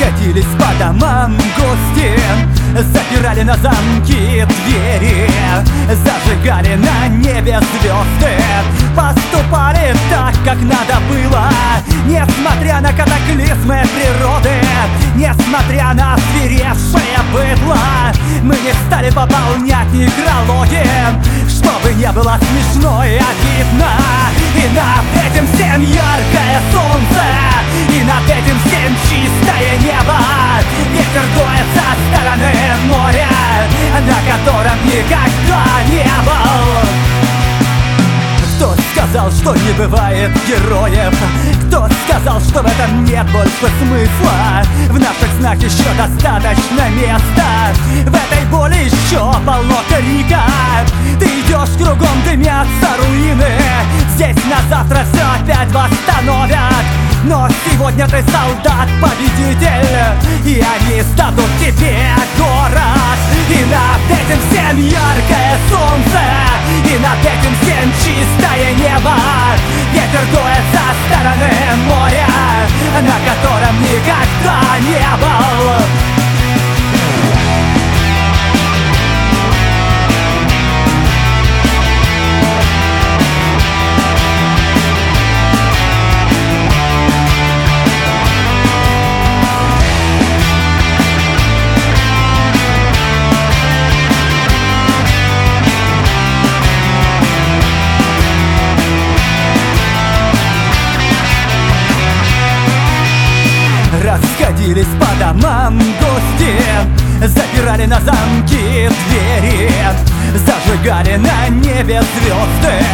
Расходились 0.00 0.46
по 0.58 0.69
домам 0.80 1.36
гости. 1.58 2.18
Запирали 2.70 3.42
на 3.42 3.56
замки 3.56 4.46
двери 4.46 5.28
Зажигали 5.88 6.76
на 6.76 7.08
небе 7.08 7.60
звезды. 7.60 8.42
Поступали 8.96 9.94
так, 10.08 10.34
как 10.44 10.56
надо 10.62 11.00
было 11.10 11.50
Несмотря 12.06 12.80
на 12.80 12.92
катаклизмы 12.92 13.82
природы 13.94 14.54
Несмотря 15.16 15.92
на 15.94 16.16
свирепшее 16.16 17.18
быдло. 17.32 17.78
Мы 18.42 18.54
не 18.54 18.72
стали 18.86 19.10
пополнять 19.10 19.92
некрологи 19.92 20.86
Чтобы 21.48 21.92
не 21.94 22.10
было 22.12 22.38
смешно 22.38 23.04
и 23.04 23.16
обидно. 23.16 23.90
И 24.54 24.68
над 24.74 25.26
этим 25.26 25.46
всем 25.52 25.82
яркое 25.82 26.60
солнце 26.72 27.24
И 27.90 28.02
над 28.04 28.24
этим 28.24 28.58
всем 28.64 28.94
чистое 29.08 29.76
небо 29.80 30.69
Ветер 30.92 31.24
дует 31.34 31.66
со 31.74 31.86
стороны 32.08 32.52
моря 32.86 33.28
На 34.06 34.18
котором 34.30 34.78
никогда 34.86 35.64
не 35.88 36.04
был. 36.24 37.00
Кто 38.56 38.74
сказал, 38.92 39.30
что 39.30 39.54
не 39.54 39.72
бывает 39.72 40.30
героев? 40.46 41.14
Кто 41.66 41.88
сказал, 42.04 42.40
что 42.40 42.62
в 42.62 42.66
этом 42.66 43.04
нет 43.04 43.26
больше 43.32 43.72
смысла? 43.80 44.62
В 44.90 44.98
наших 44.98 45.30
снах 45.38 45.56
еще 45.56 45.88
достаточно 45.96 46.88
места. 46.90 47.72
В 48.04 48.14
этой 48.14 48.44
боли 48.50 48.84
еще 48.84 49.32
полно 49.46 49.80
крика. 49.88 50.44
Ты 51.18 51.26
идешь 51.26 51.76
кругом, 51.78 52.22
дымятся 52.24 52.88
руины. 52.98 53.48
Здесь 54.14 54.44
на 54.44 54.60
завтра 54.68 55.06
все 55.12 55.22
опять 55.42 55.72
восстановят 55.72 56.99
но 57.24 57.48
сегодня 57.64 58.06
ты 58.06 58.22
солдат-победитель 58.30 59.86
И 60.44 60.62
они 60.62 61.02
сдадут 61.02 61.50
тебе 61.60 61.96
город 62.38 63.18
И 63.48 63.64
над 63.64 64.18
этим 64.18 64.40
всем 64.48 64.78
яркое 64.78 65.58
солнце 65.70 66.20
И 66.84 66.98
над 66.98 67.20
этим 67.20 67.54
всем 67.60 67.92
чистое 67.98 68.72
небо. 68.74 69.16
Ветер 69.92 70.24
дует 70.32 70.64
со 70.72 70.84
стороны 71.06 71.52
моря 71.88 72.26
На 73.02 73.18
котором 73.30 73.80
никогда 73.82 74.78
не 74.80 75.16
был 75.16 76.19
Запирали 107.26 107.86
на 107.86 108.00
замки 108.00 108.88
двери 109.08 109.70
Зажигали 110.34 111.16
на 111.16 111.48
небе 111.48 112.00
звезды 112.00 112.84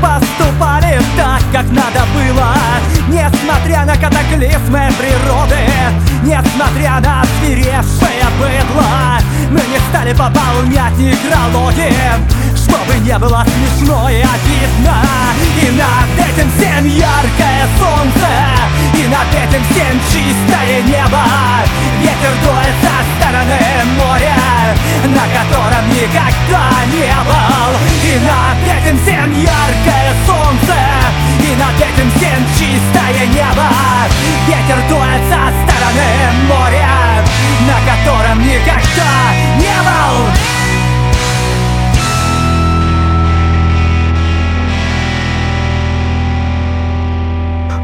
Поступали 0.00 1.00
так, 1.16 1.42
как 1.52 1.70
надо 1.70 2.06
было 2.14 2.54
Несмотря 3.08 3.84
на 3.84 3.96
катаклизмы 3.96 4.88
природы 4.98 5.68
Несмотря 6.22 7.00
на 7.00 7.24
свирепшее 7.38 8.24
быдло. 8.38 9.18
Мы 9.50 9.60
не 9.60 9.78
стали 9.90 10.12
пополнять 10.12 10.96
некрологи 10.98 11.92
Чтобы 12.74 12.98
не 12.98 13.16
было 13.18 13.46
смешно 13.46 14.10
и 14.10 14.16
обидно. 14.16 14.96
И 15.62 15.70
над 15.70 16.10
этим 16.26 16.50
всем 16.56 16.84
яркое 16.86 17.68
солнце. 17.78 18.26
И 18.98 19.06
над 19.06 19.30
этим 19.30 19.62
всем 19.70 20.00
чистое 20.10 20.82
небо. 20.82 21.22
Ветер 22.00 22.34
дует 22.42 22.74
со 22.82 22.96
стороны 23.14 23.60
моря 23.96 24.34
На 25.06 25.24
котором 25.38 25.88
никогда 25.88 26.66
не 26.90 27.14
был. 27.22 27.70
И 28.02 28.18
над 28.26 28.58
этим 28.66 28.98
всем 29.04 29.30
яркое 29.30 30.10
солнце. 30.26 30.74
И 31.46 31.54
над 31.54 31.76
этим 31.78 32.10
всем 32.16 32.44
чистое 32.58 33.26
небо. 33.28 33.70
Ветер 34.48 34.80
дует 34.88 35.22
со 35.30 35.42
стороны 35.62 36.10
моря 36.48 37.22
На 37.68 37.78
котором 37.86 38.42
никогда 38.42 39.12
не 39.58 39.76
был 39.78 40.63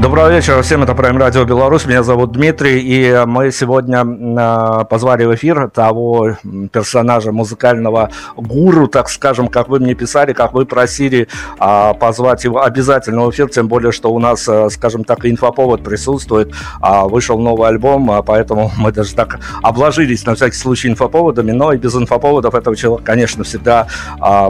Доброго 0.01 0.31
вечера 0.31 0.63
всем, 0.63 0.83
это 0.83 0.93
Prime 0.93 1.19
Radio 1.19 1.45
Беларусь, 1.45 1.85
меня 1.85 2.03
зовут 2.03 2.33
Дмитрий, 2.33 2.81
и 2.81 3.23
мы 3.27 3.53
сегодня 3.53 4.03
э, 4.03 4.85
позвали 4.87 5.27
в 5.27 5.35
эфир 5.35 5.69
того 5.69 6.39
персонажа 6.73 7.33
музыкального 7.33 8.09
гуру, 8.35 8.89
так 8.89 9.11
скажем, 9.11 9.49
как 9.49 9.69
вы 9.69 9.79
мне 9.79 9.93
писали, 9.93 10.33
как 10.33 10.55
вы 10.55 10.65
просили 10.65 11.29
э, 11.61 11.95
позвать 12.01 12.45
его 12.45 12.63
обязательно 12.63 13.27
в 13.27 13.31
эфир, 13.31 13.51
тем 13.51 13.69
более, 13.69 13.93
что 13.93 14.11
у 14.11 14.19
нас, 14.19 14.49
э, 14.49 14.71
скажем 14.71 15.05
так, 15.05 15.27
инфоповод 15.27 15.85
присутствует, 15.85 16.55
вышел 16.81 17.39
новый 17.39 17.69
альбом, 17.69 18.25
поэтому 18.25 18.73
мы 18.79 18.93
даже 18.93 19.15
так 19.15 19.39
обложились 19.63 20.25
на 20.25 20.35
всякий 20.35 20.57
случай 20.57 20.89
инфоповодами, 20.89 21.51
но 21.51 21.75
и 21.75 21.77
без 21.77 21.95
инфоповодов 21.95 22.55
этого 22.55 22.75
человека, 22.75 23.05
конечно, 23.05 23.45
всегда 23.45 23.87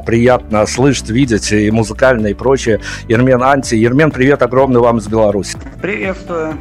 приятно 0.07 0.65
слышать, 0.67 1.11
видеть 1.11 1.51
и 1.51 1.73
музыкально, 1.73 2.29
и 2.29 2.35
прочее. 2.35 2.79
Ермен 3.09 3.43
Анти. 3.43 3.75
Ермен, 3.75 4.13
привет 4.13 4.43
огромный 4.43 4.81
вам 4.81 4.99
из 4.99 5.09
Беларуси. 5.09 5.40
Беларусь. 5.41 5.57
Приветствую. 5.81 6.59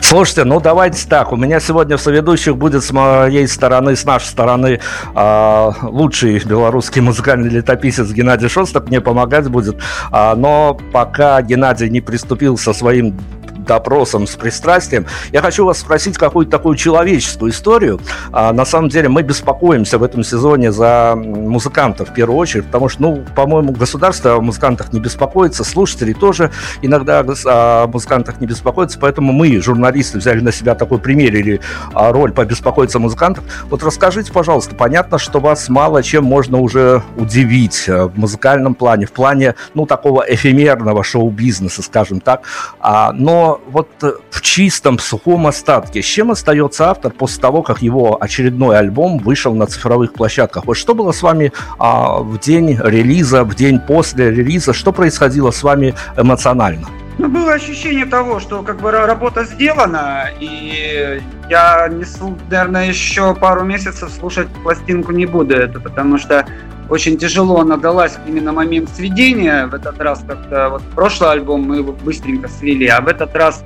Слушайте, 0.00 0.44
ну 0.44 0.60
давайте 0.60 1.06
так. 1.06 1.32
У 1.32 1.36
меня 1.36 1.60
сегодня 1.60 1.96
в 1.96 2.00
соведущих 2.00 2.56
будет 2.56 2.82
с 2.82 2.92
моей 2.92 3.46
стороны, 3.46 3.94
с 3.94 4.04
нашей 4.04 4.26
стороны, 4.26 4.80
э, 5.14 5.70
лучший 5.82 6.38
белорусский 6.38 7.02
музыкальный 7.02 7.50
летописец 7.50 8.10
Геннадий 8.10 8.48
Шостак 8.48 8.88
мне 8.88 9.00
помогать 9.00 9.48
будет. 9.48 9.76
А, 10.10 10.34
но 10.34 10.78
пока 10.92 11.42
Геннадий 11.42 11.90
не 11.90 12.00
приступил 12.00 12.56
со 12.56 12.72
своим 12.72 13.18
допросом, 13.66 14.26
с 14.26 14.36
пристрастием. 14.36 15.06
Я 15.32 15.42
хочу 15.42 15.64
вас 15.64 15.78
спросить 15.78 16.16
какую-то 16.16 16.50
такую 16.50 16.76
человеческую 16.76 17.50
историю. 17.50 18.00
А, 18.32 18.52
на 18.52 18.64
самом 18.64 18.88
деле 18.88 19.08
мы 19.08 19.22
беспокоимся 19.22 19.98
в 19.98 20.02
этом 20.02 20.24
сезоне 20.24 20.72
за 20.72 21.14
музыкантов 21.16 22.10
в 22.10 22.14
первую 22.14 22.38
очередь, 22.38 22.66
потому 22.66 22.88
что, 22.88 23.02
ну, 23.02 23.24
по-моему, 23.34 23.72
государство 23.72 24.36
о 24.36 24.40
музыкантах 24.40 24.92
не 24.92 25.00
беспокоится, 25.00 25.64
слушатели 25.64 26.12
тоже 26.12 26.50
иногда 26.82 27.24
о 27.46 27.86
музыкантах 27.88 28.40
не 28.40 28.46
беспокоятся, 28.46 28.98
поэтому 28.98 29.32
мы, 29.32 29.60
журналисты, 29.60 30.18
взяли 30.18 30.40
на 30.40 30.52
себя 30.52 30.74
такой 30.74 30.98
примерили 30.98 31.60
а, 31.92 32.12
роль 32.12 32.32
побеспокоиться 32.32 32.98
о 32.98 33.00
музыкантах. 33.00 33.44
Вот 33.70 33.82
расскажите, 33.82 34.32
пожалуйста, 34.32 34.74
понятно, 34.74 35.18
что 35.18 35.40
вас 35.40 35.68
мало 35.68 36.02
чем 36.02 36.24
можно 36.24 36.58
уже 36.58 37.02
удивить 37.16 37.84
э, 37.88 38.04
в 38.06 38.18
музыкальном 38.18 38.74
плане, 38.74 39.06
в 39.06 39.12
плане, 39.12 39.54
ну, 39.74 39.86
такого 39.86 40.24
эфемерного 40.26 41.02
шоу-бизнеса, 41.02 41.82
скажем 41.82 42.20
так, 42.20 42.42
а, 42.80 43.12
но 43.12 43.55
вот 43.66 43.88
э, 44.02 44.12
в 44.30 44.40
чистом, 44.40 44.98
сухом 44.98 45.46
остатке, 45.46 46.02
с 46.02 46.04
чем 46.04 46.30
остается 46.30 46.90
автор 46.90 47.12
после 47.12 47.40
того, 47.40 47.62
как 47.62 47.82
его 47.82 48.16
очередной 48.20 48.78
альбом 48.78 49.18
вышел 49.18 49.54
на 49.54 49.66
цифровых 49.66 50.12
площадках? 50.12 50.66
Вот 50.66 50.74
что 50.74 50.94
было 50.94 51.12
с 51.12 51.22
вами 51.22 51.52
а, 51.78 52.18
в 52.18 52.38
день 52.38 52.78
релиза, 52.82 53.44
в 53.44 53.54
день 53.54 53.80
после 53.80 54.30
релиза, 54.30 54.72
что 54.72 54.92
происходило 54.92 55.50
с 55.50 55.62
вами 55.62 55.94
эмоционально? 56.16 56.88
Ну, 57.18 57.28
было 57.28 57.54
ощущение 57.54 58.04
того, 58.04 58.40
что 58.40 58.62
как 58.62 58.80
бы 58.80 58.90
работа 58.90 59.44
сделана, 59.44 60.28
и 60.38 61.20
я, 61.48 61.88
несу, 61.88 62.36
наверное, 62.50 62.88
еще 62.88 63.34
пару 63.34 63.64
месяцев 63.64 64.10
слушать 64.10 64.48
пластинку 64.62 65.12
не 65.12 65.24
буду 65.24 65.54
это, 65.54 65.80
потому 65.80 66.18
что 66.18 66.46
очень 66.88 67.16
тяжело 67.18 67.60
она 67.60 67.76
далась 67.76 68.18
именно 68.26 68.52
момент 68.52 68.88
сведения. 68.90 69.66
В 69.66 69.74
этот 69.74 69.98
раз 70.00 70.24
как-то 70.26 70.68
вот 70.70 70.82
прошлый 70.94 71.32
альбом 71.32 71.62
мы 71.62 71.78
его 71.78 71.92
быстренько 71.92 72.48
свели, 72.48 72.86
а 72.86 73.00
в 73.00 73.08
этот 73.08 73.34
раз 73.34 73.64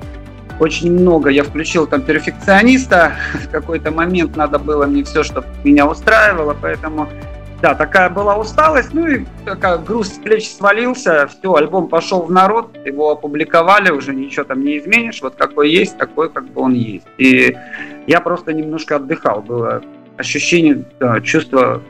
очень 0.59 0.91
много. 0.91 1.29
Я 1.29 1.43
включил 1.43 1.87
там 1.87 2.01
перфекциониста. 2.01 3.13
В 3.33 3.49
какой-то 3.49 3.91
момент 3.91 4.35
надо 4.35 4.59
было 4.59 4.85
мне 4.85 5.03
все, 5.03 5.23
чтобы 5.23 5.47
меня 5.63 5.87
устраивало, 5.87 6.55
поэтому 6.59 7.07
да, 7.61 7.75
такая 7.75 8.09
была 8.09 8.37
усталость, 8.37 8.91
ну 8.93 9.07
и 9.07 9.25
такая 9.45 9.77
груз 9.77 10.07
с 10.07 10.17
плеч 10.17 10.49
свалился, 10.49 11.27
все, 11.27 11.53
альбом 11.53 11.89
пошел 11.89 12.23
в 12.23 12.31
народ, 12.31 12.75
его 12.85 13.11
опубликовали, 13.11 13.91
уже 13.91 14.15
ничего 14.15 14.45
там 14.45 14.63
не 14.63 14.79
изменишь, 14.79 15.21
вот 15.21 15.35
какой 15.35 15.69
есть, 15.69 15.95
такой 15.97 16.31
как 16.31 16.45
бы 16.49 16.61
он 16.61 16.73
есть. 16.73 17.05
И 17.19 17.55
я 18.07 18.19
просто 18.19 18.53
немножко 18.53 18.95
отдыхал, 18.95 19.43
было 19.43 19.83
ощущение, 20.17 20.83
да, 20.99 21.21
чувство 21.21 21.83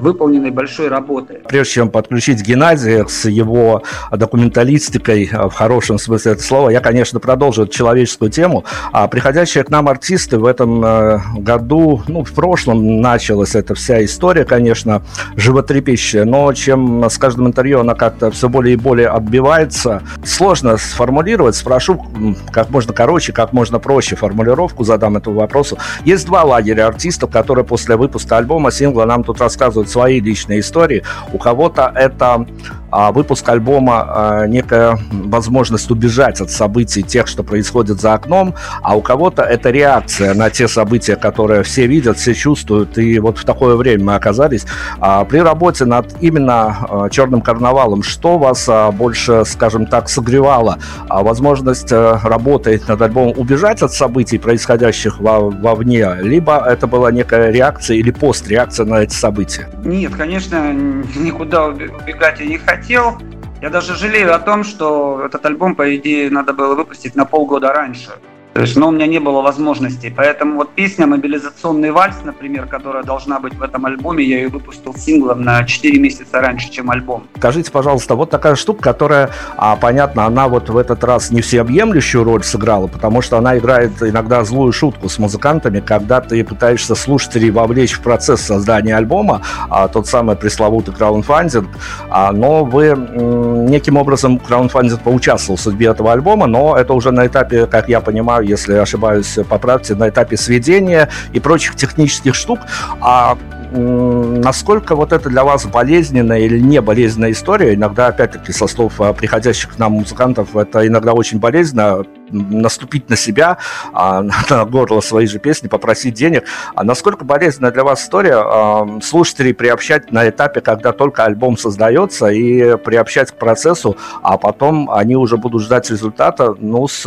выполненной 0.00 0.50
большой 0.50 0.88
работы. 0.88 1.40
Прежде 1.48 1.74
чем 1.74 1.90
подключить 1.90 2.42
Геннадия 2.42 3.06
с 3.06 3.26
его 3.26 3.82
документалистикой 4.10 5.28
э, 5.30 5.48
в 5.48 5.52
хорошем 5.52 5.98
смысле 5.98 6.32
этого 6.32 6.44
слова, 6.44 6.70
я, 6.70 6.80
конечно, 6.80 7.20
продолжу 7.20 7.62
эту 7.62 7.72
человеческую 7.72 8.30
тему. 8.30 8.64
А 8.92 9.06
приходящие 9.08 9.64
к 9.64 9.70
нам 9.70 9.88
артисты 9.88 10.38
в 10.38 10.46
этом 10.46 10.84
э, 10.84 11.20
году, 11.36 12.02
ну, 12.08 12.24
в 12.24 12.32
прошлом 12.32 13.00
началась 13.00 13.54
эта 13.54 13.74
вся 13.74 14.04
история, 14.04 14.44
конечно, 14.44 15.02
животрепещущая, 15.36 16.24
но 16.24 16.52
чем 16.52 17.04
с 17.04 17.18
каждым 17.18 17.48
интервью 17.48 17.80
она 17.80 17.94
как-то 17.94 18.30
все 18.30 18.48
более 18.48 18.74
и 18.74 18.76
более 18.76 19.08
отбивается, 19.08 20.02
сложно 20.24 20.76
сформулировать. 20.76 21.54
Спрошу 21.56 22.06
как 22.52 22.70
можно 22.70 22.92
короче, 22.92 23.32
как 23.32 23.52
можно 23.52 23.78
проще 23.78 24.16
формулировку 24.16 24.84
задам 24.84 25.16
этому 25.16 25.36
вопросу. 25.40 25.78
Есть 26.04 26.26
два 26.26 26.44
лагеря 26.44 26.86
артистов, 26.86 27.30
которые 27.30 27.64
после 27.64 27.96
выпуска 27.96 28.38
альбома, 28.38 28.70
сингла 28.70 29.04
нам 29.04 29.24
тут 29.24 29.40
рассказывают 29.40 29.89
свои 29.90 30.20
личные 30.20 30.60
истории. 30.60 31.02
У 31.32 31.38
кого-то 31.38 31.92
это 31.94 32.46
а, 32.90 33.12
выпуск 33.12 33.48
альбома 33.48 34.04
а, 34.06 34.46
некая 34.46 34.98
возможность 35.10 35.90
убежать 35.90 36.40
от 36.40 36.50
событий 36.50 37.02
тех, 37.02 37.26
что 37.26 37.42
происходит 37.42 38.00
за 38.00 38.14
окном, 38.14 38.54
а 38.82 38.96
у 38.96 39.00
кого-то 39.00 39.42
это 39.42 39.70
реакция 39.70 40.34
на 40.34 40.50
те 40.50 40.66
события, 40.68 41.16
которые 41.16 41.62
все 41.62 41.86
видят, 41.86 42.18
все 42.18 42.34
чувствуют. 42.34 42.98
И 42.98 43.18
вот 43.18 43.38
в 43.38 43.44
такое 43.44 43.76
время 43.76 44.04
мы 44.04 44.14
оказались 44.14 44.66
а, 44.98 45.24
при 45.24 45.38
работе 45.38 45.84
над 45.84 46.06
именно 46.20 46.76
а, 46.88 47.10
черным 47.10 47.42
карнавалом. 47.42 48.02
Что 48.02 48.38
вас 48.38 48.66
а, 48.68 48.90
больше, 48.90 49.44
скажем 49.46 49.86
так, 49.86 50.08
согревало? 50.08 50.78
А, 51.08 51.22
возможность 51.22 51.92
а, 51.92 52.18
работать 52.22 52.88
над 52.88 53.00
альбомом 53.02 53.34
убежать 53.36 53.82
от 53.82 53.92
событий, 53.92 54.38
происходящих 54.38 55.20
во, 55.20 55.50
вовне, 55.50 56.16
либо 56.20 56.58
это 56.58 56.86
была 56.86 57.12
некая 57.12 57.50
реакция 57.50 57.96
или 57.96 58.10
постреакция 58.10 58.86
на 58.86 59.02
эти 59.02 59.14
события? 59.14 59.69
Нет, 59.84 60.14
конечно, 60.14 60.72
никуда 61.16 61.66
убегать 61.66 62.40
я 62.40 62.46
не 62.46 62.58
хотел. 62.58 63.18
Я 63.60 63.68
даже 63.68 63.94
жалею 63.94 64.34
о 64.34 64.38
том, 64.38 64.64
что 64.64 65.22
этот 65.24 65.44
альбом, 65.44 65.74
по 65.74 65.94
идее, 65.96 66.30
надо 66.30 66.52
было 66.54 66.74
выпустить 66.74 67.14
на 67.14 67.26
полгода 67.26 67.72
раньше. 67.72 68.10
То 68.52 68.62
есть, 68.62 68.76
но 68.76 68.88
у 68.88 68.90
меня 68.90 69.06
не 69.06 69.20
было 69.20 69.42
возможности. 69.42 70.12
Поэтому 70.14 70.56
вот 70.56 70.70
песня 70.70 71.06
«Мобилизационный 71.06 71.92
вальс», 71.92 72.16
например, 72.24 72.66
которая 72.66 73.04
должна 73.04 73.38
быть 73.38 73.54
в 73.54 73.62
этом 73.62 73.86
альбоме, 73.86 74.24
я 74.24 74.38
ее 74.38 74.48
выпустил 74.48 74.94
синглом 74.94 75.42
на 75.42 75.64
4 75.64 75.98
месяца 76.00 76.40
раньше, 76.40 76.70
чем 76.70 76.90
альбом. 76.90 77.28
Скажите, 77.36 77.70
пожалуйста, 77.70 78.16
вот 78.16 78.30
такая 78.30 78.56
штука, 78.56 78.82
которая, 78.82 79.30
а, 79.56 79.76
понятно, 79.76 80.26
она 80.26 80.48
вот 80.48 80.68
в 80.68 80.76
этот 80.76 81.04
раз 81.04 81.30
не 81.30 81.42
всеобъемлющую 81.42 82.24
роль 82.24 82.42
сыграла, 82.42 82.88
потому 82.88 83.22
что 83.22 83.38
она 83.38 83.56
играет 83.56 84.02
иногда 84.02 84.42
злую 84.42 84.72
шутку 84.72 85.08
с 85.08 85.18
музыкантами, 85.18 85.78
когда 85.78 86.20
ты 86.20 86.42
пытаешься 86.42 86.96
слушателей 86.96 87.50
вовлечь 87.50 87.92
в 87.92 88.02
процесс 88.02 88.40
создания 88.40 88.96
альбома, 88.96 89.42
а, 89.68 89.86
тот 89.86 90.08
самый 90.08 90.34
пресловутый 90.34 90.92
краунфандинг, 90.92 91.68
а, 92.08 92.32
но 92.32 92.64
вы 92.64 92.86
м, 92.86 93.66
неким 93.66 93.96
образом 93.96 94.38
краунфандинг 94.38 95.00
поучаствовал 95.02 95.56
в 95.56 95.60
судьбе 95.60 95.86
этого 95.86 96.12
альбома, 96.12 96.46
но 96.46 96.76
это 96.76 96.94
уже 96.94 97.12
на 97.12 97.26
этапе, 97.26 97.66
как 97.66 97.88
я 97.88 98.00
понимаю, 98.00 98.39
если 98.40 98.74
ошибаюсь, 98.74 99.38
поправьте, 99.48 99.94
на 99.94 100.08
этапе 100.08 100.36
сведения 100.36 101.08
и 101.32 101.40
прочих 101.40 101.76
технических 101.76 102.34
штук. 102.34 102.60
А 103.00 103.38
насколько 103.70 104.96
вот 104.96 105.12
это 105.12 105.28
для 105.28 105.44
вас 105.44 105.66
болезненная 105.66 106.40
или 106.40 106.58
не 106.58 106.80
болезненная 106.80 107.32
история? 107.32 107.74
Иногда, 107.74 108.08
опять-таки, 108.08 108.52
со 108.52 108.66
слов 108.66 109.00
а, 109.00 109.12
приходящих 109.12 109.74
к 109.74 109.78
нам 109.78 109.92
музыкантов, 109.92 110.56
это 110.56 110.86
иногда 110.86 111.12
очень 111.12 111.38
болезненно 111.38 112.04
наступить 112.30 113.08
на 113.08 113.16
себя, 113.16 113.58
а, 113.92 114.22
на 114.50 114.64
горло 114.64 115.00
своей 115.00 115.26
же 115.26 115.38
песни, 115.38 115.68
попросить 115.68 116.14
денег. 116.14 116.44
А 116.74 116.84
насколько 116.84 117.24
болезненная 117.24 117.70
для 117.70 117.84
вас 117.84 118.02
история 118.02 118.36
а, 118.36 119.00
слушателей 119.02 119.54
приобщать 119.54 120.12
на 120.12 120.28
этапе, 120.28 120.60
когда 120.60 120.92
только 120.92 121.24
альбом 121.24 121.56
создается, 121.56 122.28
и 122.28 122.76
приобщать 122.76 123.30
к 123.30 123.34
процессу, 123.34 123.96
а 124.22 124.38
потом 124.38 124.90
они 124.90 125.16
уже 125.16 125.36
будут 125.36 125.62
ждать 125.62 125.90
результата, 125.90 126.54
ну, 126.58 126.86
с 126.88 127.02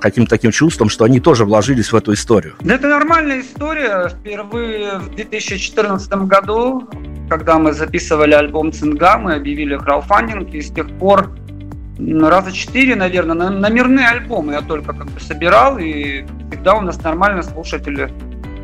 каким-то 0.00 0.30
таким 0.30 0.50
чувством, 0.50 0.88
что 0.88 1.04
они 1.04 1.20
тоже 1.20 1.44
вложились 1.44 1.92
в 1.92 1.96
эту 1.96 2.12
историю? 2.12 2.54
Да 2.60 2.74
это 2.74 2.88
нормальная 2.88 3.40
история. 3.40 4.08
Впервые 4.08 4.98
в 4.98 5.14
2014 5.48 6.12
году, 6.26 6.88
когда 7.28 7.58
мы 7.58 7.72
записывали 7.72 8.34
альбом 8.34 8.72
«Цинга», 8.72 9.18
мы 9.18 9.34
объявили 9.34 9.76
краудфандинг, 9.76 10.54
и 10.54 10.60
с 10.60 10.70
тех 10.70 10.90
пор 10.98 11.30
раза 11.98 12.52
четыре, 12.52 12.96
наверное, 12.96 13.50
номерные 13.50 14.08
альбомы 14.08 14.52
я 14.52 14.60
только 14.60 14.92
как 14.92 15.06
бы 15.06 15.20
собирал, 15.20 15.78
и 15.78 16.24
всегда 16.50 16.74
у 16.74 16.80
нас 16.82 17.02
нормально 17.02 17.42
слушатели 17.42 18.10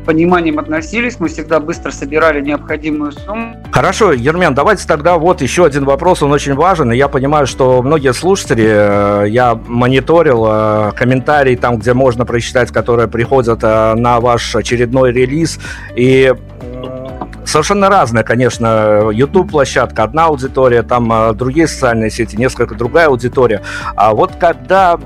пониманием 0.03 0.59
относились, 0.59 1.19
мы 1.19 1.27
всегда 1.29 1.59
быстро 1.59 1.91
собирали 1.91 2.41
необходимую 2.41 3.11
сумму. 3.11 3.55
Хорошо, 3.71 4.11
Ермен, 4.13 4.53
давайте 4.53 4.87
тогда 4.87 5.17
вот 5.17 5.41
еще 5.41 5.65
один 5.65 5.85
вопрос, 5.85 6.21
он 6.21 6.31
очень 6.31 6.53
важен, 6.53 6.91
и 6.91 6.97
я 6.97 7.07
понимаю, 7.07 7.47
что 7.47 7.81
многие 7.81 8.13
слушатели, 8.13 8.65
э, 8.65 9.25
я 9.29 9.55
мониторил 9.55 10.45
э, 10.47 10.91
комментарии 10.95 11.55
там, 11.55 11.77
где 11.77 11.93
можно 11.93 12.25
прочитать, 12.25 12.71
которые 12.71 13.07
приходят 13.07 13.59
э, 13.63 13.93
на 13.95 14.19
ваш 14.19 14.55
очередной 14.55 15.11
релиз, 15.11 15.59
и 15.95 16.33
совершенно 17.45 17.89
разная, 17.89 18.23
конечно, 18.23 19.09
YouTube-площадка, 19.11 20.03
одна 20.03 20.25
аудитория, 20.25 20.83
там 20.83 21.35
другие 21.35 21.67
социальные 21.67 22.09
сети, 22.09 22.35
несколько 22.35 22.75
другая 22.75 23.07
аудитория. 23.07 23.61
А 23.95 24.13
вот 24.13 24.31
когда 24.39 24.97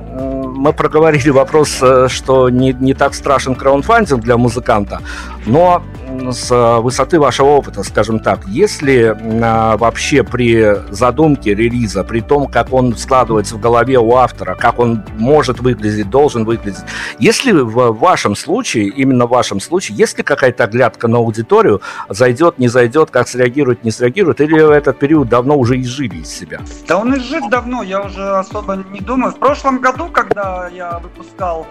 мы 0.57 0.73
проговорили 0.73 1.29
вопрос, 1.29 1.77
э, 1.81 2.07
что 2.09 2.49
не, 2.49 2.73
не 2.73 2.93
так 2.93 3.13
страшен 3.13 3.55
краудфандинг 3.55 4.21
для 4.21 4.37
музыканта, 4.37 5.01
но 5.45 5.83
с 6.31 6.79
высоты 6.79 7.19
вашего 7.19 7.47
опыта, 7.47 7.83
скажем 7.83 8.19
так, 8.19 8.45
если 8.47 9.15
а, 9.43 9.77
вообще 9.77 10.23
при 10.23 10.77
задумке 10.91 11.53
релиза, 11.53 12.03
при 12.03 12.21
том, 12.21 12.47
как 12.47 12.73
он 12.73 12.95
складывается 12.95 13.55
в 13.55 13.59
голове 13.59 13.99
у 13.99 14.15
автора, 14.15 14.55
как 14.55 14.79
он 14.79 15.03
может 15.17 15.59
выглядеть, 15.59 16.09
должен 16.09 16.45
выглядеть, 16.45 16.83
если 17.19 17.51
в 17.51 17.91
вашем 17.91 18.35
случае, 18.35 18.87
именно 18.87 19.25
в 19.25 19.29
вашем 19.29 19.59
случае, 19.59 19.97
есть 19.97 20.17
ли 20.17 20.23
какая-то 20.23 20.63
оглядка 20.63 21.07
на 21.07 21.17
аудиторию, 21.17 21.81
зайдет, 22.09 22.57
не 22.57 22.67
зайдет, 22.67 23.11
как 23.11 23.27
среагирует, 23.27 23.83
не 23.83 23.91
среагирует, 23.91 24.41
или 24.41 24.75
этот 24.75 24.99
период 24.99 25.29
давно 25.29 25.57
уже 25.57 25.79
изжили 25.81 26.17
из 26.17 26.29
себя? 26.29 26.61
Да 26.87 26.97
он 26.97 27.15
изжит 27.17 27.49
давно, 27.49 27.83
я 27.83 28.01
уже 28.01 28.37
особо 28.37 28.83
не 28.91 28.99
думаю. 28.99 29.33
В 29.33 29.39
прошлом 29.39 29.79
году, 29.79 30.09
когда 30.09 30.46
я 30.71 30.99
выпускал 30.99 31.67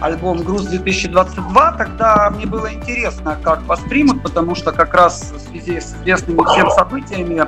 альбом 0.00 0.42
«Груз-2022», 0.42 1.78
тогда 1.78 2.30
мне 2.30 2.46
было 2.46 2.72
интересно, 2.72 3.36
как 3.42 3.62
воспримут, 3.62 4.22
потому 4.22 4.54
что 4.54 4.72
как 4.72 4.94
раз 4.94 5.32
в 5.32 5.40
связи 5.40 5.80
с 5.80 5.94
известными 5.94 6.44
всем 6.52 6.70
событиями 6.70 7.46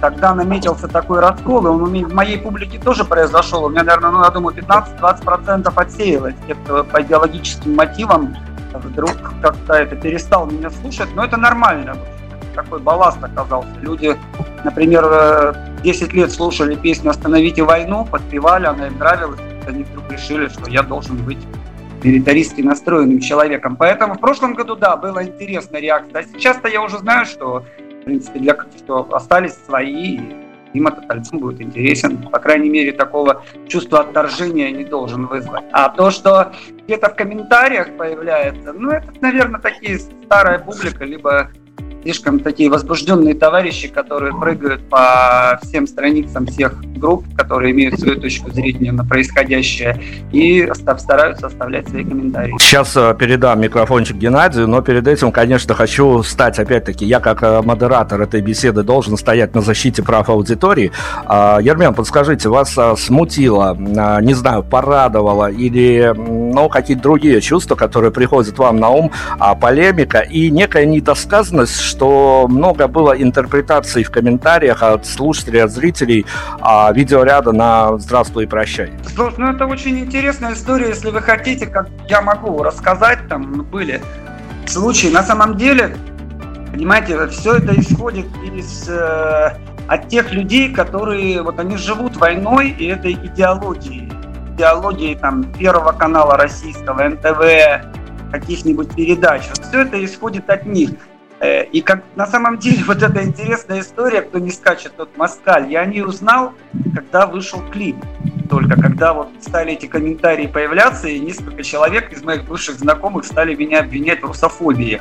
тогда 0.00 0.34
наметился 0.34 0.88
такой 0.88 1.20
раскол, 1.20 1.66
и 1.66 1.70
он 1.70 1.84
в 1.84 2.14
моей 2.14 2.38
публике 2.38 2.78
тоже 2.78 3.04
произошел. 3.04 3.64
У 3.64 3.68
меня, 3.68 3.84
наверное, 3.84 4.10
ну, 4.10 4.24
я 4.24 4.30
думаю, 4.30 4.56
15-20% 4.56 5.72
отсеялось. 5.74 6.34
Те, 6.46 6.54
по 6.54 7.02
идеологическим 7.02 7.74
мотивам 7.74 8.36
вдруг 8.72 9.12
как-то 9.42 9.74
это 9.74 9.96
перестал 9.96 10.46
меня 10.46 10.70
слушать. 10.70 11.08
Но 11.14 11.24
это 11.24 11.36
нормально. 11.36 11.96
Такой 12.54 12.80
балласт 12.80 13.22
оказался. 13.22 13.68
Люди, 13.80 14.16
например, 14.64 15.54
10 15.82 16.12
лет 16.14 16.32
слушали 16.32 16.74
песню 16.76 17.10
«Остановите 17.10 17.62
войну», 17.62 18.06
подпевали, 18.10 18.66
она 18.66 18.86
им 18.86 18.98
нравилась. 18.98 19.40
Они 19.70 19.84
вдруг 19.84 20.10
решили, 20.10 20.48
что 20.48 20.68
я 20.68 20.82
должен 20.82 21.16
быть 21.24 21.38
милитаристски 22.02 22.60
настроенным 22.62 23.20
человеком. 23.20 23.76
Поэтому 23.76 24.14
в 24.14 24.20
прошлом 24.20 24.54
году, 24.54 24.74
да, 24.74 24.96
было 24.96 25.24
интересно 25.24 25.76
реакция. 25.76 26.20
А 26.20 26.22
сейчас-то 26.24 26.68
я 26.68 26.82
уже 26.82 26.98
знаю, 26.98 27.26
что, 27.26 27.64
в 28.00 28.04
принципе, 28.04 28.40
для 28.40 28.56
что 28.76 29.08
остались 29.14 29.54
свои, 29.54 30.18
им 30.72 30.86
этот 30.86 31.10
альбом 31.10 31.40
будет 31.40 31.60
интересен. 31.60 32.18
По 32.18 32.38
крайней 32.38 32.70
мере, 32.70 32.92
такого 32.92 33.44
чувства 33.68 34.00
отторжения 34.00 34.70
не 34.70 34.84
должен 34.84 35.26
вызвать. 35.26 35.64
А 35.72 35.88
то, 35.88 36.10
что 36.10 36.52
где-то 36.84 37.10
в 37.10 37.16
комментариях 37.16 37.96
появляется, 37.96 38.72
ну, 38.72 38.90
это, 38.90 39.12
наверное, 39.20 39.60
такие 39.60 39.98
старая 39.98 40.58
публика, 40.58 41.04
либо 41.04 41.50
слишком 42.02 42.40
такие 42.40 42.70
возбужденные 42.70 43.34
товарищи, 43.34 43.88
которые 43.88 44.32
прыгают 44.32 44.88
по 44.88 45.58
всем 45.62 45.86
страницам 45.86 46.46
всех 46.46 46.80
групп, 47.00 47.24
которые 47.36 47.72
имеют 47.72 47.98
свою 47.98 48.20
точку 48.20 48.50
зрения 48.50 48.92
на 48.92 49.04
происходящее, 49.04 50.00
и 50.32 50.70
стараются 50.98 51.46
оставлять 51.46 51.88
свои 51.88 52.04
комментарии. 52.04 52.54
Сейчас 52.58 52.96
э, 52.96 53.14
передам 53.18 53.60
микрофончик 53.60 54.16
Геннадию, 54.16 54.68
но 54.68 54.82
перед 54.82 55.06
этим, 55.08 55.32
конечно, 55.32 55.74
хочу 55.74 56.22
стать, 56.22 56.58
опять-таки, 56.58 57.04
я 57.04 57.20
как 57.20 57.42
э, 57.42 57.62
модератор 57.62 58.20
этой 58.20 58.40
беседы 58.40 58.82
должен 58.82 59.16
стоять 59.16 59.54
на 59.54 59.60
защите 59.60 60.02
прав 60.02 60.28
аудитории. 60.28 60.92
А, 61.26 61.58
Ермен, 61.60 61.94
подскажите, 61.94 62.48
вас 62.48 62.76
э, 62.76 62.94
смутило, 62.96 63.76
не 63.76 64.34
знаю, 64.34 64.62
порадовало 64.62 65.50
или 65.50 66.12
ну, 66.16 66.68
какие-то 66.68 67.02
другие 67.02 67.40
чувства, 67.40 67.74
которые 67.74 68.10
приходят 68.10 68.58
вам 68.58 68.76
на 68.76 68.90
ум, 68.90 69.10
а 69.38 69.54
полемика 69.54 70.20
и 70.20 70.50
некая 70.50 70.84
недосказанность, 70.84 71.89
что 71.90 72.46
много 72.48 72.86
было 72.86 73.12
интерпретаций 73.12 74.04
в 74.04 74.10
комментариях 74.10 74.82
от 74.82 75.06
слушателей, 75.06 75.62
от 75.62 75.70
зрителей 75.70 76.24
а, 76.60 76.92
видеоряда 76.92 77.52
на 77.52 77.98
«Здравствуй 77.98 78.44
и 78.44 78.46
прощай». 78.46 78.92
Слушай, 79.14 79.34
ну 79.38 79.52
это 79.52 79.66
очень 79.66 79.98
интересная 79.98 80.54
история, 80.54 80.88
если 80.88 81.10
вы 81.10 81.20
хотите, 81.20 81.66
как 81.66 81.88
я 82.08 82.22
могу 82.22 82.62
рассказать, 82.62 83.28
там 83.28 83.62
были 83.64 84.00
случаи. 84.66 85.08
На 85.08 85.22
самом 85.22 85.56
деле, 85.56 85.96
понимаете, 86.72 87.26
все 87.28 87.56
это 87.56 87.78
исходит 87.78 88.26
из 88.54 88.88
э, 88.88 89.50
от 89.88 90.08
тех 90.08 90.32
людей, 90.32 90.72
которые 90.72 91.42
вот 91.42 91.58
они 91.58 91.76
живут 91.76 92.16
войной 92.16 92.70
и 92.70 92.86
этой 92.86 93.14
идеологией, 93.14 94.10
идеологией 94.54 95.16
там 95.16 95.52
Первого 95.54 95.92
канала 95.92 96.36
российского, 96.36 97.08
НТВ, 97.08 97.84
каких-нибудь 98.30 98.94
передач. 98.94 99.42
Вот 99.48 99.66
все 99.66 99.80
это 99.82 100.04
исходит 100.04 100.48
от 100.48 100.64
них. 100.66 100.90
Э, 101.40 101.64
и 101.64 101.80
как 101.80 102.02
на 102.16 102.26
самом 102.26 102.58
деле 102.58 102.84
вот 102.86 103.02
эта 103.02 103.24
интересная 103.24 103.80
история, 103.80 104.22
кто 104.22 104.38
не 104.38 104.50
скачет, 104.50 104.92
тот 104.96 105.16
москаль, 105.16 105.70
я 105.70 105.84
не 105.86 106.02
узнал, 106.02 106.52
когда 106.94 107.26
вышел 107.26 107.62
клип. 107.70 107.96
Только 108.48 108.80
когда 108.80 109.14
вот 109.14 109.28
стали 109.40 109.72
эти 109.72 109.86
комментарии 109.86 110.46
появляться, 110.46 111.08
и 111.08 111.18
несколько 111.18 111.62
человек 111.62 112.12
из 112.12 112.22
моих 112.22 112.44
бывших 112.44 112.78
знакомых 112.78 113.24
стали 113.24 113.54
меня 113.54 113.80
обвинять 113.80 114.22
в 114.22 114.26
русофобии. 114.26 115.00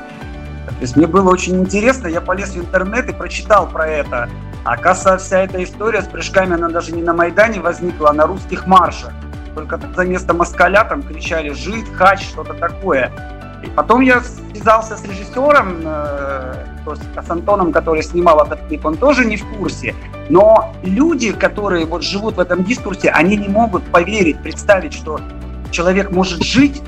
То 0.67 0.81
есть 0.81 0.95
мне 0.95 1.07
было 1.07 1.31
очень 1.31 1.59
интересно, 1.59 2.07
я 2.07 2.21
полез 2.21 2.51
в 2.51 2.59
интернет 2.59 3.09
и 3.09 3.13
прочитал 3.13 3.67
про 3.67 3.87
это. 3.87 4.29
А 4.63 4.73
оказывается, 4.73 5.25
вся 5.25 5.39
эта 5.39 5.63
история 5.63 6.03
с 6.03 6.07
прыжками, 6.07 6.53
она 6.53 6.69
даже 6.69 6.91
не 6.91 7.01
на 7.01 7.13
Майдане 7.13 7.59
возникла, 7.59 8.11
а 8.11 8.13
на 8.13 8.27
русских 8.27 8.67
маршах. 8.67 9.11
Только 9.55 9.79
за 9.95 10.05
место 10.05 10.33
москаля 10.33 10.83
там 10.83 11.01
кричали 11.01 11.49
«жид», 11.49 11.87
«хач», 11.95 12.21
что-то 12.21 12.53
такое. 12.53 13.11
Потом 13.75 14.01
я 14.01 14.21
связался 14.21 14.97
с 14.97 15.03
режиссером, 15.03 15.81
э, 15.83 16.65
то 16.85 16.91
есть 16.91 17.03
с 17.15 17.29
Антоном, 17.29 17.71
который 17.71 18.03
снимал 18.03 18.43
этот 18.45 18.67
клип, 18.67 18.85
он 18.85 18.97
тоже 18.97 19.25
не 19.25 19.37
в 19.37 19.45
курсе. 19.57 19.95
Но 20.29 20.73
люди, 20.83 21.31
которые 21.31 21.85
вот 21.85 22.03
живут 22.03 22.35
в 22.35 22.39
этом 22.39 22.63
дискурсе, 22.63 23.09
они 23.09 23.37
не 23.37 23.47
могут 23.47 23.83
поверить, 23.83 24.41
представить, 24.41 24.93
что 24.93 25.19
человек 25.71 26.11
может 26.11 26.43
жить 26.43 26.81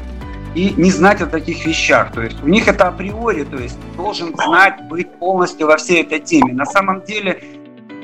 и 0.56 0.74
не 0.76 0.92
знать 0.92 1.22
о 1.22 1.28
таких 1.28 1.66
вещах. 1.66 2.12
То 2.12 2.22
есть 2.22 2.44
у 2.44 2.48
них 2.48 2.68
это 2.68 2.88
априори, 2.88 3.44
то 3.44 3.58
есть 3.58 3.78
должен 3.96 4.36
знать, 4.36 4.82
быть 4.90 5.12
полностью 5.20 5.68
во 5.68 5.78
всей 5.78 6.04
этой 6.04 6.20
теме. 6.20 6.54
На 6.54 6.66
самом 6.66 7.04
деле 7.04 7.42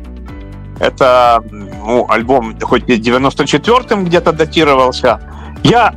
это 0.78 1.42
ну, 1.50 2.06
альбом 2.09 2.56
хоть 2.61 2.88
и 2.88 2.97
94-м 2.99 4.04
где-то 4.04 4.33
датировался, 4.33 5.21
я 5.64 5.95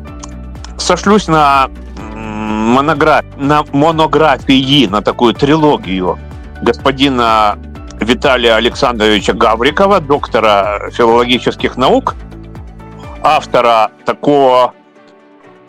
сошлюсь 0.77 1.27
на 1.27 1.69
монограф... 2.15 3.25
на 3.38 3.65
монографии, 3.74 4.88
на 4.88 5.01
такую 5.01 5.33
трилогию 5.33 6.17
господина 6.62 7.57
Виталия 8.10 8.56
Александровича 8.56 9.34
Гаврикова, 9.34 10.00
доктора 10.00 10.89
филологических 10.92 11.78
наук, 11.78 12.16
автора 13.22 13.92
такого 14.04 14.74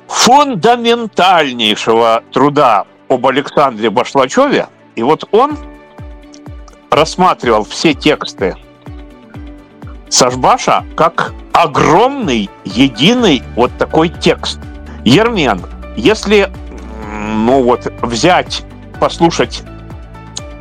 фундаментальнейшего 0.08 2.22
труда 2.32 2.86
об 3.10 3.26
Александре 3.26 3.90
Башлачеве. 3.90 4.68
И 4.96 5.02
вот 5.02 5.28
он 5.32 5.58
рассматривал 6.90 7.64
все 7.64 7.92
тексты 7.92 8.56
Сашбаша 10.08 10.86
как 10.96 11.34
огромный, 11.52 12.48
единый 12.64 13.42
вот 13.54 13.70
такой 13.76 14.08
текст. 14.08 14.58
Ермен, 15.04 15.60
если 15.94 16.50
ну 17.34 17.62
вот 17.62 17.84
взять, 18.00 18.62
послушать 18.98 19.62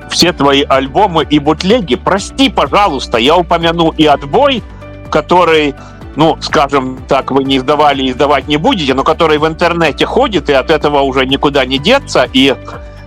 все 0.09 0.33
твои 0.33 0.63
альбомы 0.63 1.25
и 1.29 1.39
бутлеги. 1.39 1.95
Прости, 1.95 2.49
пожалуйста, 2.49 3.17
я 3.17 3.37
упомяну 3.37 3.93
и 3.97 4.05
отбой, 4.05 4.63
который, 5.11 5.75
ну, 6.15 6.37
скажем 6.41 6.99
так, 7.07 7.31
вы 7.31 7.43
не 7.43 7.57
издавали 7.57 8.03
и 8.03 8.11
издавать 8.11 8.47
не 8.47 8.57
будете, 8.57 8.93
но 8.93 9.03
который 9.03 9.37
в 9.37 9.47
интернете 9.47 10.05
ходит, 10.05 10.49
и 10.49 10.53
от 10.53 10.69
этого 10.69 11.01
уже 11.01 11.25
никуда 11.25 11.65
не 11.65 11.79
деться, 11.79 12.27
и 12.33 12.55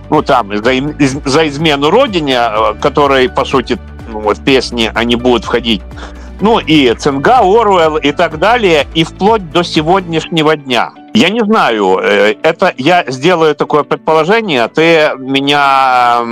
ну, 0.09 0.21
там, 0.21 0.55
за, 0.57 0.71
за 1.25 1.47
измену 1.47 1.89
родине, 1.89 2.37
э, 2.37 2.73
которые, 2.81 3.29
по 3.29 3.45
сути, 3.45 3.79
ну, 4.11 4.19
вот 4.19 4.39
песни, 4.39 4.91
они 4.93 5.15
будут 5.15 5.45
входить 5.45 5.81
ну 6.43 6.59
и 6.59 6.93
Цинга, 6.93 7.39
Оруэлл 7.39 7.95
и 7.95 8.11
так 8.11 8.37
далее, 8.37 8.85
и 8.93 9.05
вплоть 9.05 9.49
до 9.51 9.63
сегодняшнего 9.63 10.57
дня. 10.57 10.91
Я 11.13 11.29
не 11.29 11.41
знаю, 11.41 11.99
э, 12.01 12.35
это 12.41 12.73
я 12.77 13.05
сделаю 13.07 13.55
такое 13.55 13.83
предположение, 13.83 14.67
ты 14.67 15.11
меня 15.17 16.23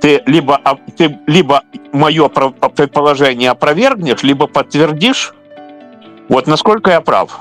ты 0.00 0.22
либо, 0.26 0.60
ты 0.96 1.18
либо 1.26 1.62
мое 1.92 2.28
предположение 2.28 3.50
опровергнешь, 3.50 4.22
либо 4.22 4.46
подтвердишь. 4.46 5.34
Вот 6.28 6.46
насколько 6.46 6.90
я 6.90 7.00
прав. 7.00 7.40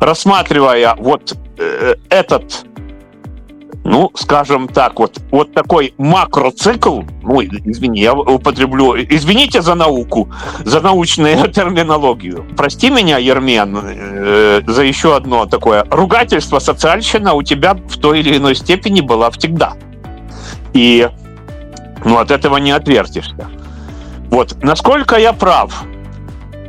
Рассматривая 0.00 0.94
вот 0.98 1.36
э, 1.56 1.94
этот 2.10 2.64
ну, 3.88 4.10
скажем 4.14 4.68
так, 4.68 5.00
вот, 5.00 5.18
вот 5.30 5.54
такой 5.54 5.94
макроцикл, 5.96 7.00
ну, 7.22 7.40
извини, 7.40 8.00
я 8.00 8.12
употреблю, 8.12 8.94
извините 8.96 9.62
за 9.62 9.74
науку, 9.74 10.28
за 10.64 10.80
научную 10.80 11.48
терминологию. 11.52 12.44
Прости 12.54 12.90
меня, 12.90 13.16
Ермен, 13.16 13.78
э, 13.82 14.62
за 14.66 14.82
еще 14.82 15.16
одно 15.16 15.46
такое 15.46 15.86
ругательство, 15.90 16.58
социальщина 16.58 17.32
у 17.32 17.42
тебя 17.42 17.74
в 17.74 17.96
той 17.96 18.20
или 18.20 18.36
иной 18.36 18.54
степени 18.56 19.00
была 19.00 19.30
всегда. 19.30 19.72
И 20.74 21.08
ну, 22.04 22.18
от 22.18 22.30
этого 22.30 22.58
не 22.58 22.72
отвертишься. 22.72 23.48
Вот, 24.30 24.62
насколько 24.62 25.16
я 25.16 25.32
прав, 25.32 25.84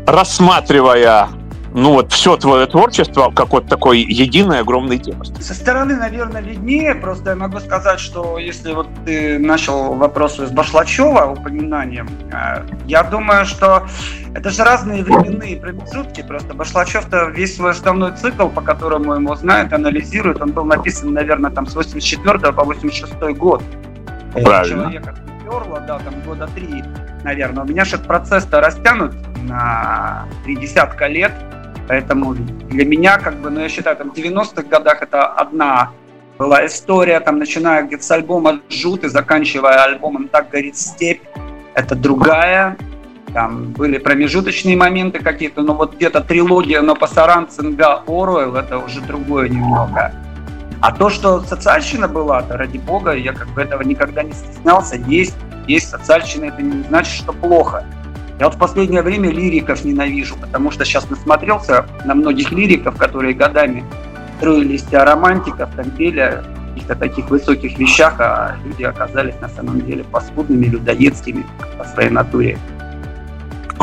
рассматривая 0.08 1.28
ну 1.74 1.94
вот 1.94 2.12
все 2.12 2.36
твое 2.38 2.66
творчество 2.66 3.32
как 3.32 3.50
вот 3.50 3.68
такой 3.68 4.00
единый 4.00 4.60
огромный 4.60 4.98
текст? 4.98 5.42
Со 5.42 5.54
стороны, 5.54 5.96
наверное, 5.96 6.42
виднее. 6.42 6.96
Просто 6.96 7.32
я 7.32 7.36
могу 7.36 7.60
сказать, 7.60 8.00
что 8.00 8.38
если 8.38 8.74
вот 8.74 8.88
ты 9.06 9.38
начал 9.40 9.94
вопрос 9.94 10.38
с 10.38 10.52
Башлачева 10.52 11.26
упоминанием, 11.26 12.10
э, 12.32 12.66
я 12.86 13.04
думаю, 13.04 13.46
что 13.46 13.88
это 14.34 14.50
же 14.50 14.64
разные 14.64 15.04
временные 15.04 15.58
промежутки. 15.58 16.22
Просто 16.22 16.54
Башлачев-то 16.54 17.30
весь 17.30 17.56
свой 17.56 17.72
основной 17.72 18.16
цикл, 18.16 18.48
по 18.48 18.62
которому 18.62 19.14
ему 19.14 19.36
знают, 19.36 19.74
анализирует, 19.74 20.42
он 20.42 20.52
был 20.52 20.66
написан, 20.66 21.14
наверное, 21.14 21.52
там 21.52 21.68
с 21.68 21.76
84 21.76 22.52
по 22.54 22.64
86 22.64 23.38
год. 23.38 23.64
Правильно. 24.34 24.84
Человека 24.84 25.16
перло, 25.44 25.80
да, 25.82 26.00
там 26.00 26.14
года 26.26 26.48
три, 26.54 26.84
наверное. 27.24 27.64
У 27.64 27.68
меня 27.68 27.86
же 27.86 27.98
процесс-то 27.98 28.62
растянут 28.62 29.14
на 29.44 30.26
три 30.44 30.56
десятка 30.56 31.08
лет, 31.08 31.34
поэтому 31.90 32.36
для 32.36 32.86
меня, 32.86 33.18
как 33.18 33.36
бы, 33.42 33.50
ну, 33.50 33.62
я 33.62 33.68
считаю, 33.68 33.98
там, 33.98 34.12
в 34.12 34.14
90-х 34.14 34.62
годах 34.62 35.02
это 35.02 35.26
одна 35.26 35.90
была 36.38 36.66
история, 36.68 37.20
там, 37.20 37.40
начиная 37.40 37.84
где-то 37.84 38.04
с 38.04 38.12
альбома 38.12 38.60
«Жут» 38.70 39.04
и 39.04 39.10
заканчивая 39.10 39.84
альбомом 39.84 40.28
«Так 40.28 40.52
горит 40.52 40.78
степь», 40.78 41.24
это 41.74 41.96
другая, 41.96 42.78
там 43.34 43.72
были 43.72 43.98
промежуточные 43.98 44.78
моменты 44.78 45.20
какие-то, 45.20 45.64
но 45.64 45.74
вот 45.74 45.96
где-то 45.96 46.22
трилогия 46.22 46.82
но 46.82 46.96
Пасаран, 46.96 47.48
Цинга, 47.48 48.04
Оруэлл, 48.08 48.56
это 48.56 48.78
уже 48.78 49.02
другое 49.02 49.50
немного. 49.50 50.14
А 50.82 50.92
то, 50.92 51.10
что 51.10 51.42
социальщина 51.42 52.08
была, 52.08 52.44
то 52.44 52.56
ради 52.56 52.78
бога, 52.78 53.14
я 53.14 53.34
как 53.34 53.48
бы 53.50 53.62
этого 53.62 53.82
никогда 53.82 54.22
не 54.22 54.32
стеснялся. 54.32 54.96
Есть, 54.96 55.36
есть 55.68 55.90
социальщина, 55.90 56.46
это 56.46 56.62
не 56.62 56.84
значит, 56.84 57.14
что 57.14 57.34
плохо. 57.34 57.84
Я 58.40 58.46
вот 58.46 58.56
в 58.56 58.58
последнее 58.58 59.02
время 59.02 59.30
лириков 59.30 59.84
ненавижу, 59.84 60.38
потому 60.40 60.72
что 60.72 60.86
сейчас 60.86 61.10
насмотрелся 61.10 61.86
на 62.06 62.16
многих 62.16 62.52
лириков, 62.52 62.96
которые 62.96 63.34
годами 63.34 63.84
строили 64.38 64.76
из 64.76 64.86
себя 64.86 65.04
романтиков, 65.04 65.70
там 65.76 65.90
пели 65.92 66.20
о 66.20 66.44
каких-то 66.70 66.96
таких 66.96 67.30
высоких 67.30 67.78
вещах, 67.78 68.16
а 68.20 68.56
люди 68.64 68.84
оказались 68.84 69.36
на 69.42 69.50
самом 69.50 69.82
деле 69.86 70.06
паскудными, 70.06 70.68
людоедскими 70.68 71.46
по 71.78 71.84
своей 71.84 72.10
натуре. 72.10 72.58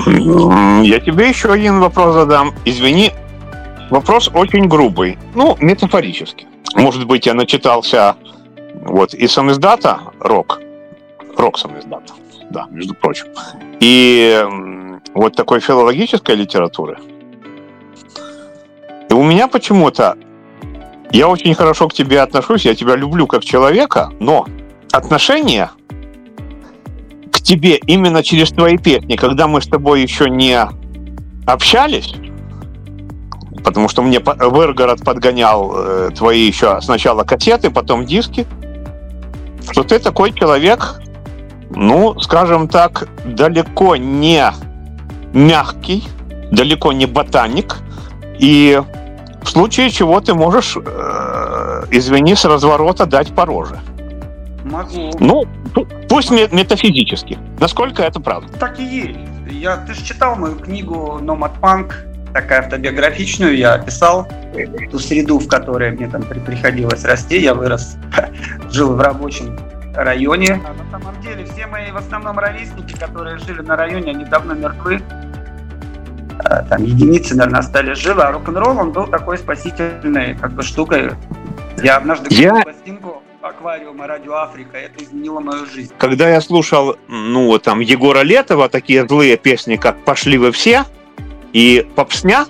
Я 0.07 1.01
тебе 1.01 1.29
еще 1.29 1.53
один 1.53 1.81
вопрос 1.81 2.15
задам. 2.15 2.55
Извини, 2.65 3.13
вопрос 3.91 4.31
очень 4.33 4.69
грубый, 4.69 5.19
ну, 5.35 5.57
метафорически. 5.61 6.47
Может 6.75 7.07
быть, 7.07 7.27
я 7.27 7.35
начитался 7.35 8.17
вот 8.87 9.13
и 9.13 9.27
сам 9.27 9.51
издата 9.51 10.01
рок, 10.21 10.61
рок 11.47 11.59
сам 11.59 11.79
издата, 11.79 12.13
да, 12.51 12.67
между 12.71 12.95
прочим, 12.95 13.27
и 13.81 14.45
вот 15.15 15.37
такой 15.37 15.61
филологической 15.61 16.35
литературы. 16.35 16.99
И 19.09 19.15
у 19.15 19.23
меня 19.23 19.47
почему-то 19.47 20.17
я 21.13 21.29
очень 21.29 21.55
хорошо 21.55 21.89
к 21.89 21.95
тебе 21.95 22.21
отношусь, 22.21 22.65
я 22.65 22.75
тебя 22.75 22.97
люблю 22.97 23.29
как 23.29 23.45
человека, 23.45 24.11
но 24.19 24.47
отношения 24.91 25.71
к 27.33 27.41
тебе 27.41 27.77
именно 27.77 28.25
через 28.25 28.51
твои 28.51 28.77
песни, 28.77 29.15
когда 29.15 29.47
мы 29.47 29.63
с 29.63 29.69
тобой 29.69 30.03
еще 30.03 30.29
не 30.29 30.59
общались, 31.47 32.15
потому 33.63 33.89
что 33.89 34.03
мне 34.03 34.19
Выргород 34.19 35.05
подгонял 35.05 35.73
э, 35.77 36.11
твои 36.11 36.41
еще 36.41 36.81
сначала 36.81 37.23
кассеты, 37.23 37.71
потом 37.71 38.05
диски, 38.05 38.47
что 39.71 39.85
ты 39.85 40.01
такой 40.01 40.33
человек, 40.33 41.01
ну, 41.71 42.19
скажем 42.21 42.69
так, 42.69 43.09
далеко 43.25 43.97
не 43.97 44.53
мягкий, 45.33 46.05
далеко 46.51 46.93
не 46.93 47.07
ботаник, 47.07 47.77
и 48.39 48.81
в 49.43 49.49
случае 49.49 49.91
чего 49.91 50.21
ты 50.21 50.35
можешь, 50.35 50.77
э, 50.77 51.85
извини, 51.91 52.35
с 52.35 52.45
разворота 52.45 53.07
дать 53.07 53.35
по 53.35 53.45
роже. 53.45 53.79
Могу. 54.65 55.13
Ну, 55.21 55.45
пусть 56.09 56.31
метафизически. 56.31 57.39
Насколько 57.61 58.03
это 58.03 58.19
правда? 58.21 58.53
Так 58.59 58.81
и 58.81 58.85
есть. 58.85 59.19
Я, 59.49 59.77
ты 59.77 59.95
же 59.95 60.05
читал 60.05 60.35
мою 60.35 60.57
книгу 60.57 61.19
«Номад 61.23 61.53
Панк», 61.61 61.95
такая 62.33 62.61
автобиографичную, 62.61 63.57
я 63.57 63.75
описал 63.75 64.29
ту 64.91 64.99
среду, 64.99 65.39
в 65.39 65.49
которой 65.49 65.93
мне 65.93 66.09
там 66.09 66.23
приходилось 66.23 67.05
расти. 67.05 67.41
Я 67.41 67.55
вырос, 67.55 67.97
жил 68.71 68.95
в 68.95 69.01
рабочем 69.01 69.59
районе. 69.97 70.61
А 70.65 70.73
на 70.73 70.99
самом 70.99 71.21
деле 71.21 71.45
все 71.45 71.67
мои 71.67 71.91
в 71.91 71.97
основном 71.97 72.39
ровесники, 72.39 72.95
которые 72.99 73.39
жили 73.39 73.63
на 73.63 73.77
районе, 73.77 74.13
они 74.13 74.25
давно 74.25 74.55
мертвы. 74.55 75.01
А, 76.45 76.63
там 76.63 76.85
единицы, 76.85 77.35
наверное, 77.35 77.61
остались 77.61 77.99
живы, 77.99 78.23
а 78.23 78.33
рок-н-ролл, 78.33 78.79
он 78.79 78.93
был 78.93 79.07
такой 79.07 79.39
спасительной 79.39 80.37
как 80.37 80.53
бы 80.53 80.63
штукой. 80.63 81.13
Я 81.83 81.97
однажды 81.97 82.29
купил 82.29 82.57
я... 82.57 82.63
пластинку 82.63 83.23
аквариума 83.43 84.07
Радио 84.07 84.35
Африка, 84.35 84.77
это 84.77 85.03
изменило 85.03 85.41
мою 85.41 85.67
жизнь. 85.67 85.93
Когда 85.99 86.29
я 86.29 86.41
слушал, 86.41 86.97
ну, 87.09 87.59
там, 87.59 87.81
Егора 87.81 88.23
Летова, 88.23 88.69
такие 88.69 89.07
злые 89.07 89.37
песни, 89.37 89.77
как 89.77 90.05
«Пошли 90.05 90.37
вы 90.37 90.53
все», 90.53 90.85
и 91.53 91.87
попсня, 91.95 92.47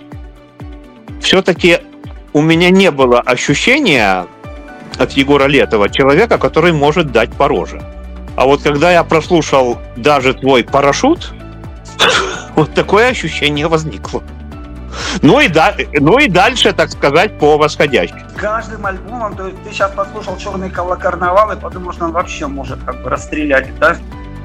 все-таки 1.20 1.78
у 2.32 2.40
меня 2.40 2.70
не 2.70 2.90
было 2.90 3.20
ощущения 3.20 4.26
от 4.98 5.12
Егора 5.12 5.46
Летова 5.46 5.88
человека, 5.88 6.38
который 6.38 6.72
может 6.72 7.12
дать 7.12 7.32
по 7.32 7.48
роже. 7.48 7.82
А 8.36 8.44
вот 8.44 8.62
когда 8.62 8.92
я 8.92 9.02
прослушал 9.04 9.78
даже 9.96 10.34
твой 10.34 10.62
парашют, 10.62 11.32
вот 12.56 12.74
такое 12.74 13.08
ощущение 13.08 13.68
возникло. 13.68 14.22
Ну 15.22 15.40
и, 15.40 15.48
да, 15.48 15.74
ну 15.94 16.18
и 16.18 16.28
дальше, 16.28 16.72
так 16.72 16.90
сказать, 16.90 17.38
по 17.38 17.58
восходящей. 17.58 18.16
Каждым 18.36 18.84
альбомом, 18.86 19.36
то 19.36 19.46
есть 19.46 19.62
ты 19.62 19.70
сейчас 19.70 19.90
послушал 19.92 20.36
«Черный 20.38 20.70
карнавал» 20.70 21.52
и 21.52 21.56
подумал, 21.56 21.92
что 21.92 22.06
он 22.06 22.12
вообще 22.12 22.46
может 22.46 22.78
как 22.84 23.02
бы 23.02 23.10
расстрелять, 23.10 23.68
да? 23.78 23.96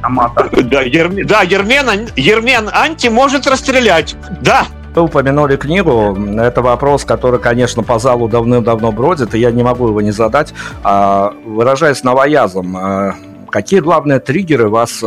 Амата. 0.02 0.50
Да, 0.64 0.82
Ерм... 0.82 1.26
да 1.28 1.42
Ермен, 1.44 2.10
Ермен 2.16 2.70
Анти 2.74 3.08
может 3.08 3.46
расстрелять. 3.48 4.16
Да, 4.42 4.66
вы 4.95 5.01
упомянули 5.04 5.56
книгу. 5.56 6.17
Это 6.38 6.62
вопрос, 6.62 7.06
который, 7.06 7.39
конечно, 7.39 7.84
по 7.84 7.99
залу 7.99 8.27
давным-давно 8.27 8.91
бродит, 8.91 9.36
и 9.36 9.39
я 9.39 9.51
не 9.51 9.63
могу 9.63 9.88
его 9.88 10.01
не 10.01 10.12
задать. 10.12 10.54
А, 10.84 11.34
выражаясь 11.45 12.04
новоязом, 12.04 12.75
а, 12.77 13.15
какие 13.52 13.80
главные 13.80 14.20
триггеры 14.20 14.70
вас 14.70 15.04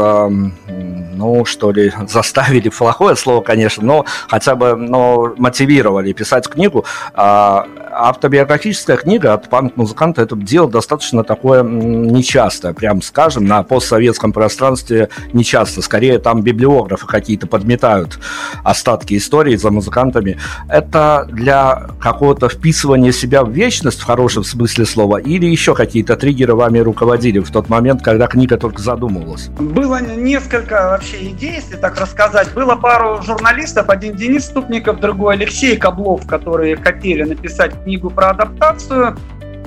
ну, 1.14 1.44
что 1.44 1.70
ли, 1.70 1.92
заставили, 2.08 2.68
плохое 2.68 3.16
слово, 3.16 3.40
конечно, 3.42 3.84
но 3.84 4.04
хотя 4.28 4.54
бы 4.54 4.74
но 4.76 5.34
мотивировали 5.36 6.12
писать 6.12 6.48
книгу. 6.48 6.84
А, 7.14 7.66
автобиографическая 7.90 8.96
книга 8.96 9.34
от 9.34 9.48
панк-музыканта 9.48 10.22
это 10.22 10.36
дело 10.36 10.68
достаточно 10.68 11.24
такое 11.24 11.62
нечастое, 11.62 12.72
прям 12.72 13.02
скажем, 13.02 13.46
на 13.46 13.62
постсоветском 13.62 14.32
пространстве 14.32 15.08
нечасто. 15.32 15.82
Скорее 15.82 16.18
там 16.18 16.42
библиографы 16.42 17.06
какие-то 17.06 17.46
подметают 17.46 18.18
остатки 18.62 19.16
истории 19.16 19.56
за 19.56 19.70
музыкантами. 19.70 20.38
Это 20.68 21.26
для 21.30 21.88
какого-то 22.00 22.48
вписывания 22.48 23.12
себя 23.12 23.44
в 23.44 23.50
вечность 23.50 24.00
в 24.00 24.04
хорошем 24.04 24.44
смысле 24.44 24.86
слова 24.86 25.18
или 25.18 25.46
еще 25.46 25.74
какие-то 25.74 26.16
триггеры 26.16 26.54
вами 26.54 26.78
руководили 26.78 27.38
в 27.38 27.50
тот 27.50 27.68
момент, 27.68 28.02
когда 28.02 28.26
книга 28.34 28.58
только 28.58 28.82
задумывалась? 28.82 29.48
Было 29.48 30.00
несколько 30.00 30.90
вообще 30.90 31.30
идей, 31.30 31.54
если 31.54 31.76
так 31.76 32.00
рассказать. 32.00 32.52
Было 32.52 32.74
пару 32.74 33.22
журналистов, 33.22 33.88
один 33.88 34.16
Денис 34.16 34.44
Ступников, 34.44 34.98
другой 34.98 35.34
Алексей 35.34 35.76
Коблов, 35.76 36.26
которые 36.26 36.76
хотели 36.76 37.22
написать 37.22 37.80
книгу 37.84 38.10
про 38.10 38.30
адаптацию. 38.30 39.16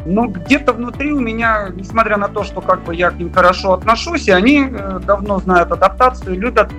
Но 0.05 0.27
где-то 0.27 0.73
внутри 0.73 1.13
у 1.13 1.19
меня, 1.19 1.69
несмотря 1.73 2.17
на 2.17 2.27
то, 2.27 2.43
что 2.43 2.59
как 2.59 2.83
бы 2.83 2.93
я 2.93 3.11
к 3.11 3.15
ним 3.15 3.31
хорошо 3.31 3.73
отношусь, 3.73 4.27
и 4.27 4.31
они 4.31 4.67
э, 4.69 4.99
давно 5.05 5.39
знают 5.39 5.71
адаптацию, 5.71 6.37
любят 6.37 6.69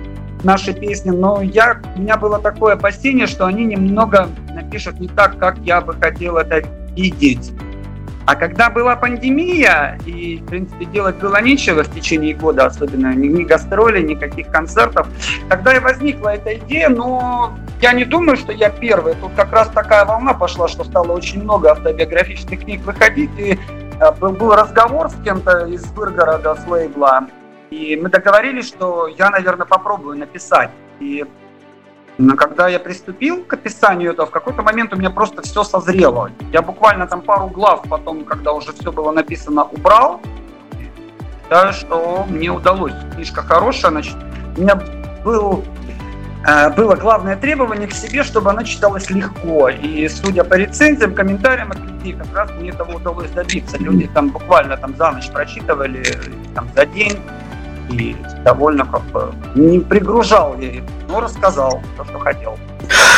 наши 0.43 0.73
песни, 0.73 1.09
но 1.09 1.41
я, 1.41 1.81
у 1.95 2.01
меня 2.01 2.17
было 2.17 2.39
такое 2.39 2.75
опасение, 2.75 3.27
что 3.27 3.45
они 3.45 3.65
немного 3.65 4.29
напишут 4.53 4.99
не 4.99 5.07
так, 5.07 5.37
как 5.37 5.57
я 5.59 5.81
бы 5.81 5.93
хотел 5.93 6.37
это 6.37 6.67
видеть. 6.95 7.51
А 8.29 8.35
когда 8.35 8.69
была 8.69 8.95
пандемия, 8.95 9.97
и, 10.05 10.37
в 10.37 10.45
принципе, 10.45 10.85
делать 10.85 11.15
было 11.15 11.41
нечего 11.41 11.83
в 11.83 11.91
течение 11.91 12.35
года, 12.35 12.67
особенно 12.67 13.11
ни, 13.15 13.25
ни 13.25 13.43
гастроли, 13.43 14.03
никаких 14.03 14.51
концертов, 14.51 15.07
тогда 15.49 15.75
и 15.75 15.79
возникла 15.79 16.35
эта 16.35 16.53
идея, 16.59 16.89
но 16.89 17.57
я 17.81 17.91
не 17.91 18.05
думаю, 18.05 18.37
что 18.37 18.51
я 18.51 18.69
первый. 18.69 19.15
Тут 19.15 19.31
как 19.35 19.51
раз 19.51 19.69
такая 19.69 20.05
волна 20.05 20.35
пошла, 20.35 20.67
что 20.67 20.83
стало 20.83 21.13
очень 21.13 21.41
много 21.41 21.71
автобиографических 21.71 22.59
книг 22.59 22.81
выходить, 22.81 23.31
и 23.39 23.57
э, 23.99 24.11
был, 24.19 24.33
был 24.33 24.53
разговор 24.53 25.09
с 25.09 25.15
кем-то 25.23 25.65
из 25.65 25.83
Выргорода, 25.93 26.53
с 26.53 26.67
лейбла, 26.67 27.25
и 27.71 27.99
мы 27.99 28.09
договорились, 28.09 28.67
что 28.67 29.07
я, 29.07 29.31
наверное, 29.31 29.65
попробую 29.65 30.19
написать. 30.19 30.69
И 30.99 31.25
но 32.19 32.35
когда 32.35 32.67
я 32.67 32.79
приступил 32.79 33.45
к 33.45 33.53
описанию 33.53 34.11
этого, 34.11 34.27
в 34.27 34.31
какой-то 34.31 34.61
момент 34.61 34.93
у 34.93 34.97
меня 34.97 35.09
просто 35.09 35.41
все 35.41 35.63
созрело. 35.63 36.29
Я 36.51 36.61
буквально 36.61 37.07
там 37.07 37.21
пару 37.21 37.47
глав 37.47 37.83
потом, 37.87 38.25
когда 38.25 38.51
уже 38.51 38.73
все 38.73 38.91
было 38.91 39.11
написано, 39.11 39.63
убрал. 39.63 40.19
Да, 41.49 41.71
что 41.71 42.25
мне 42.27 42.49
удалось. 42.49 42.91
Книжка 43.13 43.41
хорошая, 43.41 43.91
значит, 43.91 44.17
у 44.57 44.61
меня 44.61 44.77
был 45.23 45.63
э, 46.45 46.69
было 46.71 46.95
главное 46.95 47.37
требование 47.37 47.87
к 47.87 47.93
себе, 47.93 48.23
чтобы 48.23 48.49
она 48.49 48.65
читалась 48.65 49.09
легко. 49.09 49.69
И 49.69 50.05
судя 50.09 50.43
по 50.43 50.55
рецензиям, 50.55 51.15
комментариям 51.15 51.71
от 51.71 51.79
людей, 51.79 52.13
как 52.13 52.35
раз 52.35 52.51
мне 52.59 52.71
этого 52.71 52.97
удалось 52.97 53.29
добиться. 53.29 53.77
Люди 53.77 54.09
там 54.13 54.27
буквально 54.27 54.75
там 54.75 54.93
за 54.97 55.11
ночь 55.11 55.29
прочитывали, 55.31 56.03
там 56.53 56.67
за 56.75 56.85
день 56.85 57.17
и 57.89 58.15
довольно 58.43 58.85
как 58.85 59.01
бы 59.11 59.33
не 59.55 59.79
пригружал 59.79 60.55
я 60.59 60.69
их, 60.69 60.83
но 61.07 61.19
рассказал 61.19 61.81
то, 61.97 62.05
что 62.05 62.19
хотел. 62.19 62.57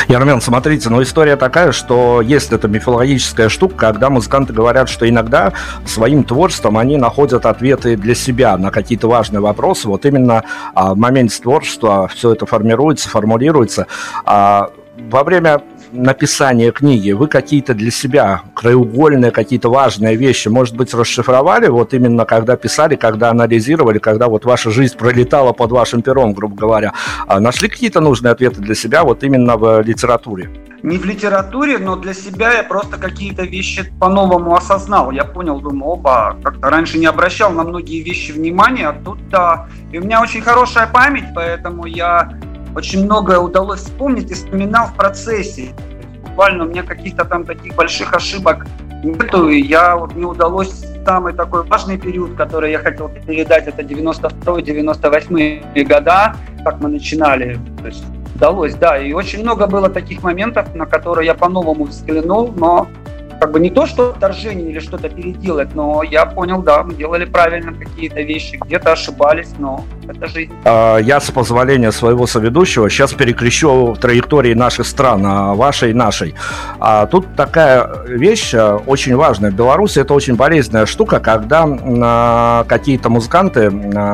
Ярмен, 0.07 0.41
смотрите, 0.41 0.89
ну 0.89 1.01
история 1.01 1.35
такая, 1.35 1.71
что 1.71 2.21
есть 2.21 2.51
эта 2.51 2.67
мифологическая 2.67 3.49
штука, 3.49 3.75
когда 3.75 4.09
музыканты 4.09 4.51
говорят, 4.53 4.89
что 4.89 5.07
иногда 5.07 5.53
своим 5.85 6.23
творчеством 6.23 6.77
они 6.77 6.97
находят 6.97 7.45
ответы 7.45 7.95
для 7.95 8.15
себя 8.15 8.57
на 8.57 8.71
какие-то 8.71 9.07
важные 9.07 9.41
вопросы. 9.41 9.87
Вот 9.87 10.05
именно 10.05 10.43
а, 10.73 10.93
в 10.93 10.97
моменте 10.97 11.41
творчества 11.41 12.09
все 12.13 12.33
это 12.33 12.45
формируется, 12.45 13.09
формулируется. 13.09 13.87
А, 14.25 14.71
во 15.09 15.23
время 15.23 15.61
написания 15.91 16.71
книги 16.71 17.11
вы 17.11 17.27
какие-то 17.27 17.73
для 17.73 17.91
себя 17.91 18.41
краеугольные, 18.55 19.31
какие-то 19.31 19.69
важные 19.69 20.15
вещи, 20.15 20.47
может 20.47 20.75
быть, 20.75 20.93
расшифровали, 20.93 21.67
вот 21.67 21.93
именно 21.93 22.25
когда 22.25 22.55
писали, 22.55 22.95
когда 22.95 23.29
анализировали, 23.29 23.99
когда 23.99 24.27
вот 24.27 24.45
ваша 24.45 24.71
жизнь 24.71 24.97
пролетала 24.97 25.53
под 25.53 25.71
вашим 25.71 26.01
пером, 26.01 26.33
грубо 26.33 26.55
говоря, 26.55 26.93
а 27.27 27.39
нашли 27.39 27.69
какие-то 27.69 27.99
нужные 27.99 28.31
ответы 28.31 28.61
для 28.61 28.75
себя 28.75 29.03
вот 29.03 29.23
именно 29.23 29.57
в 29.57 29.81
литературе? 29.81 30.49
Не 30.83 30.97
в 30.97 31.05
литературе, 31.05 31.77
но 31.77 31.95
для 31.95 32.13
себя 32.15 32.53
я 32.53 32.63
просто 32.63 32.97
какие-то 32.97 33.43
вещи 33.43 33.93
по-новому 33.99 34.55
осознал. 34.55 35.11
Я 35.11 35.25
понял, 35.25 35.59
думаю, 35.59 35.91
оба, 35.91 36.37
как-то 36.43 36.71
раньше 36.71 36.97
не 36.97 37.05
обращал 37.05 37.51
на 37.51 37.63
многие 37.63 38.01
вещи 38.01 38.31
внимания, 38.31 38.87
а 38.87 38.93
тут 38.93 39.29
да. 39.29 39.67
И 39.91 39.99
у 39.99 40.03
меня 40.03 40.21
очень 40.21 40.41
хорошая 40.41 40.87
память, 40.87 41.25
поэтому 41.35 41.85
я 41.85 42.33
очень 42.75 43.05
многое 43.05 43.39
удалось 43.39 43.79
вспомнить 43.81 44.29
и 44.31 44.33
вспоминал 44.33 44.87
в 44.87 44.95
процессе. 44.95 45.69
Буквально 46.23 46.65
у 46.65 46.67
меня 46.67 46.83
каких-то 46.83 47.23
там 47.25 47.45
таких 47.45 47.75
больших 47.75 48.13
ошибок 48.13 48.65
нету, 49.03 49.49
и 49.49 49.61
я 49.61 49.97
вот 49.97 50.15
не 50.15 50.25
удалось 50.25 50.85
самый 51.05 51.33
такой 51.33 51.63
важный 51.63 51.97
период, 51.97 52.35
который 52.35 52.71
я 52.71 52.79
хотел 52.79 53.09
передать, 53.09 53.67
это 53.67 53.81
92-98 53.81 55.83
года, 55.83 56.35
как 56.63 56.79
мы 56.79 56.87
начинали. 56.89 57.59
То 57.79 57.87
есть 57.87 58.05
удалось, 58.35 58.75
да. 58.75 58.97
И 58.97 59.11
очень 59.13 59.41
много 59.41 59.67
было 59.67 59.89
таких 59.89 60.23
моментов, 60.23 60.73
на 60.75 60.85
которые 60.85 61.27
я 61.27 61.33
по-новому 61.33 61.85
взглянул, 61.85 62.53
но 62.55 62.87
как 63.41 63.53
бы 63.53 63.59
не 63.59 63.71
то, 63.71 63.87
что 63.87 64.13
вторжение 64.13 64.69
или 64.69 64.77
что-то 64.79 65.09
переделать, 65.09 65.73
но 65.73 66.03
я 66.03 66.27
понял, 66.27 66.61
да, 66.61 66.83
мы 66.83 66.93
делали 66.93 67.25
правильно 67.25 67.73
какие-то 67.73 68.21
вещи, 68.21 68.59
где-то 68.63 68.91
ошибались, 68.91 69.49
но 69.57 69.83
это 70.07 70.27
жизнь. 70.27 70.53
А, 70.63 70.97
я, 70.97 71.19
с 71.19 71.31
позволения 71.31 71.91
своего 71.91 72.27
соведущего, 72.27 72.87
сейчас 72.87 73.13
перекрещу 73.13 73.97
траектории 73.99 74.53
наших 74.53 74.85
стран, 74.85 75.25
а, 75.25 75.55
вашей 75.55 75.89
и 75.89 75.93
нашей. 75.95 76.35
А 76.79 77.07
тут 77.07 77.35
такая 77.35 77.89
вещь 78.05 78.53
очень 78.53 79.15
важная. 79.15 79.49
В 79.49 79.55
Беларуси 79.55 79.97
это 79.97 80.13
очень 80.13 80.35
болезненная 80.35 80.85
штука, 80.85 81.19
когда 81.19 82.63
какие-то 82.67 83.09
музыканты 83.09 83.71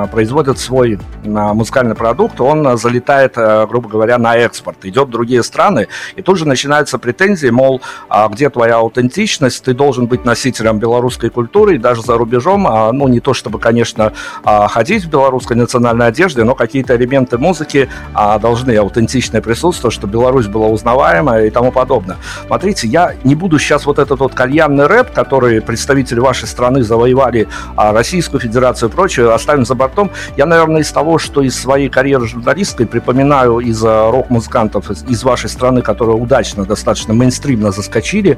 производят 0.09 0.57
свой 0.57 0.99
музыкальный 1.25 1.95
продукт, 1.95 2.39
он 2.39 2.77
залетает, 2.77 3.35
грубо 3.35 3.89
говоря, 3.89 4.17
на 4.17 4.37
экспорт, 4.37 4.85
идет 4.85 5.09
в 5.09 5.11
другие 5.11 5.43
страны, 5.43 5.89
и 6.15 6.21
тут 6.21 6.37
же 6.37 6.47
начинаются 6.47 6.97
претензии, 6.97 7.49
мол, 7.49 7.81
а 8.07 8.29
где 8.29 8.49
твоя 8.49 8.77
аутентичность, 8.77 9.16
идентичность, 9.17 9.63
ты 9.63 9.73
должен 9.73 10.05
быть 10.05 10.25
носителем 10.25 10.77
белорусской 10.79 11.29
культуры, 11.29 11.75
и 11.75 11.77
даже 11.77 12.01
за 12.01 12.17
рубежом, 12.17 12.67
а, 12.67 12.91
ну, 12.91 13.07
не 13.07 13.19
то 13.19 13.33
чтобы, 13.33 13.59
конечно, 13.59 14.13
а, 14.43 14.67
ходить 14.67 15.05
в 15.05 15.09
белорусской 15.09 15.57
национальной 15.57 16.07
одежде, 16.07 16.43
но 16.43 16.53
какие-то 16.53 16.95
элементы 16.95 17.37
музыки 17.37 17.89
а, 18.13 18.37
должны 18.37 18.75
аутентично 18.77 19.41
присутствовать, 19.41 19.93
чтобы 19.93 20.13
Беларусь 20.13 20.47
была 20.47 20.67
узнаваема 20.67 21.41
и 21.41 21.49
тому 21.49 21.71
подобное. 21.71 22.17
Смотрите, 22.45 22.87
я 22.87 23.13
не 23.23 23.35
буду 23.35 23.57
сейчас 23.59 23.85
вот 23.85 23.99
этот 23.99 24.19
вот 24.19 24.35
кальянный 24.35 24.85
рэп, 24.85 25.11
который 25.11 25.61
представители 25.61 26.19
вашей 26.19 26.47
страны 26.47 26.83
завоевали 26.83 27.47
Российскую 27.75 28.39
Федерацию 28.39 28.89
и 28.89 28.91
прочее, 28.91 29.33
оставим 29.33 29.65
за 29.65 29.75
бортом. 29.75 30.11
Я, 30.37 30.45
наверное, 30.45 30.81
из 30.81 30.91
того, 30.91 31.17
что 31.17 31.41
из 31.41 31.59
своей 31.59 31.89
карьеры 31.89 32.27
журналистской 32.27 32.85
припоминаю 32.85 33.59
из 33.59 33.83
рок-музыкантов 33.83 34.91
из, 34.91 35.03
из 35.03 35.23
вашей 35.23 35.49
страны, 35.49 35.81
которые 35.81 36.15
удачно, 36.15 36.65
достаточно 36.65 37.13
мейнстримно 37.13 37.71
заскочили, 37.71 38.37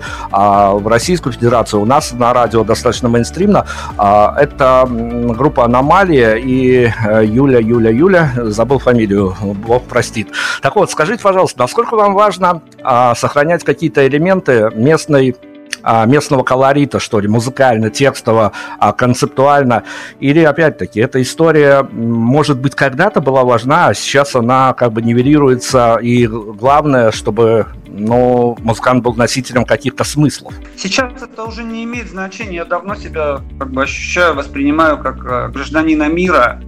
в 0.74 0.88
Российскую 0.88 1.34
Федерацию. 1.34 1.82
У 1.82 1.86
нас 1.86 2.12
на 2.12 2.34
радио 2.34 2.64
достаточно 2.64 3.10
мейнстримно. 3.10 3.66
А, 3.98 4.36
это 4.38 4.88
группа 4.90 5.66
«Аномалия» 5.66 6.36
и 6.36 6.86
э, 6.86 7.26
Юля, 7.26 7.60
Юля, 7.60 7.92
Юля, 7.92 8.32
забыл 8.36 8.80
фамилию, 8.80 9.36
бог 9.42 9.84
простит. 9.84 10.30
Так 10.62 10.76
вот, 10.76 10.92
скажите, 10.92 11.24
пожалуйста, 11.24 11.60
насколько 11.60 11.96
вам 11.96 12.14
важно 12.14 12.62
а, 12.84 13.16
сохранять 13.16 13.64
какие-то 13.64 14.06
элементы 14.08 14.72
местной 14.74 15.36
местного 15.84 16.44
колорита, 16.44 17.00
что 17.00 17.20
ли, 17.20 17.28
музыкально, 17.28 17.90
текстово, 17.90 18.52
концептуально. 18.98 19.84
Или, 20.20 20.42
опять-таки, 20.42 21.00
эта 21.00 21.22
история, 21.22 21.84
может 21.92 22.60
быть, 22.60 22.76
когда-то 22.76 23.22
была 23.22 23.44
важна, 23.44 23.88
а 23.88 23.94
сейчас 23.94 24.36
она 24.36 24.74
как 24.74 24.94
бы 24.94 25.02
нивелируется, 25.02 25.98
и 26.02 26.28
главное, 26.28 27.12
чтобы 27.12 27.68
но 27.92 28.56
музыкант 28.62 29.04
был 29.04 29.16
носителем 29.16 29.66
каких-то 29.66 30.04
смыслов. 30.04 30.54
Сейчас 30.78 31.12
это 31.22 31.44
уже 31.44 31.64
не 31.64 31.84
имеет 31.84 32.10
значения. 32.10 32.58
Я 32.58 32.66
давно 32.66 32.96
себя 32.96 33.42
как 33.58 33.72
бы 33.72 33.84
ощущаю, 33.84 34.36
воспринимаю 34.36 34.98
как 34.98 35.26
э, 35.26 35.50
гражданина 35.50 36.08
мира. 36.08 36.62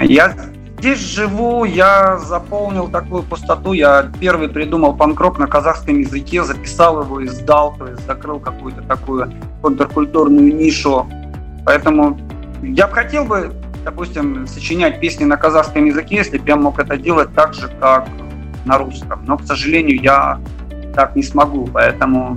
Я 0.00 0.34
здесь 0.82 0.98
живу, 0.98 1.64
я 1.64 2.18
заполнил 2.18 2.88
такую 2.88 3.22
пустоту. 3.22 3.72
Я 3.72 4.10
первый 4.18 4.48
придумал 4.48 4.96
панкрок 4.96 5.38
на 5.38 5.46
казахском 5.46 6.00
языке, 6.00 6.42
записал 6.42 7.02
его, 7.02 7.24
издал, 7.24 7.76
то 7.78 7.86
есть 7.86 8.04
закрыл 8.04 8.40
какую-то 8.40 8.82
такую 8.82 9.32
контркультурную 9.62 10.52
нишу. 10.52 11.06
Поэтому 11.64 12.18
я 12.62 12.88
бы 12.88 12.94
хотел 12.94 13.24
бы, 13.24 13.52
допустим, 13.84 14.44
сочинять 14.48 14.98
песни 14.98 15.22
на 15.22 15.36
казахском 15.36 15.84
языке, 15.84 16.16
если 16.16 16.38
бы 16.38 16.48
я 16.48 16.56
мог 16.56 16.80
это 16.80 16.96
делать 16.96 17.32
так 17.32 17.54
же, 17.54 17.70
как 17.78 18.08
на 18.64 18.76
русском. 18.76 19.24
Но, 19.24 19.38
к 19.38 19.44
сожалению, 19.44 20.02
я 20.02 20.40
так 20.96 21.14
не 21.14 21.22
смогу. 21.22 21.68
Поэтому 21.72 22.36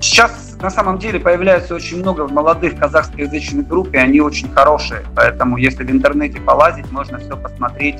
сейчас 0.00 0.49
на 0.62 0.70
самом 0.70 0.98
деле 0.98 1.18
появляется 1.18 1.74
очень 1.74 1.98
много 1.98 2.28
молодых 2.28 2.78
казахскоязычных 2.78 3.66
групп, 3.66 3.94
и 3.94 3.96
они 3.96 4.20
очень 4.20 4.50
хорошие. 4.52 5.02
Поэтому 5.14 5.56
если 5.56 5.84
в 5.84 5.90
интернете 5.90 6.40
полазить, 6.40 6.90
можно 6.90 7.18
все 7.18 7.36
посмотреть, 7.36 7.96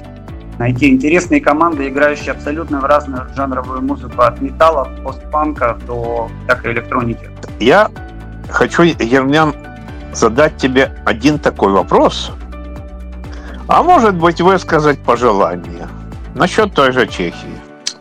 найти 0.58 0.88
интересные 0.90 1.40
команды, 1.40 1.88
играющие 1.88 2.32
абсолютно 2.32 2.80
в 2.80 2.84
разную 2.84 3.26
жанровую 3.34 3.82
музыку, 3.82 4.22
от 4.22 4.40
металла, 4.40 4.88
постпанка 5.04 5.78
до 5.86 6.28
всякой 6.44 6.72
электроники. 6.72 7.30
Я 7.60 7.90
хочу, 8.48 8.82
Ермян, 8.82 9.54
задать 10.12 10.56
тебе 10.56 10.92
один 11.04 11.38
такой 11.38 11.72
вопрос, 11.72 12.32
а 13.68 13.82
может 13.82 14.16
быть 14.16 14.40
высказать 14.40 14.98
пожелание– 14.98 15.88
Насчет 16.34 16.72
той 16.74 16.92
же 16.92 17.06
Чехии. 17.06 17.60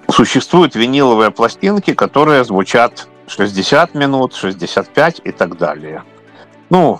Существуют 0.09 0.75
виниловые 0.75 1.31
пластинки, 1.31 1.93
которые 1.93 2.43
звучат 2.43 3.08
60 3.29 3.95
минут, 3.95 4.35
65 4.35 5.21
и 5.23 5.31
так 5.31 5.57
далее. 5.57 6.03
Ну, 6.69 6.99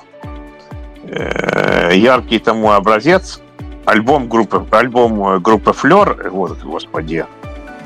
э, 1.03 1.91
яркий 1.95 2.39
тому 2.39 2.71
образец 2.71 3.41
альбом 3.85 4.29
группы, 4.29 4.65
альбом 4.71 5.41
группы 5.41 5.73
Флер, 5.73 6.29
вот, 6.29 6.59
господи, 6.59 7.25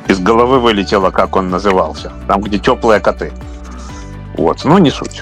из 0.08 0.20
головы 0.20 0.60
вылетело, 0.60 1.12
как 1.12 1.36
он 1.36 1.50
назывался. 1.50 2.12
Там, 2.28 2.42
где 2.42 2.60
теплые 2.60 3.00
коты. 3.00 3.32
Вот, 4.36 4.66
ну 4.66 4.78
не 4.78 4.92
суть. 4.92 5.22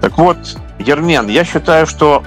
Так 0.00 0.18
вот, 0.18 0.36
Ермен, 0.78 1.28
я 1.28 1.44
считаю, 1.44 1.86
что 1.86 2.22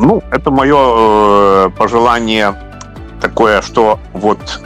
ну, 0.00 0.22
это 0.30 0.50
мое 0.50 0.76
э, 0.76 1.70
пожелание 1.76 2.54
такое, 3.20 3.62
что 3.62 3.98
вот 4.12 4.60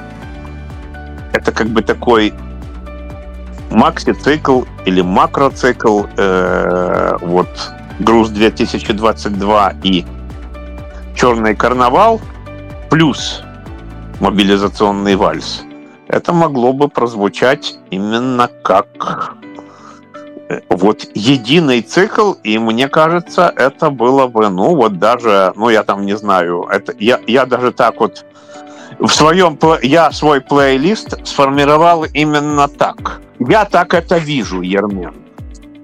это 1.32 1.52
как 1.52 1.68
бы 1.68 1.82
такой 1.82 2.32
макси-цикл 3.74 4.62
или 4.84 5.02
макроцикл, 5.02 6.02
э, 6.16 7.16
вот 7.20 7.48
груз 7.98 8.30
2022 8.30 9.74
и 9.82 10.04
черный 11.14 11.54
карнавал 11.54 12.20
плюс 12.90 13.42
мобилизационный 14.20 15.16
вальс. 15.16 15.62
Это 16.08 16.32
могло 16.32 16.72
бы 16.72 16.88
прозвучать 16.88 17.78
именно 17.90 18.48
как 18.62 19.34
э, 20.48 20.60
вот 20.68 21.06
единый 21.14 21.82
цикл, 21.82 22.32
и 22.44 22.58
мне 22.58 22.88
кажется, 22.88 23.52
это 23.56 23.90
было 23.90 24.26
бы, 24.26 24.48
ну 24.48 24.76
вот 24.76 24.98
даже, 24.98 25.52
ну 25.56 25.70
я 25.70 25.82
там 25.82 26.04
не 26.04 26.16
знаю, 26.16 26.68
это 26.70 26.94
я, 26.98 27.20
я 27.26 27.46
даже 27.46 27.72
так 27.72 28.00
вот 28.00 28.24
в 28.98 29.08
своем 29.08 29.58
я 29.82 30.12
свой 30.12 30.40
плейлист 30.40 31.26
сформировал 31.26 32.04
именно 32.04 32.68
так. 32.68 33.20
Я 33.38 33.64
так 33.64 33.94
это 33.94 34.18
вижу, 34.18 34.60
Ермен. 34.62 35.14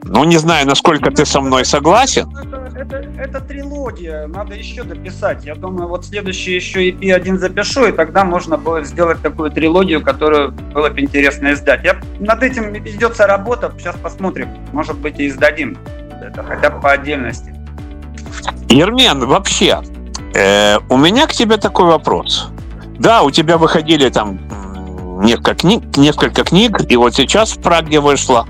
Ну, 0.05 0.25
не 0.25 0.39
знаю, 0.39 0.67
насколько 0.67 1.11
ты 1.11 1.25
со 1.25 1.41
мной 1.41 1.65
согласен. 1.65 2.29
Это, 2.37 2.97
это, 2.97 2.97
это 3.19 3.41
трилогия, 3.41 4.27
надо 4.27 4.55
еще 4.55 4.83
дописать. 4.83 5.45
Я 5.45 5.55
думаю, 5.55 5.89
вот 5.89 6.07
следующий 6.07 6.55
еще 6.55 6.91
EP1 6.91 7.39
запишу, 7.39 7.87
и 7.87 7.93
тогда 7.93 8.25
можно 8.25 8.57
будет 8.57 8.87
сделать 8.87 9.21
такую 9.21 9.51
трилогию, 9.51 10.03
которую 10.03 10.53
было 10.53 10.89
бы 10.89 11.01
интересно 11.01 11.53
издать. 11.53 11.85
Я, 11.85 12.01
над 12.19 12.43
этим 12.43 12.73
ведется 12.73 13.27
работа, 13.27 13.73
сейчас 13.79 13.97
посмотрим. 13.97 14.49
Может 14.73 14.99
быть, 14.99 15.21
и 15.21 15.29
издадим 15.29 15.77
это 16.23 16.43
хотя 16.43 16.71
бы 16.71 16.81
по 16.81 16.93
отдельности. 16.93 17.55
Ермен, 18.69 19.27
вообще, 19.27 19.81
э, 20.35 20.79
у 20.89 20.97
меня 20.97 21.27
к 21.27 21.33
тебе 21.33 21.57
такой 21.57 21.87
вопрос. 21.87 22.51
Да, 23.01 23.23
у 23.23 23.31
тебя 23.31 23.57
выходили 23.57 24.11
там 24.11 24.39
несколько 25.25 25.55
книг, 25.55 25.97
несколько 25.97 26.45
книг, 26.45 26.83
и 26.87 26.97
вот 26.97 27.15
сейчас 27.15 27.53
в 27.53 27.63
Праге 27.63 27.99
вышло. 27.99 28.47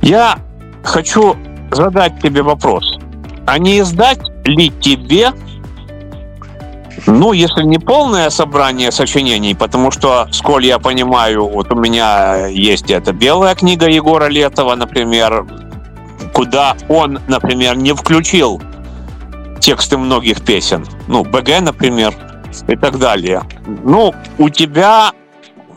Я 0.00 0.38
хочу 0.84 1.36
задать 1.72 2.22
тебе 2.22 2.42
вопрос. 2.42 2.98
А 3.46 3.58
не 3.58 3.80
издать 3.80 4.20
ли 4.44 4.70
тебе, 4.80 5.32
ну, 7.06 7.32
если 7.32 7.64
не 7.64 7.78
полное 7.78 8.30
собрание 8.30 8.92
сочинений, 8.92 9.56
потому 9.56 9.90
что, 9.90 10.28
сколь 10.30 10.64
я 10.64 10.78
понимаю, 10.78 11.48
вот 11.48 11.72
у 11.72 11.74
меня 11.74 12.46
есть 12.46 12.92
эта 12.92 13.12
белая 13.12 13.56
книга 13.56 13.88
Егора 13.88 14.28
Летова, 14.28 14.76
например, 14.76 15.46
куда 16.32 16.76
он, 16.88 17.18
например, 17.26 17.76
не 17.76 17.92
включил 17.92 18.62
тексты 19.58 19.98
многих 19.98 20.42
песен. 20.42 20.86
Ну, 21.08 21.24
БГ, 21.24 21.60
например, 21.60 22.14
и 22.68 22.76
так 22.76 22.98
далее. 22.98 23.42
Ну, 23.66 24.14
у 24.38 24.48
тебя, 24.48 25.12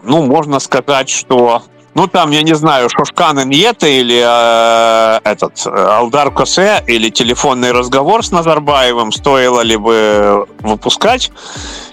ну, 0.03 0.25
можно 0.25 0.59
сказать, 0.59 1.09
что 1.09 1.63
ну, 1.95 2.07
там, 2.07 2.31
я 2.31 2.43
не 2.43 2.53
знаю, 2.55 2.89
Шушкан 2.89 3.41
Иньета 3.41 3.87
или 3.87 4.21
э, 4.21 5.19
этот 5.23 5.65
Алдар 5.65 6.29
Косе 6.29 6.83
или 6.87 7.09
телефонный 7.09 7.71
разговор 7.71 8.23
с 8.23 8.31
Назарбаевым 8.31 9.13
стоило 9.13 9.61
ли 9.61 9.77
бы 9.77 10.45
выпускать 10.59 11.31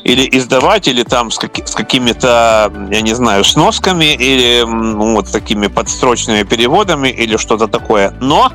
или 0.03 0.29
издавать, 0.37 0.88
или 0.88 1.05
там 1.05 1.31
с, 1.31 1.38
каки- 1.38 1.64
с 1.64 1.77
какими-то, 1.77 2.73
я 2.90 3.01
не 3.01 3.14
знаю, 3.14 3.45
сносками 3.45 4.14
или 4.14 4.64
ну, 4.66 5.14
вот 5.14 5.31
такими 5.31 5.68
подстрочными 5.68 6.42
переводами 6.42 7.09
или 7.09 7.37
что-то 7.37 7.68
такое. 7.68 8.12
Но 8.21 8.51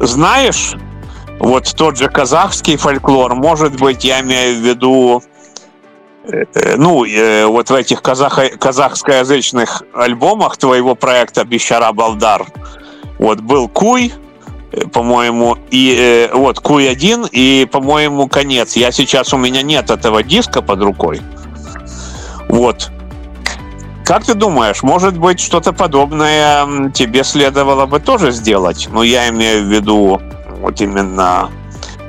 знаешь 0.00 0.74
вот 1.38 1.72
тот 1.76 1.96
же 1.96 2.08
казахский 2.08 2.76
фольклор, 2.76 3.34
может 3.34 3.78
быть, 3.78 4.04
я 4.04 4.20
имею 4.20 4.60
в 4.60 4.66
виду 4.66 5.22
Э, 6.32 6.76
ну, 6.76 7.04
э, 7.04 7.46
вот 7.46 7.70
в 7.70 7.74
этих 7.74 8.02
казах, 8.02 8.38
казахскоязычных 8.58 9.82
альбомах 9.94 10.56
твоего 10.56 10.94
проекта 10.94 11.44
«Бещара 11.44 11.92
Балдар» 11.92 12.46
вот 13.18 13.40
был 13.40 13.68
Куй, 13.68 14.12
э, 14.72 14.86
по-моему, 14.88 15.56
и 15.70 16.30
вот 16.32 16.60
Куй-1, 16.60 17.28
и, 17.32 17.66
по-моему, 17.70 18.28
конец. 18.28 18.76
Я 18.76 18.92
сейчас, 18.92 19.32
у 19.32 19.38
меня 19.38 19.62
нет 19.62 19.90
этого 19.90 20.22
диска 20.22 20.62
под 20.62 20.82
рукой. 20.82 21.20
Вот. 22.50 22.90
Как 24.04 24.24
ты 24.24 24.34
думаешь, 24.34 24.82
может 24.82 25.16
быть, 25.16 25.38
что-то 25.38 25.72
подобное 25.72 26.90
тебе 26.90 27.22
следовало 27.22 27.86
бы 27.86 28.00
тоже 28.00 28.32
сделать? 28.32 28.88
Ну, 28.92 29.02
я 29.02 29.28
имею 29.28 29.64
в 29.64 29.68
виду 29.68 30.20
вот 30.60 30.80
именно 30.80 31.48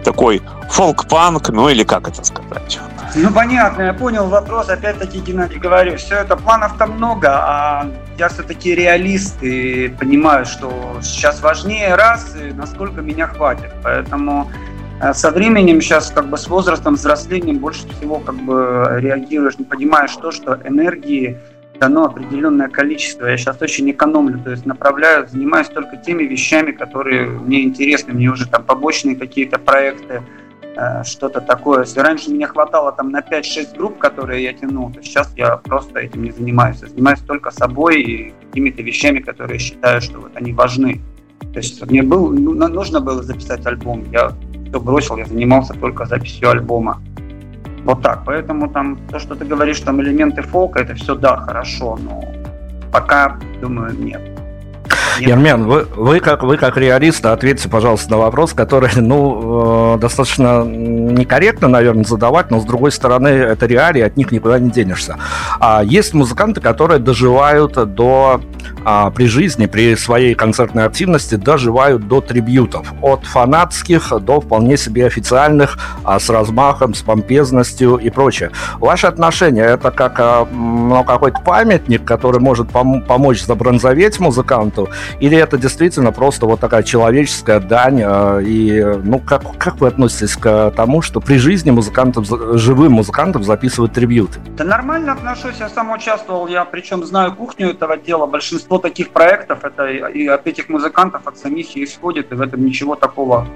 такой 0.04 0.42
фолк-панк, 0.70 1.50
ну 1.50 1.70
или 1.70 1.84
как 1.84 2.08
это 2.08 2.24
сказать? 2.24 2.80
Ну, 3.14 3.30
понятно, 3.30 3.84
я 3.84 3.94
понял 3.94 4.28
вопрос. 4.28 4.70
Опять-таки, 4.70 5.20
Геннадий, 5.20 5.60
говорю, 5.60 5.98
все 5.98 6.16
это 6.16 6.36
планов-то 6.36 6.88
много, 6.88 7.30
а 7.30 7.86
я 8.18 8.30
все-таки 8.30 8.74
реалист 8.74 9.44
и 9.44 9.90
понимаю, 9.90 10.46
что 10.46 10.98
сейчас 11.04 11.42
важнее 11.42 11.94
раз, 11.96 12.36
и 12.36 12.52
насколько 12.52 13.02
меня 13.02 13.28
хватит. 13.28 13.72
Поэтому 13.84 14.50
со 15.14 15.32
временем 15.32 15.82
сейчас, 15.82 16.12
как 16.12 16.28
бы 16.28 16.38
с 16.38 16.48
возрастом, 16.48 16.96
взрослением 16.96 17.60
больше 17.60 17.88
всего 17.90 18.20
как 18.20 18.36
бы 18.36 18.98
реагируешь, 19.00 19.58
не 19.58 19.66
понимаешь 19.66 20.16
то, 20.16 20.32
что 20.32 20.60
энергии 20.64 21.38
дано 21.80 22.06
определенное 22.06 22.70
количество. 22.70 23.26
Я 23.26 23.38
сейчас 23.38 23.62
очень 23.62 23.90
экономлю, 23.90 24.40
то 24.40 24.52
есть 24.52 24.66
направляю, 24.66 25.28
занимаюсь 25.28 25.68
только 25.68 25.98
теми 25.98 26.24
вещами, 26.24 26.72
которые 26.72 27.28
мне 27.28 27.64
интересны. 27.64 28.14
Мне 28.14 28.30
уже 28.30 28.48
там 28.48 28.64
побочные 28.64 29.16
какие-то 29.16 29.58
проекты, 29.58 30.22
Э, 30.76 31.04
что-то 31.04 31.42
такое. 31.42 31.82
Если 31.82 32.00
раньше 32.00 32.32
мне 32.32 32.48
хватало 32.48 32.94
там 32.94 33.12
на 33.12 33.20
5-6 33.20 33.78
групп, 33.78 33.98
которые 33.98 34.44
я 34.44 34.54
тянул, 34.54 34.92
то 34.92 35.02
сейчас 35.04 35.34
я 35.36 35.58
просто 35.58 36.00
этим 36.00 36.24
не 36.24 36.32
занимаюсь. 36.32 36.78
Я 36.82 36.88
занимаюсь 36.88 37.20
только 37.20 37.52
собой 37.52 38.02
и 38.02 38.34
какими-то 38.48 38.82
вещами, 38.82 39.20
которые 39.20 39.60
считаю, 39.60 40.02
что 40.02 40.20
вот 40.20 40.32
они 40.36 40.54
важны. 40.54 41.02
То 41.54 41.60
есть 41.60 41.86
мне 41.86 42.04
был, 42.04 42.32
ну, 42.32 42.54
нужно 42.54 43.02
было 43.02 43.22
записать 43.22 43.66
альбом, 43.66 44.06
я 44.12 44.32
все 44.72 44.80
бросил, 44.80 45.18
я 45.18 45.26
занимался 45.26 45.74
только 45.74 46.06
записью 46.06 46.50
альбома. 46.50 47.02
Вот 47.84 48.02
так. 48.02 48.24
Поэтому 48.26 48.70
там 48.70 48.98
то, 49.10 49.20
что 49.20 49.36
ты 49.36 49.44
говоришь, 49.46 49.80
там 49.82 50.02
элементы 50.02 50.42
фолка, 50.42 50.80
это 50.80 50.94
все 50.96 51.16
да, 51.16 51.38
хорошо, 51.38 51.98
но 52.02 52.24
пока, 52.92 53.38
думаю, 53.62 53.94
нет. 53.98 54.22
Ермен, 55.20 55.66
вы, 55.66 55.86
вы, 55.96 56.20
как, 56.20 56.44
вы 56.44 56.58
как 56.58 56.78
реалист, 56.78 57.26
ответьте, 57.26 57.70
пожалуйста, 57.70 58.12
на 58.12 58.18
вопрос, 58.18 58.54
который, 58.54 58.90
ну, 58.96 59.96
э, 59.96 60.00
достаточно 60.00 60.64
некорректно, 60.64 61.68
наверное, 61.68 62.04
задавать, 62.04 62.52
но, 62.52 62.60
с 62.60 62.66
другой 62.66 62.92
стороны, 62.92 63.28
это 63.28 63.66
реалии, 63.66 64.02
от 64.02 64.18
них 64.18 64.32
никуда 64.32 64.60
не 64.60 64.70
денешься. 64.70 65.18
А 65.60 65.84
есть 65.84 66.14
музыканты, 66.14 66.62
которые 66.62 67.00
доживают 67.00 67.74
до, 67.94 68.42
а, 68.84 69.12
при 69.12 69.26
жизни, 69.26 69.66
при 69.66 69.96
своей 69.96 70.34
концертной 70.34 70.86
активности, 70.86 71.36
доживают 71.36 72.08
до 72.08 72.22
трибютов. 72.22 72.94
От 73.02 73.26
фанатских 73.26 74.12
до 74.22 74.42
вполне 74.42 74.78
себе 74.78 75.06
официальных, 75.06 75.78
а, 76.04 76.20
с 76.20 76.30
размахом, 76.30 76.94
с 76.94 77.02
помпезностью 77.02 77.98
и 77.98 78.10
прочее. 78.10 78.52
Ваши 78.80 79.08
отношения, 79.08 79.64
это 79.64 79.92
как 79.92 80.20
а, 80.20 80.48
ну, 80.52 81.04
какой-то 81.04 81.42
памятник, 81.42 82.04
который 82.06 82.40
может 82.40 82.70
пом- 82.70 83.02
помочь 83.02 83.44
забронзоветь 83.44 84.20
музыканту, 84.20 84.90
или 85.20 85.38
это 85.38 85.58
действительно 85.58 86.12
просто 86.12 86.46
вот 86.46 86.60
такая 86.60 86.84
человеческая 86.84 87.60
дань, 87.60 88.02
э, 88.04 88.44
и, 88.44 88.84
ну, 89.04 89.20
как, 89.20 89.58
как 89.58 89.80
вы 89.80 89.88
относитесь 89.88 90.36
к 90.36 90.72
тому, 90.76 91.02
что 91.02 91.20
при 91.20 91.38
жизни 91.38 91.72
музыкантам, 91.72 92.26
живым 92.58 92.94
музыкантам 92.94 93.44
записывают 93.44 93.94
трибьюты? 93.94 94.40
Да 94.58 94.64
нормально 94.64 95.14
отношусь, 95.14 95.56
я 95.60 95.70
сам 95.70 95.92
участвовал, 95.92 96.48
я 96.48 96.66
причем 96.66 97.04
знаю 97.06 97.36
кухню 97.36 97.72
этого 97.72 97.98
дела, 97.98 98.26
большинство 98.26 98.78
таких 98.78 99.10
проектов, 99.10 99.64
это 99.64 99.88
и 99.88 100.28
от 100.28 100.48
этих 100.48 100.70
музыкантов, 100.70 101.28
от 101.28 101.38
самих 101.38 101.76
исходит, 101.78 102.32
и 102.32 102.36
в 102.36 102.42
этом 102.42 102.66
ничего 102.66 102.96
такого 102.96 103.48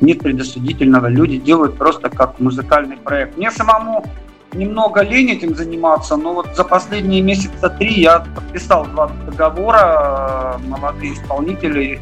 нет 0.00 0.18
предосудительного. 0.18 1.06
Люди 1.06 1.38
делают 1.38 1.78
просто 1.78 2.10
как 2.10 2.40
музыкальный 2.40 2.96
проект. 2.96 3.36
Мне 3.36 3.50
самому 3.50 4.04
немного 4.54 5.02
лень 5.02 5.30
этим 5.30 5.54
заниматься, 5.54 6.16
но 6.16 6.34
вот 6.34 6.54
за 6.54 6.64
последние 6.64 7.22
месяца 7.22 7.68
три 7.70 8.00
я 8.00 8.20
подписал 8.20 8.84
два 8.86 9.10
договора, 9.26 10.60
молодые 10.66 11.14
исполнители 11.14 12.00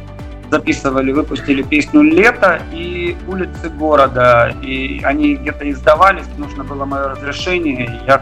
записывали, 0.49 1.13
выпустили 1.13 1.61
песню 1.61 2.01
«Лето» 2.01 2.61
и 2.73 3.15
«Улицы 3.27 3.69
города». 3.69 4.53
И 4.61 5.01
они 5.03 5.35
где-то 5.35 5.69
издавались, 5.71 6.25
нужно 6.37 6.65
было 6.65 6.83
мое 6.83 7.07
разрешение, 7.09 7.85
и 7.85 8.05
я 8.05 8.21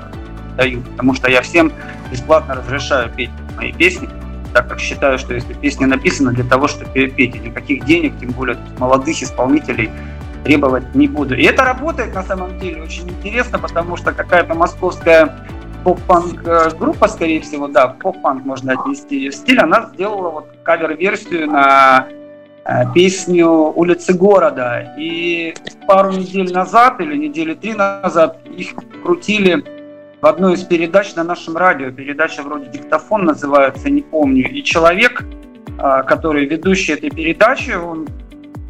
даю, 0.56 0.82
потому 0.82 1.15
что 1.15 1.30
я 1.30 1.42
всем 1.42 1.72
бесплатно 2.12 2.56
разрешаю 2.56 3.10
петь 3.10 3.32
мои 3.58 3.72
песни, 3.72 4.08
так 4.54 4.70
как 4.70 4.80
считаю, 4.80 5.18
что 5.18 5.34
если 5.34 5.54
песня 5.54 5.88
написана 5.88 6.32
для 6.32 6.44
того, 6.44 6.68
чтобы 6.68 6.92
петь, 6.92 7.36
и 7.36 7.39
никаких 7.39 7.86
денег, 7.86 8.13
тем 8.20 8.30
более 8.32 8.58
молодых 8.78 9.24
исполнителей, 9.24 9.89
требовать 10.43 10.95
не 10.95 11.08
буду. 11.08 11.36
И 11.36 11.43
это 11.43 11.63
работает 11.63 12.13
на 12.13 12.23
самом 12.23 12.60
деле 12.60 12.84
очень 12.84 13.10
интересно, 13.10 13.60
потому 13.60 13.97
что 13.97 14.13
какая-то 14.13 14.56
московская 14.56 15.45
поп-панк 15.84 16.41
э, 16.45 16.69
группа, 16.78 17.08
скорее 17.08 17.41
всего, 17.41 17.67
да, 17.67 17.88
поп-панк 17.88 18.45
можно 18.45 18.73
отнести 18.73 19.17
ее 19.17 19.32
стиль, 19.32 19.60
она 19.60 19.89
сделала 19.93 20.30
вот 20.30 20.49
кавер-версию 20.63 21.47
на 21.47 22.08
э, 22.65 22.84
песню 22.93 23.49
«Улицы 23.49 24.13
города». 24.13 24.93
И 24.97 25.54
пару 25.88 26.12
недель 26.12 26.52
назад, 26.52 26.99
или 26.99 27.15
недели 27.15 27.54
три 27.54 27.73
назад, 27.73 28.39
их 28.45 28.73
крутили 29.04 29.63
в 30.21 30.25
одной 30.25 30.56
из 30.56 30.63
передач 30.63 31.15
на 31.15 31.23
нашем 31.23 31.56
радио. 31.56 31.91
Передача 31.91 32.43
вроде 32.43 32.67
«Диктофон» 32.67 33.25
называется, 33.25 33.89
не 33.89 34.02
помню. 34.02 34.49
И 34.49 34.63
человек, 34.63 35.23
э, 35.23 36.04
который 36.06 36.45
ведущий 36.45 36.93
этой 36.93 37.10
передачи, 37.10 37.71
он 37.71 38.08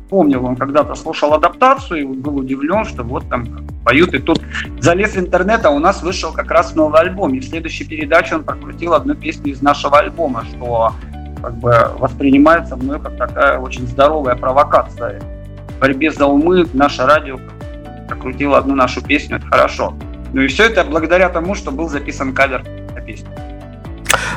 помнил, 0.09 0.45
он 0.45 0.55
когда-то 0.55 0.95
слушал 0.95 1.33
адаптацию 1.33 2.01
и 2.01 2.03
был 2.05 2.37
удивлен, 2.37 2.85
что 2.85 3.03
вот 3.03 3.29
там 3.29 3.45
поют. 3.85 4.13
И 4.13 4.19
тут 4.19 4.41
залез 4.79 5.15
в 5.15 5.19
интернет, 5.19 5.65
а 5.65 5.69
у 5.69 5.79
нас 5.79 6.01
вышел 6.03 6.33
как 6.33 6.51
раз 6.51 6.75
новый 6.75 6.99
альбом. 6.99 7.33
И 7.35 7.39
в 7.39 7.45
следующей 7.45 7.85
передаче 7.85 8.35
он 8.35 8.43
прокрутил 8.43 8.93
одну 8.93 9.15
песню 9.15 9.53
из 9.53 9.61
нашего 9.61 9.99
альбома, 9.99 10.43
что 10.45 10.93
как 11.41 11.55
бы 11.57 11.91
воспринимается 11.97 12.75
мной 12.75 12.99
как 12.99 13.17
такая 13.17 13.59
очень 13.59 13.87
здоровая 13.87 14.35
провокация. 14.35 15.21
В 15.69 15.79
борьбе 15.79 16.11
за 16.11 16.25
умы 16.25 16.67
наше 16.73 17.05
радио 17.05 17.39
прокрутило 18.07 18.57
одну 18.57 18.75
нашу 18.75 19.01
песню, 19.01 19.37
это 19.37 19.45
хорошо. 19.45 19.93
Ну 20.33 20.41
и 20.41 20.47
все 20.47 20.65
это 20.65 20.83
благодаря 20.83 21.29
тому, 21.29 21.55
что 21.55 21.71
был 21.71 21.87
записан 21.87 22.33
кавер 22.33 22.63
на 22.93 23.01
песню. 23.01 23.29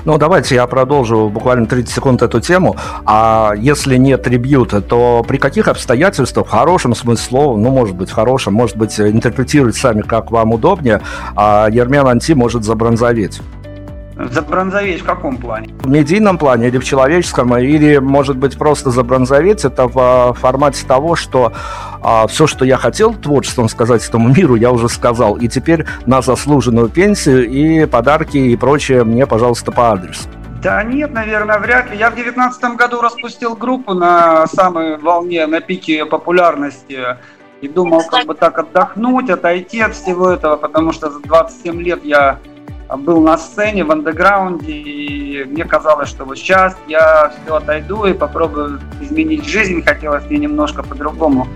Ну, 0.05 0.19
давайте 0.19 0.57
я 0.57 0.67
продолжу 0.67 1.29
буквально 1.29 1.67
30 1.67 1.95
секунд 1.95 2.23
эту 2.23 2.41
тему. 2.41 2.77
А 3.05 3.53
если 3.57 3.97
нет 3.97 4.25
трибьюта, 4.25 4.81
то 4.81 5.25
при 5.27 5.39
каких 5.39 5.69
обстоятельствах, 5.69 6.47
в 6.47 6.51
хорошем 6.51 6.95
смысле 6.95 7.25
слова, 7.25 7.57
ну, 7.57 7.71
может 7.71 7.95
быть, 7.95 8.11
в 8.11 8.13
хорошем, 8.13 8.55
может 8.55 8.77
быть, 8.77 8.99
интерпретировать 8.99 9.77
сами, 9.77 10.03
как 10.03 10.31
вам 10.31 10.53
удобнее, 10.53 11.01
а 11.37 11.69
Ермен 11.71 12.07
Анти 12.07 12.33
может 12.33 12.65
забронзоветь? 12.65 13.41
Забронзоветь 14.17 15.01
в 15.01 15.05
каком 15.05 15.39
плане? 15.39 15.75
В 15.81 15.89
медийном 15.89 16.39
плане 16.39 16.69
или 16.69 16.79
в 16.79 16.85
человеческом, 16.85 17.57
или, 17.57 17.99
может 17.99 18.37
быть, 18.37 18.59
просто 18.59 18.91
забронзоветь 18.91 19.65
это 19.65 19.89
в 19.89 19.99
а, 19.99 20.33
формате 20.35 20.87
того, 20.87 21.17
что 21.17 21.53
а, 22.03 22.27
все, 22.27 22.47
что 22.47 22.65
я 22.65 22.77
хотел 22.77 23.15
творчеством 23.15 23.69
сказать 23.69 24.07
этому 24.07 24.29
миру, 24.29 24.55
я 24.55 24.71
уже 24.71 24.89
сказал. 24.89 25.37
И 25.37 25.49
теперь 25.49 25.87
на 26.07 26.21
заслуженную 26.21 26.89
пенсию 26.89 27.49
и 27.49 27.87
подарки 27.87 28.37
и 28.37 28.57
прочее 28.57 29.05
мне, 29.05 29.27
пожалуйста, 29.27 29.73
по 29.73 29.93
адресу. 29.93 30.29
Да 30.63 30.83
нет, 30.85 31.13
наверное, 31.13 31.59
вряд 31.59 31.91
ли. 31.91 31.97
Я 31.97 32.11
в 32.11 32.15
девятнадцатом 32.15 32.77
году 32.77 33.01
распустил 33.01 33.57
группу 33.57 33.95
на 33.95 34.47
самой 34.47 34.97
волне, 34.97 35.47
на 35.47 35.61
пике 35.61 36.05
популярности. 36.05 37.01
И 37.63 37.69
думал, 37.69 38.03
как 38.09 38.27
бы 38.27 38.35
так 38.35 38.59
отдохнуть, 38.59 39.31
отойти 39.31 39.81
от 39.81 39.95
всего 39.95 40.31
этого, 40.31 40.57
потому 40.57 40.93
что 40.93 41.11
за 41.11 41.21
27 41.21 41.81
лет 41.81 42.05
я 42.05 42.39
был 42.89 43.21
на 43.21 43.39
сцене 43.39 43.85
в 43.85 43.91
андеграунде, 43.91 44.73
и 44.73 45.45
мне 45.45 45.65
казалось, 45.65 46.09
что 46.09 46.25
вот 46.25 46.39
сейчас 46.39 46.77
я 46.89 47.31
все 47.31 47.57
отойду 47.57 48.05
и 48.05 48.13
попробую 48.13 48.81
изменить 49.01 49.47
жизнь. 49.47 49.83
Хотелось 49.83 50.25
мне 50.27 50.39
немножко 50.39 50.83
по-другому 50.83 51.49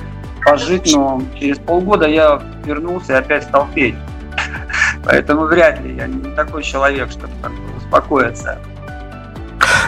пожить, 0.45 0.95
но 0.95 1.23
через 1.39 1.59
полгода 1.59 2.07
я 2.07 2.41
вернулся 2.65 3.15
и 3.15 3.17
опять 3.17 3.45
стал 3.45 3.67
петь. 3.75 3.97
Поэтому 5.05 5.47
вряд 5.47 5.81
ли 5.81 5.97
я 5.97 6.07
не 6.07 6.35
такой 6.35 6.63
человек, 6.63 7.11
чтобы 7.11 7.33
успокоиться. 7.77 8.59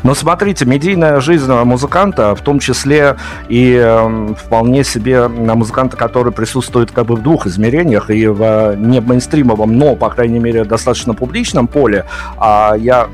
Но 0.02 0.14
смотрите, 0.14 0.64
медийная 0.64 1.20
жизнь 1.20 1.50
музыканта, 1.52 2.34
в 2.34 2.40
том 2.40 2.58
числе 2.58 3.16
и 3.48 3.78
э, 3.80 4.34
вполне 4.38 4.84
себе 4.84 5.28
музыканта, 5.28 5.96
который 5.96 6.32
присутствует 6.32 6.90
как 6.90 7.06
бы 7.06 7.16
в 7.16 7.22
двух 7.22 7.46
измерениях, 7.46 8.10
и 8.10 8.26
в 8.26 8.76
не 8.76 9.00
мейнстримовом, 9.00 9.76
но, 9.76 9.96
по 9.96 10.10
крайней 10.10 10.38
мере, 10.38 10.64
достаточно 10.64 11.14
публичном 11.14 11.66
поле, 11.66 12.04
а 12.38 12.74
я 12.78 13.08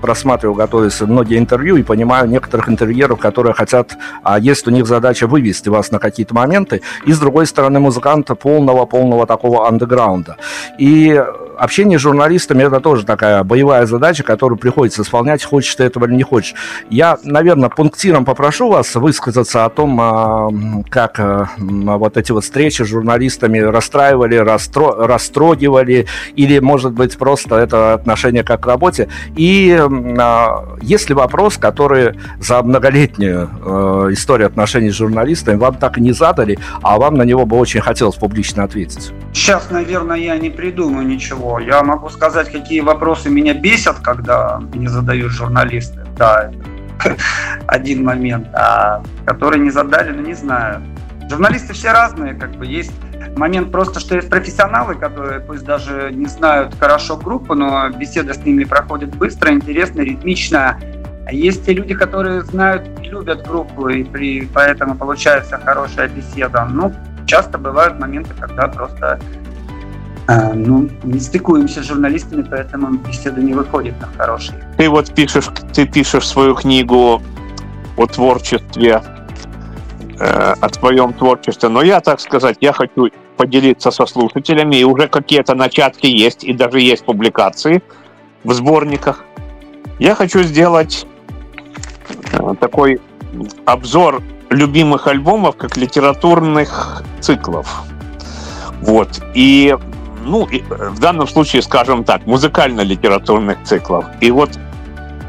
просматривал, 0.00 0.54
готовясь 0.54 1.00
многие 1.00 1.38
интервью 1.38 1.76
и 1.76 1.82
понимаю 1.82 2.28
некоторых 2.28 2.68
интервьюеров, 2.68 3.18
которые 3.18 3.54
хотят, 3.54 3.96
а 4.22 4.38
есть 4.38 4.66
у 4.66 4.70
них 4.70 4.86
задача 4.86 5.26
вывести 5.26 5.68
вас 5.68 5.90
на 5.90 5.98
какие-то 5.98 6.34
моменты, 6.34 6.82
и 7.06 7.12
с 7.12 7.18
другой 7.18 7.46
стороны 7.46 7.80
музыканта 7.80 8.34
полного-полного 8.34 9.26
такого 9.26 9.68
андеграунда. 9.68 10.36
И 10.78 11.22
общение 11.60 11.98
с 11.98 12.02
журналистами 12.02 12.62
это 12.62 12.80
тоже 12.80 13.04
такая 13.04 13.44
боевая 13.44 13.86
задача, 13.86 14.22
которую 14.22 14.58
приходится 14.58 15.02
исполнять, 15.02 15.44
хочешь 15.44 15.74
ты 15.74 15.84
этого 15.84 16.06
или 16.06 16.14
не 16.14 16.22
хочешь. 16.22 16.54
Я, 16.88 17.18
наверное, 17.22 17.68
пунктиром 17.68 18.24
попрошу 18.24 18.70
вас 18.70 18.94
высказаться 18.94 19.64
о 19.64 19.68
том, 19.68 19.98
а, 20.00 20.48
как 20.88 21.20
а, 21.20 21.48
вот 21.58 22.16
эти 22.16 22.32
вот 22.32 22.44
встречи 22.44 22.82
с 22.82 22.86
журналистами 22.86 23.58
расстраивали, 23.58 24.36
расстро... 24.36 25.06
растрогивали, 25.06 26.06
или, 26.34 26.58
может 26.60 26.92
быть, 26.92 27.18
просто 27.18 27.56
это 27.56 27.92
отношение 27.94 28.42
как 28.42 28.60
к 28.60 28.66
работе. 28.66 29.08
И 29.36 29.69
а, 29.78 30.76
есть 30.82 31.08
ли 31.08 31.14
вопрос, 31.14 31.56
который 31.56 32.18
за 32.40 32.62
многолетнюю 32.62 34.10
историю 34.12 34.48
отношений 34.48 34.90
с 34.90 34.94
журналистами 34.94 35.56
вам 35.56 35.74
так 35.76 35.98
и 35.98 36.00
не 36.00 36.12
задали, 36.12 36.58
а 36.82 36.98
вам 36.98 37.14
на 37.14 37.22
него 37.22 37.46
бы 37.46 37.56
очень 37.56 37.80
хотелось 37.80 38.16
публично 38.16 38.64
ответить? 38.64 39.12
Сейчас, 39.32 39.70
наверное, 39.70 40.16
я 40.16 40.36
не 40.36 40.50
придумаю 40.50 41.06
ничего 41.06 41.60
я 41.60 41.82
могу 41.82 42.08
сказать, 42.08 42.50
какие 42.50 42.80
вопросы 42.80 43.30
меня 43.30 43.54
бесят, 43.54 44.00
когда 44.00 44.58
мне 44.58 44.88
задают 44.88 45.32
журналисты. 45.32 46.06
Да, 46.16 46.50
один 47.66 48.04
момент. 48.04 48.48
А 48.54 49.02
который 49.24 49.60
не 49.60 49.70
задали, 49.70 50.10
ну 50.10 50.22
не 50.22 50.34
знаю. 50.34 50.82
Журналисты 51.28 51.72
все 51.74 51.92
разные, 51.92 52.34
как 52.34 52.50
бы 52.56 52.66
есть 52.66 52.92
момент 53.40 53.72
просто, 53.72 53.98
что 53.98 54.14
есть 54.14 54.28
профессионалы, 54.28 54.94
которые 54.94 55.40
пусть 55.40 55.64
даже 55.64 56.10
не 56.12 56.26
знают 56.26 56.74
хорошо 56.78 57.16
группу, 57.16 57.54
но 57.54 57.88
беседа 57.88 58.34
с 58.34 58.38
ними 58.44 58.64
проходит 58.64 59.16
быстро, 59.16 59.50
интересно, 59.50 60.02
ритмично. 60.02 60.78
А 61.26 61.32
есть 61.32 61.64
те 61.64 61.72
люди, 61.72 61.94
которые 61.94 62.42
знают 62.42 62.86
и 63.02 63.08
любят 63.08 63.46
группу, 63.46 63.88
и 63.88 64.04
при, 64.04 64.46
поэтому 64.46 64.94
получается 64.94 65.58
хорошая 65.64 66.08
беседа. 66.08 66.66
Ну, 66.70 66.92
часто 67.26 67.56
бывают 67.56 67.98
моменты, 67.98 68.30
когда 68.38 68.68
просто 68.68 69.18
а, 70.28 70.52
ну, 70.52 70.90
не 71.02 71.18
стыкуемся 71.18 71.82
с 71.82 71.86
журналистами, 71.86 72.42
поэтому 72.42 72.98
беседа 72.98 73.40
не 73.40 73.54
выходит 73.54 73.94
на 74.00 74.08
хорошие. 74.18 74.58
Ты 74.76 74.90
вот 74.90 75.14
пишешь, 75.14 75.48
ты 75.72 75.86
пишешь 75.86 76.28
свою 76.28 76.54
книгу 76.54 77.22
о 77.96 78.06
творчестве, 78.06 79.02
э, 80.18 80.54
о 80.60 80.68
твоем 80.68 81.14
творчестве, 81.14 81.70
но 81.70 81.82
я, 81.82 82.00
так 82.00 82.20
сказать, 82.20 82.58
я 82.60 82.72
хочу 82.72 83.08
поделиться 83.40 83.90
со 83.90 84.04
слушателями, 84.04 84.76
и 84.76 84.84
уже 84.84 85.08
какие-то 85.08 85.54
начатки 85.54 86.06
есть, 86.06 86.44
и 86.44 86.52
даже 86.52 86.78
есть 86.78 87.06
публикации 87.06 87.82
в 88.44 88.52
сборниках. 88.52 89.24
Я 89.98 90.14
хочу 90.14 90.42
сделать 90.42 91.06
э, 92.32 92.54
такой 92.60 93.00
обзор 93.64 94.22
любимых 94.50 95.06
альбомов 95.06 95.56
как 95.56 95.78
литературных 95.78 97.02
циклов. 97.20 97.84
Вот. 98.82 99.08
И 99.34 99.74
ну, 100.26 100.46
в 100.68 101.00
данном 101.00 101.26
случае, 101.26 101.62
скажем 101.62 102.04
так, 102.04 102.26
музыкально-литературных 102.26 103.62
циклов. 103.64 104.04
И 104.20 104.30
вот 104.30 104.50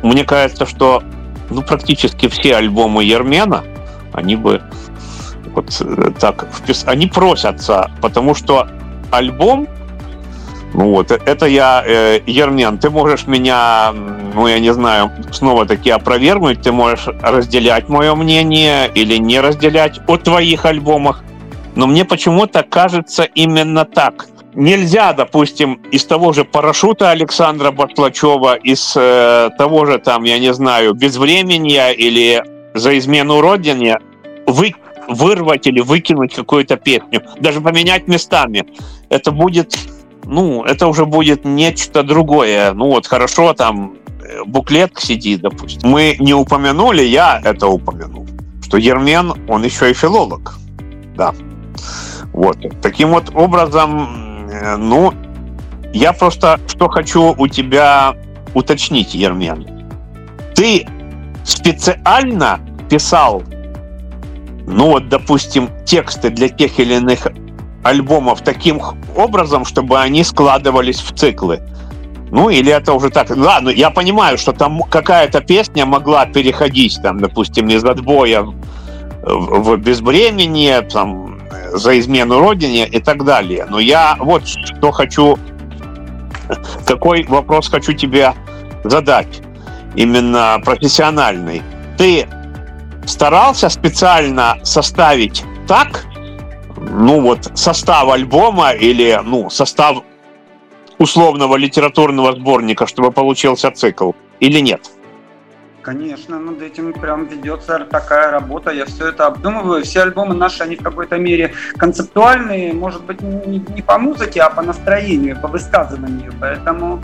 мне 0.04 0.26
кажется, 0.26 0.66
что 0.66 1.02
ну, 1.50 1.62
практически 1.62 2.28
все 2.28 2.58
альбомы 2.58 3.06
Ермена, 3.06 3.64
они 4.12 4.36
бы 4.36 4.62
вот 5.56 5.82
э, 5.82 6.12
так, 6.20 6.48
они 6.86 7.08
просятся, 7.08 7.92
потому 8.02 8.36
что 8.36 8.68
альбом 9.12 9.68
Ну 10.74 10.92
вот, 10.92 11.12
это 11.12 11.46
я, 11.46 11.84
э, 11.86 12.22
Ермен, 12.26 12.78
ты 12.78 12.90
можешь 12.90 13.28
меня, 13.28 13.94
ну 14.34 14.48
я 14.48 14.60
не 14.60 14.74
знаю, 14.74 15.12
снова 15.32 15.66
таки 15.66 15.90
опровергнуть, 15.90 16.62
ты 16.62 16.72
можешь 16.72 17.08
разделять 17.22 17.90
мое 17.90 18.16
мнение 18.16 18.90
или 18.96 19.18
не 19.18 19.42
разделять 19.42 20.00
о 20.08 20.18
твоих 20.18 20.66
альбомах, 20.66 21.24
но 21.76 21.88
мне 21.88 22.06
почему-то 22.06 22.64
кажется 22.64 23.24
именно 23.24 23.84
так. 23.84 24.28
Нельзя, 24.54 25.14
допустим, 25.14 25.82
из 25.92 26.06
того 26.06 26.34
же 26.34 26.44
парашюта 26.44 27.12
Александра 27.12 27.72
Бартлачева, 27.72 28.56
из 28.56 28.94
э, 28.98 29.50
того 29.58 29.86
же 29.86 29.98
там, 29.98 30.24
я 30.24 30.40
не 30.40 30.54
знаю, 30.54 30.94
безвременья 30.94 31.92
или 31.92 32.44
за 32.74 32.98
измену 32.98 33.42
родине 33.42 34.00
вы, 34.48 34.74
вырвать 35.14 35.68
или 35.68 35.80
выкинуть 35.82 36.34
какую-то 36.34 36.78
песню, 36.78 37.22
даже 37.40 37.62
поменять 37.62 38.08
местами. 38.08 38.66
Это 39.10 39.32
будет 39.32 39.78
ну, 40.26 40.64
это 40.64 40.88
уже 40.88 41.06
будет 41.06 41.46
нечто 41.46 42.04
другое. 42.04 42.74
Ну 42.74 42.88
вот 42.88 43.08
хорошо, 43.08 43.54
там 43.54 43.96
э, 44.24 44.44
буклет 44.46 44.94
сидит, 44.98 45.42
допустим. 45.42 45.90
Мы 45.90 46.16
не 46.20 46.34
упомянули, 46.34 47.04
я 47.04 47.42
это 47.44 47.68
упомянул, 47.68 48.28
что 48.64 48.78
Ермен, 48.78 49.34
он 49.50 49.64
еще 49.64 49.92
и 49.92 49.94
филолог. 49.94 50.56
Да. 51.16 51.34
Вот. 52.34 52.58
Таким 52.82 53.10
вот 53.10 53.32
образом, 53.36 54.48
э, 54.50 54.78
ну, 54.78 55.14
я 55.94 56.14
просто 56.14 56.60
что 56.68 56.88
хочу 56.88 57.36
у 57.38 57.48
тебя 57.48 58.16
уточнить, 58.54 59.14
Ермен. 59.14 59.68
Ты 60.56 60.88
специально 61.44 62.60
писал, 62.90 63.44
ну 64.72 64.88
вот, 64.88 65.10
допустим, 65.10 65.70
тексты 65.86 66.30
для 66.30 66.50
тех 66.50 66.80
или 66.80 66.96
иных 66.96 67.28
альбомов 67.84 68.42
таким 68.42 68.82
образом, 69.16 69.66
чтобы 69.66 70.00
они 70.00 70.24
складывались 70.24 71.00
в 71.00 71.14
циклы. 71.16 71.62
Ну, 72.32 72.50
или 72.50 72.72
это 72.72 72.94
уже 72.94 73.10
так. 73.10 73.30
Ладно, 73.36 73.70
я 73.70 73.90
понимаю, 73.90 74.38
что 74.38 74.54
там 74.54 74.82
какая-то 74.84 75.42
песня 75.42 75.86
могла 75.86 76.26
переходить, 76.26 76.98
там, 77.04 77.20
допустим, 77.20 77.68
из 77.68 77.84
отбоя 77.84 78.46
в 79.24 79.76
безбременье, 79.76 80.82
там, 80.82 81.42
за 81.74 82.00
измену 82.00 82.40
родине 82.40 82.88
и 82.88 83.00
так 83.00 83.26
далее. 83.26 83.66
Но 83.70 83.80
я 83.80 84.16
вот 84.20 84.48
что 84.48 84.92
хочу, 84.92 85.38
какой 86.86 87.26
вопрос 87.26 87.68
хочу 87.70 87.92
тебе 87.94 88.34
задать, 88.86 89.42
именно 89.96 90.62
профессиональный. 90.64 91.62
Ты 91.98 92.28
старался 93.06 93.70
специально 93.70 94.60
составить 94.64 95.44
так, 95.68 96.06
ну 96.78 97.22
вот 97.22 97.52
состав 97.56 98.10
альбома 98.10 98.72
или 98.72 99.20
ну 99.24 99.50
состав 99.50 100.04
условного 100.98 101.56
литературного 101.56 102.34
сборника, 102.34 102.88
чтобы 102.88 103.12
получился 103.12 103.72
цикл, 103.72 104.12
или 104.40 104.60
нет? 104.60 104.82
Конечно, 105.82 106.40
над 106.40 106.62
этим 106.62 106.94
прям 106.94 107.26
ведется 107.26 107.80
такая 107.90 108.30
работа. 108.30 108.72
Я 108.72 108.86
все 108.86 109.08
это 109.10 109.26
обдумываю. 109.26 109.84
Все 109.84 110.02
альбомы 110.02 110.36
наши, 110.36 110.62
они 110.62 110.76
в 110.76 110.84
какой-то 110.84 111.18
мере 111.18 111.54
концептуальные, 111.76 112.74
может 112.74 113.04
быть, 113.04 113.22
не, 113.22 113.58
не 113.58 113.82
по 113.82 113.98
музыке, 113.98 114.42
а 114.42 114.52
по 114.52 114.62
настроению, 114.62 115.42
по 115.42 115.48
высказыванию. 115.48 116.34
Поэтому 116.40 117.02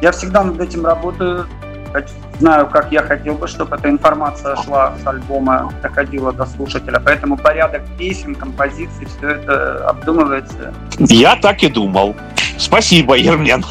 я 0.00 0.10
всегда 0.12 0.42
над 0.42 0.58
этим 0.58 0.86
работаю 0.86 1.46
знаю, 2.38 2.66
как 2.68 2.92
я 2.92 3.02
хотел 3.02 3.34
бы, 3.34 3.46
чтобы 3.46 3.76
эта 3.76 3.88
информация 3.88 4.56
шла 4.56 4.94
с 5.02 5.06
альбома, 5.06 5.72
доходила 5.82 6.32
до 6.32 6.46
слушателя. 6.46 7.00
Поэтому 7.04 7.36
порядок 7.36 7.82
песен, 7.98 8.34
композиций, 8.34 9.06
все 9.06 9.30
это 9.30 9.88
обдумывается. 9.88 10.74
Я 10.98 11.36
так 11.36 11.62
и 11.62 11.68
думал. 11.68 12.14
Спасибо, 12.58 13.14
Ермен. 13.14 13.64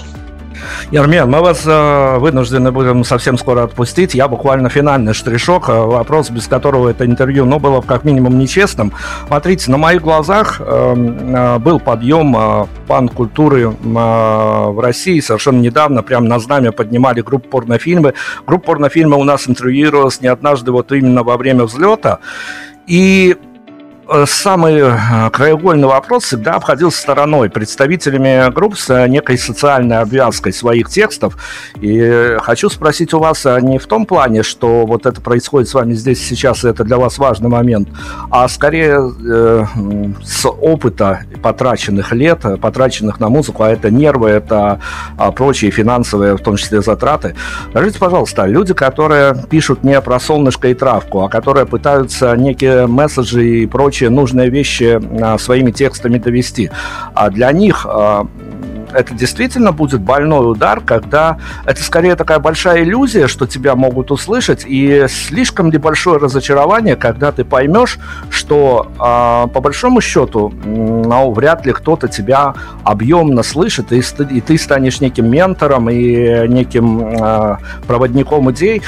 Ермен, 0.92 1.30
мы 1.30 1.42
вас 1.42 1.64
э, 1.66 2.18
вынуждены 2.20 2.72
будем 2.72 3.04
совсем 3.04 3.38
скоро 3.38 3.64
отпустить. 3.64 4.14
Я 4.14 4.28
буквально 4.28 4.70
финальный 4.70 5.14
штришок, 5.14 5.70
э, 5.70 5.74
вопрос, 5.74 6.30
без 6.30 6.48
которого 6.48 6.90
это 6.90 7.06
интервью, 7.06 7.46
ну, 7.46 7.60
было 7.60 7.82
как 7.82 8.04
минимум 8.04 8.38
нечестным. 8.38 8.94
Смотрите, 9.28 9.72
на 9.72 9.78
моих 9.78 10.02
глазах 10.02 10.60
э, 10.60 10.64
э, 10.66 11.60
был 11.60 11.80
подъем 11.80 12.36
э, 12.38 12.66
пан-культуры 12.88 13.62
э, 13.64 13.70
в 13.72 14.80
России 14.82 15.20
совершенно 15.20 15.60
недавно, 15.60 16.04
прямо 16.04 16.28
на 16.28 16.40
знамя 16.40 16.72
поднимали 16.72 17.22
группу 17.22 17.50
порнофильмы. 17.50 18.14
Группа 18.46 18.68
порнофильмы 18.68 19.18
у 19.18 19.24
нас 19.24 19.48
интервьюировалась 19.48 20.22
не 20.22 20.28
однажды 20.28 20.72
вот 20.72 20.92
именно 20.92 21.24
во 21.24 21.38
время 21.38 21.64
взлета. 21.64 22.20
И 22.88 23.38
самый 24.26 24.80
э, 24.80 25.30
краеугольный 25.32 25.88
вопрос 25.88 26.26
всегда 26.26 26.56
обходился 26.56 27.02
стороной 27.02 27.50
представителями 27.50 28.52
групп 28.52 28.78
с 28.78 29.08
некой 29.08 29.38
социальной 29.38 30.00
обвязкой 30.00 30.54
своих 30.54 30.90
текстов. 30.90 31.38
И 31.82 32.38
хочу 32.42 32.70
спросить 32.70 33.14
у 33.14 33.20
вас 33.20 33.46
а 33.46 33.60
не 33.62 33.80
в 33.80 33.88
том 33.88 34.06
плане, 34.06 34.44
что 34.44 34.86
вот 34.86 35.06
это 35.06 35.22
происходит 35.22 35.70
с 35.70 35.74
вами 35.74 35.94
здесь 35.94 36.26
сейчас, 36.26 36.64
и 36.64 36.68
это 36.68 36.84
для 36.84 36.98
вас 36.98 37.18
важный 37.18 37.50
момент, 37.50 37.90
а 38.30 38.48
скорее 38.48 39.00
э, 39.26 39.66
с 40.24 40.48
опыта 40.48 41.22
потраченных 41.42 42.12
лет, 42.12 42.42
потраченных 42.62 43.20
на 43.20 43.30
музыку, 43.30 43.64
а 43.64 43.72
это 43.72 43.90
нервы, 43.90 44.30
это 44.30 44.80
а, 45.18 45.32
прочие 45.32 45.72
финансовые, 45.72 46.36
в 46.36 46.42
том 46.42 46.58
числе 46.58 46.82
затраты. 46.82 47.36
Скажите, 47.70 48.00
пожалуйста, 48.00 48.46
люди, 48.46 48.74
которые 48.74 49.36
пишут 49.50 49.84
не 49.84 50.00
про 50.02 50.20
солнышко 50.20 50.70
и 50.70 50.74
травку, 50.74 51.22
а 51.22 51.30
которые 51.30 51.66
пытаются 51.66 52.36
некие 52.36 52.88
месседжи 52.88 53.46
и 53.46 53.66
прочие 53.66 53.93
прочие 53.94 54.10
нужные 54.10 54.50
вещи 54.50 55.00
а, 55.22 55.38
своими 55.38 55.70
текстами 55.70 56.18
довести. 56.18 56.72
А 57.14 57.30
для 57.30 57.52
них 57.52 57.86
а, 57.88 58.26
это 58.92 59.14
действительно 59.14 59.72
будет 59.72 60.02
больной 60.02 60.52
удар, 60.52 60.82
когда 60.82 61.38
это 61.66 61.84
скорее 61.84 62.16
такая 62.16 62.40
большая 62.40 62.84
иллюзия, 62.84 63.28
что 63.28 63.46
тебя 63.46 63.76
могут 63.76 64.10
услышать, 64.10 64.66
и 64.66 65.06
слишком 65.10 65.70
небольшое 65.70 66.18
разочарование, 66.18 66.96
когда 66.96 67.32
ты 67.32 67.46
поймешь, 67.46 68.00
что 68.32 68.88
э, 68.94 69.54
по 69.54 69.62
большому 69.62 70.02
счету, 70.02 70.54
ну, 70.66 71.32
вряд 71.32 71.66
ли 71.66 71.74
кто-то 71.74 72.08
тебя 72.08 72.54
объемно 72.84 73.44
слышит, 73.44 73.92
и, 73.92 74.02
и 74.32 74.42
ты 74.42 74.58
станешь 74.58 75.02
неким 75.02 75.30
ментором 75.30 75.90
и 75.90 76.48
неким 76.48 77.18
проводником 77.88 78.52
идей. 78.52 78.82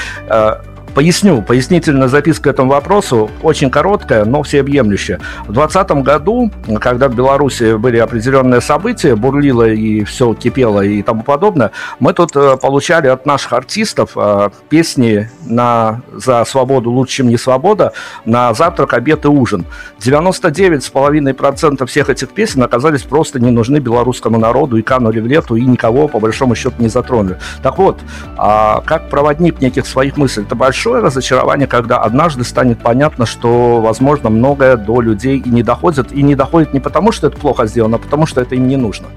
Поясню, 0.96 1.42
пояснительная 1.42 2.08
записка 2.08 2.44
к 2.44 2.46
этому 2.46 2.70
вопросу 2.70 3.30
очень 3.42 3.70
короткая, 3.70 4.24
но 4.24 4.42
всеобъемлющая. 4.42 5.20
В 5.46 5.52
2020 5.52 5.90
году, 6.02 6.50
когда 6.80 7.10
в 7.10 7.14
Беларуси 7.14 7.76
были 7.76 7.98
определенные 7.98 8.62
события, 8.62 9.14
бурлило 9.14 9.68
и 9.68 10.04
все 10.04 10.32
кипело 10.32 10.80
и 10.80 11.02
тому 11.02 11.22
подобное, 11.22 11.72
мы 12.00 12.14
тут 12.14 12.34
э, 12.34 12.56
получали 12.56 13.08
от 13.08 13.26
наших 13.26 13.52
артистов 13.52 14.12
э, 14.16 14.48
песни 14.70 15.28
на, 15.44 16.00
за 16.14 16.42
свободу 16.46 16.90
лучше, 16.90 17.16
чем 17.16 17.28
не 17.28 17.36
свобода, 17.36 17.92
на 18.24 18.54
завтрак, 18.54 18.94
обед 18.94 19.26
и 19.26 19.28
ужин. 19.28 19.66
99,5% 20.00 21.84
всех 21.84 22.08
этих 22.08 22.30
песен 22.30 22.62
оказались 22.62 23.02
просто 23.02 23.38
не 23.38 23.50
нужны 23.50 23.80
белорусскому 23.80 24.38
народу 24.38 24.78
и 24.78 24.82
канули 24.82 25.20
в 25.20 25.26
лету, 25.26 25.56
и 25.56 25.62
никого, 25.62 26.08
по 26.08 26.20
большому 26.20 26.54
счету, 26.54 26.76
не 26.78 26.88
затронули. 26.88 27.38
Так 27.62 27.76
вот, 27.76 28.00
а 28.38 28.80
как 28.86 29.10
проводник 29.10 29.60
неких 29.60 29.86
своих 29.86 30.16
мыслей, 30.16 30.44
это 30.44 30.54
большой 30.54 30.85
большое 30.86 31.02
разочарование, 31.02 31.66
когда 31.66 31.98
однажды 31.98 32.44
станет 32.44 32.78
понятно, 32.78 33.26
что, 33.26 33.80
возможно, 33.80 34.30
многое 34.30 34.76
до 34.76 35.00
людей 35.00 35.38
и 35.38 35.48
не 35.48 35.64
доходит. 35.64 36.12
И 36.12 36.22
не 36.22 36.36
доходит 36.36 36.74
не 36.74 36.80
потому, 36.80 37.10
что 37.10 37.26
это 37.26 37.36
плохо 37.36 37.66
сделано, 37.66 37.96
а 37.96 37.98
потому, 37.98 38.26
что 38.26 38.40
это 38.40 38.54
им 38.54 38.68
не 38.68 38.76
нужно. 38.76 39.08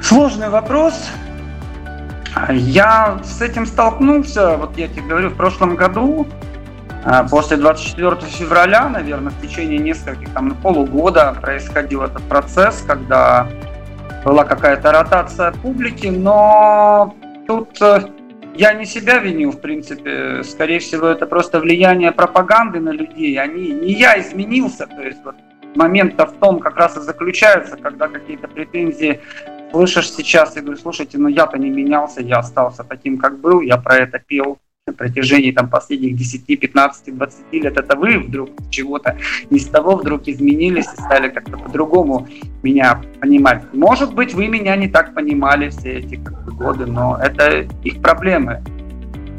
Сложный 0.00 0.48
вопрос. 0.48 0.94
Я 2.50 3.18
с 3.22 3.42
этим 3.42 3.66
столкнулся, 3.66 4.56
вот 4.56 4.78
я 4.78 4.88
тебе 4.88 5.02
говорю, 5.02 5.28
в 5.28 5.34
прошлом 5.34 5.76
году, 5.76 6.26
а, 7.04 7.24
после 7.24 7.58
24 7.58 8.16
февраля, 8.22 8.88
наверное, 8.88 9.32
в 9.32 9.46
течение 9.46 9.78
нескольких, 9.78 10.30
там, 10.30 10.48
ну, 10.48 10.54
полугода 10.54 11.36
происходил 11.42 12.02
этот 12.02 12.22
процесс, 12.22 12.82
когда 12.86 13.48
была 14.24 14.44
какая-то 14.44 14.92
ротация 14.92 15.52
публики, 15.52 16.06
но 16.06 17.14
тут 17.46 17.82
э, 17.82 18.00
я 18.54 18.74
не 18.74 18.86
себя 18.86 19.18
виню, 19.18 19.50
в 19.50 19.60
принципе. 19.60 20.42
Скорее 20.44 20.78
всего, 20.78 21.06
это 21.06 21.26
просто 21.26 21.60
влияние 21.60 22.12
пропаганды 22.12 22.80
на 22.80 22.90
людей. 22.90 23.38
Они, 23.38 23.72
не 23.72 23.92
я 23.92 24.20
изменился, 24.20 24.86
то 24.86 25.02
есть 25.02 25.18
вот 25.24 25.36
момент-то 25.74 26.26
в 26.26 26.32
том 26.34 26.58
как 26.58 26.76
раз 26.76 26.96
и 26.96 27.00
заключается, 27.00 27.76
когда 27.76 28.08
какие-то 28.08 28.48
претензии 28.48 29.20
слышишь 29.70 30.10
сейчас 30.10 30.56
и 30.56 30.60
говорю, 30.60 30.76
слушайте, 30.76 31.18
ну 31.18 31.28
я-то 31.28 31.58
не 31.58 31.70
менялся, 31.70 32.20
я 32.20 32.38
остался 32.38 32.84
таким, 32.84 33.16
как 33.16 33.38
был, 33.38 33.62
я 33.62 33.78
про 33.78 33.96
это 33.96 34.18
пел, 34.18 34.58
на 34.86 34.92
протяжении 34.92 35.52
там, 35.52 35.70
последних 35.70 36.16
10, 36.16 36.58
15, 36.58 37.16
20 37.16 37.52
лет, 37.52 37.76
это 37.76 37.96
вы 37.96 38.18
вдруг 38.18 38.50
чего-то 38.68 39.16
не 39.48 39.60
с 39.60 39.66
того 39.66 39.94
вдруг 39.94 40.26
изменились 40.26 40.86
и 40.86 41.00
стали 41.00 41.28
как-то 41.28 41.56
по-другому 41.56 42.26
меня 42.64 43.00
понимать. 43.20 43.62
Может 43.72 44.12
быть, 44.12 44.34
вы 44.34 44.48
меня 44.48 44.74
не 44.74 44.88
так 44.88 45.14
понимали 45.14 45.68
все 45.68 45.98
эти 45.98 46.16
как 46.16 46.44
бы, 46.44 46.50
годы, 46.50 46.86
но 46.86 47.16
это 47.22 47.68
их 47.84 48.02
проблемы. 48.02 48.60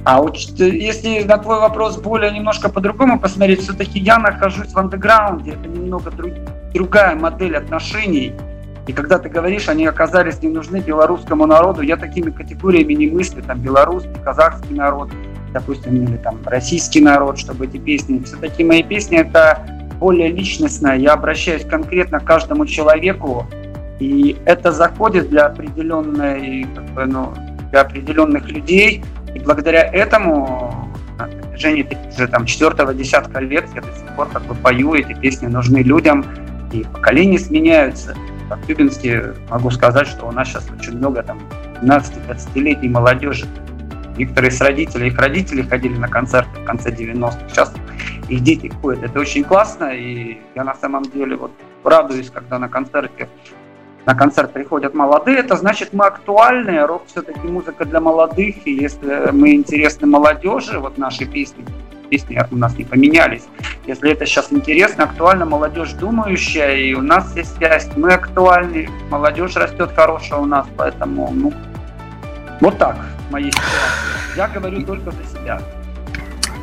А 0.06 0.22
вот 0.22 0.38
если 0.38 1.24
на 1.24 1.38
твой 1.38 1.60
вопрос 1.60 1.98
более 1.98 2.32
немножко 2.32 2.70
по-другому 2.70 3.20
посмотреть, 3.20 3.64
все-таки 3.64 4.00
я 4.00 4.20
нахожусь 4.20 4.72
в 4.72 4.78
андеграунде, 4.78 5.52
это 5.52 5.68
немного 5.68 6.10
друг, 6.12 6.32
другая 6.74 7.16
модель 7.16 7.58
отношений. 7.58 8.32
И 8.88 8.94
когда 8.94 9.20
ты 9.20 9.28
говоришь, 9.28 9.68
они 9.68 9.86
оказались 9.86 10.42
не 10.42 10.50
нужны 10.50 10.78
белорусскому 10.80 11.46
народу, 11.46 11.82
я 11.82 11.98
такими 11.98 12.32
категориями 12.32 12.94
не 12.94 13.08
мыслю, 13.08 13.44
там 13.44 13.60
белорусский, 13.60 14.16
казахский 14.24 14.76
народ, 14.76 15.10
допустим, 15.54 16.04
или 16.04 16.18
там 16.18 16.40
российский 16.46 17.02
народ, 17.02 17.38
чтобы 17.38 17.66
эти 17.66 17.78
песни. 17.78 18.22
Все-таки 18.24 18.64
мои 18.64 18.84
песни 18.84 19.20
это 19.20 19.60
более 20.00 20.30
личностное, 20.30 20.98
я 20.98 21.14
обращаюсь 21.14 21.64
конкретно 21.64 22.20
к 22.20 22.26
каждому 22.26 22.66
человеку, 22.66 23.48
и 24.00 24.36
это 24.46 24.72
заходит 24.72 25.30
для 25.30 25.46
определенной, 25.46 26.68
как 26.76 26.86
бы, 26.90 27.06
ну, 27.06 27.34
для 27.72 27.82
определенных 27.82 28.50
людей, 28.50 29.04
и 29.34 29.40
благодаря 29.40 29.84
этому 29.84 30.90
на 31.18 31.28
протяжении 31.28 31.88
уже 32.14 32.28
там 32.28 32.46
четвертого 32.46 32.94
десятка 32.94 33.40
лет 33.40 33.66
я 33.76 33.82
до 33.82 33.88
сих 33.88 34.16
пор 34.16 34.28
как 34.28 34.44
бы 34.44 34.56
пою, 34.56 34.94
эти 34.96 35.14
песни 35.14 35.48
нужны 35.48 35.78
людям, 35.78 36.26
и 36.74 36.84
поколения 36.84 37.40
сменяются. 37.40 38.16
По 38.50 38.58
Тюбинске 38.68 39.34
могу 39.50 39.70
сказать, 39.72 40.08
что 40.08 40.28
у 40.28 40.32
нас 40.32 40.50
сейчас 40.50 40.66
очень 40.78 40.98
много 40.98 41.24
там 41.24 41.40
12-20-летней 41.82 42.90
молодежи. 42.90 43.46
Некоторые 44.18 44.52
с 44.52 44.62
родителей, 44.62 45.08
их 45.08 45.18
родители 45.18 45.64
ходили 45.64 45.98
на 45.98 46.08
концерты 46.08 46.60
в 46.60 46.66
конце 46.66 46.92
90-х, 46.92 47.50
сейчас 47.50 47.74
их 48.30 48.42
дети 48.42 48.72
ходят. 48.82 49.04
Это 49.04 49.20
очень 49.20 49.44
классно, 49.44 49.92
и 49.94 50.38
я 50.56 50.64
на 50.64 50.76
самом 50.76 51.04
деле 51.04 51.36
вот 51.36 51.52
радуюсь, 51.84 52.30
когда 52.30 52.60
на 52.60 52.70
концерте 52.70 53.28
на 54.06 54.16
концерт 54.16 54.52
приходят 54.52 54.94
молодые, 54.94 55.38
это 55.38 55.56
значит 55.56 55.94
мы 55.94 56.06
актуальны, 56.06 56.86
рок 56.86 57.04
все-таки 57.08 57.48
музыка 57.48 57.86
для 57.86 58.02
молодых, 58.02 58.56
и 58.66 58.74
если 58.74 59.32
мы 59.32 59.54
интересны 59.54 60.08
молодежи, 60.08 60.78
вот 60.78 60.98
наши 60.98 61.26
песни, 61.26 61.64
песни 62.10 62.38
у 62.52 62.58
нас 62.58 62.78
не 62.78 62.84
поменялись, 62.84 63.44
если 63.88 64.12
это 64.12 64.26
сейчас 64.26 64.52
интересно, 64.52 65.06
актуально, 65.06 65.46
молодежь 65.46 65.94
думающая, 65.94 66.76
и 66.76 66.94
у 66.94 67.02
нас 67.02 67.34
есть 67.38 67.56
связь, 67.56 67.90
мы 67.96 68.12
актуальны, 68.12 68.90
молодежь 69.10 69.56
растет 69.56 69.92
хорошая 69.96 70.40
у 70.40 70.46
нас, 70.46 70.68
поэтому, 70.76 71.32
ну, 71.34 71.54
вот 72.60 72.78
так 72.78 72.98
моей 73.34 73.52
ситуации. 73.52 74.38
Я 74.38 74.48
говорю 74.48 74.86
только 74.86 75.12
за 75.12 75.26
себя. 75.26 75.60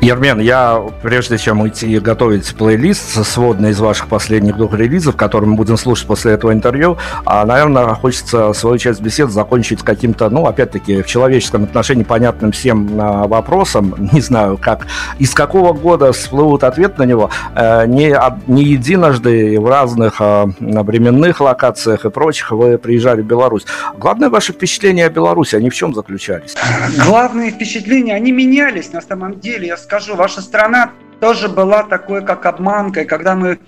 Ермен, 0.01 0.41
я, 0.41 0.83
прежде 1.03 1.37
чем 1.37 1.61
уйти 1.61 1.99
готовить 1.99 2.55
плейлист 2.55 3.23
сводный 3.27 3.71
из 3.71 3.81
ваших 3.81 4.09
последних 4.09 4.57
двух 4.57 4.73
релизов, 4.73 5.15
который 5.15 5.45
мы 5.45 5.57
будем 5.57 5.77
слушать 5.77 6.07
после 6.07 6.33
этого 6.33 6.55
интервью, 6.55 6.97
а, 7.27 7.45
наверное, 7.45 7.87
хочется 7.95 8.55
свою 8.55 8.79
часть 8.79 9.03
бесед 9.03 9.31
закончить 9.31 9.83
каким-то, 9.83 10.31
ну, 10.31 10.47
опять-таки, 10.47 11.03
в 11.03 11.07
человеческом 11.07 11.65
отношении 11.65 12.05
понятным 12.05 12.53
всем 12.53 12.99
а, 12.99 13.27
вопросом. 13.27 13.95
Не 14.13 14.23
знаю, 14.23 14.57
как, 14.57 14.87
из 15.19 15.35
какого 15.35 15.75
года 15.75 16.13
всплывут 16.13 16.65
ответ 16.65 16.97
на 16.97 17.03
него. 17.03 17.29
А, 17.55 17.85
не, 17.85 18.17
не 18.47 18.65
единожды 18.65 19.61
в 19.61 19.69
разных 19.69 20.17
а, 20.21 20.47
временных 20.61 21.43
локациях 21.43 22.07
и 22.07 22.11
прочих 22.11 22.53
вы 22.53 22.79
приезжали 22.79 23.21
в 23.21 23.27
Беларусь. 23.27 23.67
Главное 23.99 24.31
ваше 24.31 24.55
впечатление 24.55 25.07
о 25.07 25.11
Беларуси, 25.11 25.57
они 25.57 25.69
в 25.69 25.75
чем 25.75 25.95
заключались? 25.95 26.57
Главные 27.05 27.51
впечатления, 27.51 28.15
они 28.15 28.33
менялись 28.33 28.95
на 28.95 29.03
самом 29.03 29.39
деле. 29.39 29.67
Я 29.69 29.77
скажу, 29.91 30.15
ваша 30.15 30.41
страна 30.41 30.93
тоже 31.19 31.49
была 31.49 31.83
такой, 31.83 32.25
как 32.25 32.47
обманкой. 32.47 33.07
Когда 33.07 33.35
мы 33.35 33.59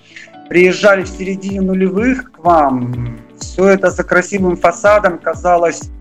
приезжали 0.47 1.03
в 1.03 1.09
середине 1.09 1.59
нулевых 1.59 2.31
к 2.31 2.39
вам, 2.39 3.19
все 3.37 3.67
это 3.67 3.91
за 3.91 4.05
красивым 4.05 4.55
фасадом 4.55 5.17
казалось 5.17 5.91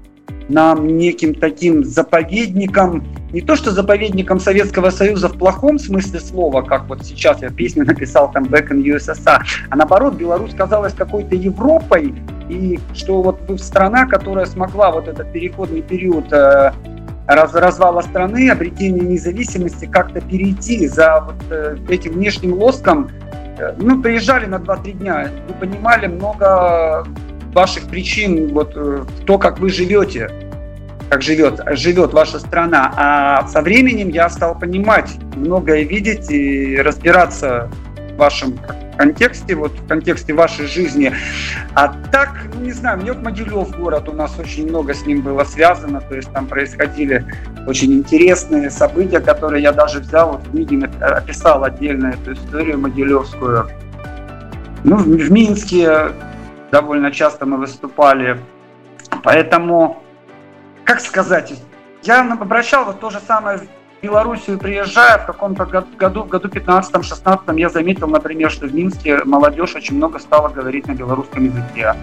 нам 0.48 0.86
неким 0.86 1.34
таким 1.34 1.84
заповедником, 1.84 3.04
не 3.32 3.40
то 3.40 3.56
что 3.56 3.72
заповедником 3.72 4.38
Советского 4.38 4.90
Союза 4.90 5.28
в 5.28 5.36
плохом 5.38 5.80
смысле 5.80 6.20
слова, 6.20 6.62
как 6.62 6.88
вот 6.88 7.04
сейчас 7.04 7.42
я 7.42 7.50
песню 7.50 7.84
написал 7.84 8.30
там 8.30 8.44
Back 8.44 8.68
in 8.70 8.80
USSR, 8.84 9.40
а 9.70 9.76
наоборот 9.76 10.14
Беларусь 10.14 10.54
казалась 10.54 10.94
какой-то 10.94 11.34
Европой, 11.34 12.14
и 12.48 12.78
что 12.94 13.22
вот 13.22 13.40
страна, 13.60 14.06
которая 14.06 14.46
смогла 14.46 14.92
вот 14.92 15.08
этот 15.08 15.32
переходный 15.32 15.82
период 15.82 16.32
э, 16.32 16.72
раз, 17.26 17.54
развала 17.54 18.02
страны, 18.02 18.50
обретения 18.50 19.00
независимости, 19.00 19.86
как-то 19.86 20.20
перейти 20.20 20.86
за 20.86 21.20
вот 21.20 21.36
э, 21.50 21.76
этим 21.88 22.12
внешним 22.12 22.54
лоском. 22.54 23.10
Э, 23.58 23.74
ну, 23.78 24.02
приезжали 24.02 24.46
на 24.46 24.56
2-3 24.56 24.92
дня, 24.92 25.30
вы 25.48 25.54
понимали 25.54 26.06
много 26.06 27.06
ваших 27.52 27.84
причин, 27.84 28.52
вот 28.52 28.72
э, 28.74 29.04
то, 29.26 29.38
как 29.38 29.58
вы 29.58 29.70
живете, 29.70 30.30
как 31.10 31.22
живет, 31.22 31.60
живет 31.72 32.12
ваша 32.12 32.38
страна. 32.38 32.92
А 32.96 33.46
со 33.48 33.60
временем 33.60 34.08
я 34.08 34.28
стал 34.30 34.58
понимать, 34.58 35.10
многое 35.36 35.82
видеть 35.82 36.30
и 36.30 36.76
разбираться 36.78 37.70
в 38.14 38.16
вашем 38.16 38.58
контексте, 38.96 39.54
вот 39.54 39.72
в 39.72 39.86
контексте 39.86 40.32
вашей 40.32 40.66
жизни. 40.66 41.12
А 41.74 41.88
так, 42.10 42.30
ну 42.54 42.60
не 42.60 42.72
знаю, 42.72 42.98
Мнек 42.98 43.18
Могилев 43.22 43.76
город, 43.76 44.08
у 44.08 44.12
нас 44.12 44.38
очень 44.38 44.68
много 44.68 44.94
с 44.94 45.06
ним 45.06 45.22
было 45.22 45.44
связано, 45.44 46.00
то 46.00 46.14
есть 46.14 46.32
там 46.32 46.46
происходили 46.46 47.24
очень 47.66 47.92
интересные 47.92 48.70
события, 48.70 49.20
которые 49.20 49.62
я 49.62 49.72
даже 49.72 50.00
взял, 50.00 50.32
вот 50.32 50.46
в 50.46 50.50
книге 50.50 50.90
описал 51.00 51.64
отдельно 51.64 52.08
эту 52.08 52.32
историю 52.32 52.78
Могилевскую. 52.78 53.68
Ну, 54.84 54.96
в, 54.96 55.04
в 55.04 55.30
Минске 55.30 56.08
довольно 56.70 57.12
часто 57.12 57.46
мы 57.46 57.56
выступали, 57.56 58.38
поэтому, 59.22 60.02
как 60.84 61.00
сказать, 61.00 61.54
я 62.02 62.20
обращал 62.32 62.84
вот 62.84 63.00
то 63.00 63.10
же 63.10 63.20
самое 63.26 63.60
Белоруссию 64.02 64.58
приезжая, 64.58 65.18
в 65.18 65.26
каком-то 65.26 65.64
году, 65.64 66.24
в 66.24 66.28
году 66.28 66.48
15-16 66.48 67.60
я 67.60 67.68
заметил, 67.68 68.08
например, 68.08 68.50
что 68.50 68.66
в 68.66 68.74
Минске 68.74 69.22
молодежь 69.24 69.76
очень 69.76 69.94
много 69.94 70.18
стала 70.18 70.48
говорить 70.48 70.88
на 70.88 70.92
белорусском 70.92 71.44
языке. 71.44 71.94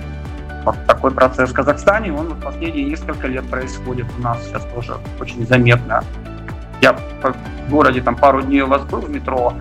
Вот 0.64 0.78
такой 0.88 1.12
процесс 1.12 1.50
в 1.50 1.54
Казахстане, 1.54 2.14
он 2.14 2.28
в 2.28 2.42
последние 2.42 2.86
несколько 2.86 3.28
лет 3.28 3.46
происходит 3.50 4.06
у 4.18 4.22
нас 4.22 4.42
сейчас 4.46 4.66
тоже 4.74 4.96
очень 5.20 5.46
заметно. 5.46 6.02
Я 6.82 6.96
в 7.70 7.72
городе 7.72 8.02
там 8.02 8.16
пару 8.16 8.42
дней 8.42 8.62
у 8.62 8.68
вас 8.68 8.82
был 8.84 9.00
в 9.00 9.10
метро, 9.10 9.54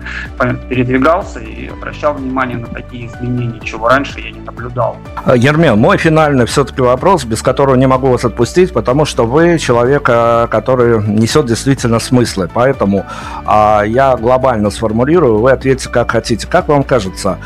передвигался 0.67 1.39
и 1.39 1.67
обращал 1.67 2.15
внимание 2.15 2.57
на 2.57 2.67
такие 2.67 3.07
изменения, 3.07 3.59
чего 3.63 3.87
раньше 3.87 4.19
я 4.19 4.31
не 4.31 4.39
наблюдал. 4.39 4.97
А, 5.23 5.35
Ермен, 5.35 5.77
мой 5.77 5.97
финальный 5.97 6.45
все-таки 6.45 6.81
вопрос, 6.81 7.23
без 7.25 7.41
которого 7.41 7.75
не 7.75 7.87
могу 7.87 8.07
вас 8.07 8.25
отпустить, 8.25 8.73
потому 8.73 9.05
что 9.05 9.25
вы 9.25 9.59
человек, 9.59 10.07
а, 10.09 10.47
который 10.47 11.03
несет 11.05 11.45
действительно 11.45 11.99
смыслы. 11.99 12.49
Поэтому 12.51 13.05
а, 13.45 13.83
я 13.83 14.17
глобально 14.17 14.71
сформулирую, 14.71 15.39
вы 15.39 15.51
ответите 15.51 15.89
как 15.89 16.11
хотите. 16.11 16.47
Как 16.47 16.67
вам 16.67 16.83
кажется, 16.83 17.37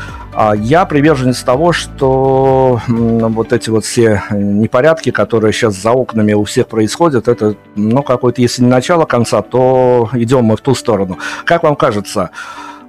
я 0.56 0.84
приверженец 0.84 1.42
того, 1.42 1.72
что 1.72 2.80
вот 2.88 3.52
эти 3.52 3.70
вот 3.70 3.84
все 3.84 4.22
непорядки, 4.30 5.10
которые 5.10 5.52
сейчас 5.52 5.74
за 5.74 5.92
окнами 5.92 6.32
у 6.32 6.44
всех 6.44 6.68
происходят, 6.68 7.28
это, 7.28 7.56
ну, 7.76 8.02
какое-то, 8.02 8.42
если 8.42 8.62
не 8.62 8.68
начало 8.70 9.04
конца, 9.04 9.42
то 9.42 10.10
идем 10.12 10.44
мы 10.44 10.56
в 10.56 10.60
ту 10.60 10.74
сторону. 10.74 11.18
Как 11.44 11.62
вам 11.62 11.76
кажется? 11.76 12.30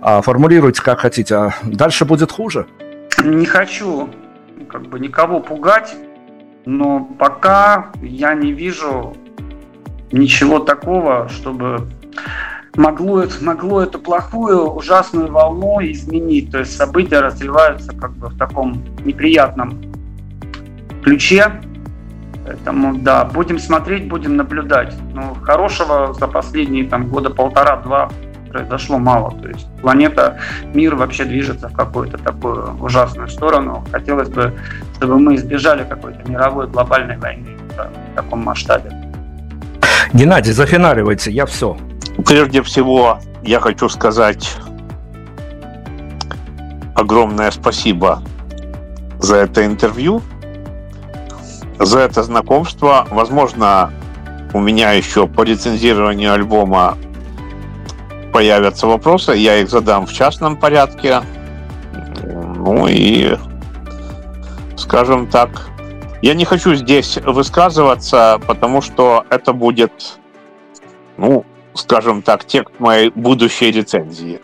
А, 0.02 0.22
формулируйте 0.22 0.82
как 0.82 1.00
хотите. 1.00 1.36
А 1.36 1.54
дальше 1.64 2.06
будет 2.06 2.32
хуже? 2.32 2.68
Не 3.24 3.46
хочу 3.46 4.10
как 4.68 4.84
бы 4.88 5.00
никого 5.00 5.40
пугать, 5.40 5.96
но 6.66 7.00
пока 7.00 7.92
я 8.02 8.34
не 8.34 8.52
вижу 8.52 9.16
ничего 10.12 10.60
такого, 10.60 11.30
чтобы 11.30 11.88
могло, 12.76 13.24
могло 13.42 13.82
эту 13.82 14.00
плохую, 14.00 14.72
ужасную 14.72 15.32
волну 15.32 15.80
изменить. 15.82 16.52
То 16.52 16.60
есть 16.60 16.76
события 16.76 17.20
развиваются 17.20 17.94
как 17.94 18.12
бы 18.12 18.28
в 18.28 18.38
таком 18.38 18.84
неприятном 19.04 19.82
ключе. 21.04 21.52
Поэтому, 22.46 22.96
да, 22.98 23.26
будем 23.26 23.58
смотреть, 23.58 24.08
будем 24.08 24.36
наблюдать. 24.36 24.94
Но 25.14 25.36
хорошего 25.42 26.14
за 26.14 26.28
последние 26.28 26.86
там, 26.86 27.08
года 27.08 27.30
полтора-два 27.32 28.10
произошло 28.52 28.98
мало. 29.00 29.32
То 29.42 29.50
есть 29.50 29.68
планета, 29.82 30.38
мир 30.74 30.96
вообще 30.96 31.26
движется 31.26 31.68
в 31.68 31.74
какую-то 31.74 32.18
такую 32.18 32.78
ужасную 32.82 33.28
сторону. 33.30 33.84
Хотелось 33.92 34.30
бы, 34.30 34.54
чтобы 34.96 35.20
мы 35.20 35.36
избежали 35.36 35.84
какой-то 35.84 36.30
мировой 36.30 36.68
глобальной 36.68 37.18
войны 37.18 37.58
в 37.70 38.16
таком 38.16 38.44
масштабе. 38.44 38.92
Геннадий, 40.14 40.54
зафиналивайте, 40.54 41.32
я 41.32 41.46
все. 41.46 41.76
Прежде 42.26 42.64
всего, 42.64 43.20
я 43.44 43.60
хочу 43.60 43.88
сказать 43.88 44.56
огромное 46.96 47.52
спасибо 47.52 48.24
за 49.20 49.36
это 49.38 49.66
интервью, 49.66 50.24
за 51.80 52.00
это 52.00 52.24
знакомство. 52.24 53.08
Возможно, 53.12 53.92
у 54.54 54.60
меня 54.60 54.94
еще 54.94 55.28
по 55.28 55.44
рецензированию 55.44 56.34
альбома 56.34 56.98
появятся 58.34 58.88
вопросы, 58.88 59.34
я 59.34 59.58
их 59.58 59.70
задам 59.70 60.08
в 60.08 60.14
частном 60.14 60.58
порядке. 60.58 61.22
Ну 62.24 62.88
и, 62.88 63.38
скажем 64.78 65.28
так, 65.28 65.70
я 66.24 66.34
не 66.34 66.44
хочу 66.44 66.74
здесь 66.74 67.18
высказываться, 67.18 68.42
потому 68.48 68.82
что 68.82 69.26
это 69.30 69.54
будет, 69.54 70.18
ну, 71.18 71.46
скажем 71.76 72.22
так, 72.22 72.46
текст 72.46 72.80
моей 72.80 73.12
будущей 73.14 73.72
рецензии. 73.72 74.42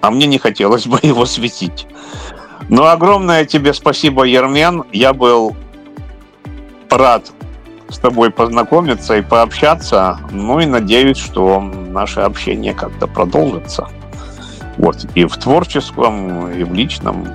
А 0.00 0.10
мне 0.10 0.26
не 0.26 0.38
хотелось 0.38 0.86
бы 0.86 0.98
его 1.02 1.24
светить. 1.24 1.86
Ну, 2.68 2.84
огромное 2.84 3.44
тебе 3.44 3.72
спасибо, 3.72 4.24
Ермен. 4.24 4.84
Я 4.92 5.12
был 5.12 5.56
рад 6.90 7.32
с 7.88 7.98
тобой 7.98 8.30
познакомиться 8.30 9.16
и 9.16 9.22
пообщаться. 9.22 10.18
Ну 10.30 10.60
и 10.60 10.66
надеюсь, 10.66 11.18
что 11.18 11.60
наше 11.60 12.20
общение 12.20 12.74
как-то 12.74 13.06
продолжится. 13.06 13.88
Вот, 14.76 15.06
и 15.14 15.24
в 15.24 15.36
творческом, 15.36 16.50
и 16.50 16.64
в 16.64 16.74
личном 16.74 17.28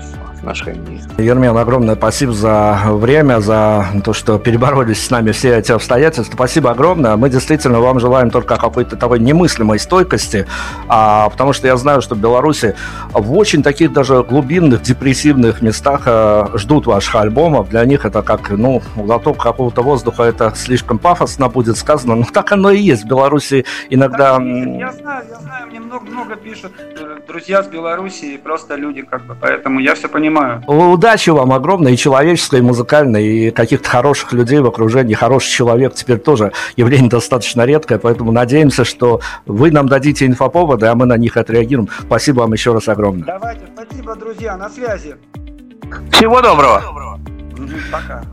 отношении. 0.50 1.02
Ермен, 1.18 1.58
огромное 1.58 1.96
спасибо 1.96 2.34
за 2.34 2.80
время, 2.88 3.40
за 3.40 3.86
то, 4.04 4.14
что 4.14 4.40
переборолись 4.40 5.06
с 5.06 5.10
нами 5.10 5.32
все 5.32 5.58
эти 5.58 5.72
обстоятельства. 5.72 6.34
Спасибо 6.34 6.72
огромное. 6.72 7.16
Мы 7.16 7.30
действительно 7.30 7.80
вам 7.80 8.00
желаем 8.00 8.32
только 8.32 8.58
какой-то 8.58 8.96
такой 8.96 9.20
немыслимой 9.20 9.80
стойкости, 9.80 10.48
а, 10.88 11.30
потому 11.30 11.54
что 11.54 11.68
я 11.68 11.78
знаю, 11.78 12.02
что 12.02 12.16
в 12.16 12.20
Беларуси 12.20 12.76
в 13.14 13.34
очень 13.38 13.64
таких 13.64 13.94
даже 13.94 14.24
глубинных, 14.24 14.82
депрессивных 14.82 15.62
местах 15.62 16.04
а, 16.06 16.50
ждут 16.56 16.88
ваших 16.88 17.16
альбомов. 17.16 17.70
Для 17.70 17.86
них 17.86 18.06
это 18.06 18.22
как, 18.22 18.50
ну, 18.50 18.82
глоток 18.96 19.42
какого-то 19.42 19.82
воздуха, 19.82 20.24
это 20.24 20.54
слишком 20.56 20.98
пафосно 20.98 21.50
будет 21.50 21.78
сказано, 21.78 22.16
но 22.16 22.24
так 22.24 22.52
оно 22.52 22.72
и 22.72 22.80
есть. 22.80 23.04
В 23.04 23.08
Беларуси 23.08 23.66
иногда... 23.90 24.40
Я 24.40 24.92
знаю, 24.92 25.26
я 25.30 25.40
знаю, 25.40 25.68
мне 25.68 25.80
много-много 25.80 26.36
пишут 26.36 26.72
э, 26.80 27.20
друзья 27.28 27.64
с 27.64 27.68
Беларуси, 27.68 28.38
просто 28.38 28.76
люди 28.76 29.02
как 29.02 29.24
бы, 29.26 29.36
поэтому 29.40 29.80
я 29.80 29.96
все 29.96 30.08
понимаю 30.08 30.39
понимаю. 30.40 30.64
Удачи 30.94 31.30
вам 31.30 31.54
огромной, 31.54 31.94
и 31.94 31.98
человеческой, 31.98 32.60
и 32.60 32.62
музыкальной, 32.62 33.28
и 33.28 33.52
каких-то 33.52 33.90
хороших 33.90 34.34
людей 34.34 34.60
в 34.60 34.68
окружении. 34.68 35.14
Хороший 35.14 35.52
человек 35.52 35.94
теперь 35.94 36.18
тоже 36.18 36.52
явление 36.76 37.10
достаточно 37.10 37.66
редкое, 37.66 38.00
поэтому 38.00 38.32
надеемся, 38.32 38.86
что 38.86 39.22
вы 39.46 39.72
нам 39.72 39.88
дадите 39.88 40.26
инфоповоды, 40.26 40.88
а 40.88 40.96
мы 40.96 41.06
на 41.06 41.18
них 41.18 41.38
отреагируем. 41.38 41.90
Спасибо 42.02 42.42
вам 42.42 42.54
еще 42.54 42.74
раз 42.74 42.88
огромное. 42.88 43.26
Давайте, 43.26 43.62
спасибо, 43.74 44.16
друзья, 44.16 44.58
на 44.58 44.70
связи. 44.70 45.16
Всего 46.12 46.42
доброго. 46.42 47.20
Пока. 47.92 48.24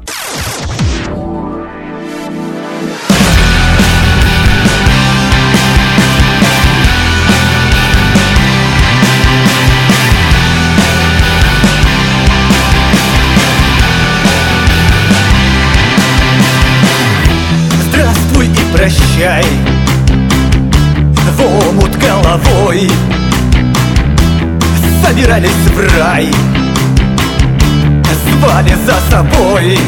Прощай. 18.73 19.45
В 21.37 21.69
омут 21.69 21.97
головой 21.97 22.91
Собирались 25.07 25.51
в 25.51 25.99
рай. 25.99 26.29
Звали 28.33 28.75
за 28.85 28.99
собой. 29.11 29.79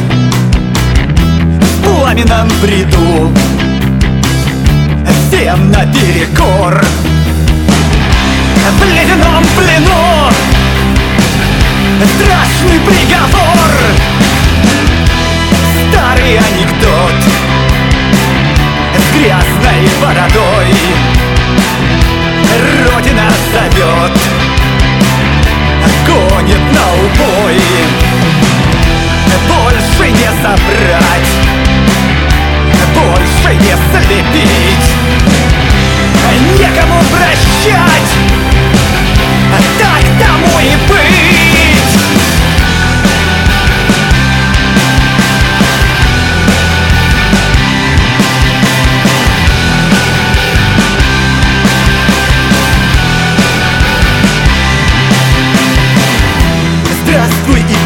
В 1.60 1.82
пламенном 1.82 2.48
бреду. 2.62 3.32
Всем 5.28 5.70
наперекор 5.70 6.84
В 8.70 8.84
ледяном 8.84 9.44
плену. 9.56 10.30
Страшный 12.14 12.80
приговор. 12.86 13.70
Старый 15.90 16.38
анекдот 16.38 17.47
грязной 19.18 19.88
бородой. 20.00 20.74
Родина 22.86 23.28
зовет 23.52 24.18
Гонит 26.06 26.72
на 26.72 26.86
убой. 26.94 27.60
Больше 29.48 30.10
не 30.10 30.30
забрать 30.42 31.30
Больше 32.94 33.54
не 33.56 33.74
слепить. 33.90 34.88
Некому 36.58 37.02
прощать 37.10 38.12
Так 39.78 40.04
тому 40.20 40.60
и 40.60 40.76
быть 40.88 41.17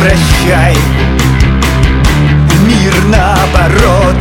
прощай. 0.02 0.76
Мир 2.66 2.94
наоборот. 3.06 4.16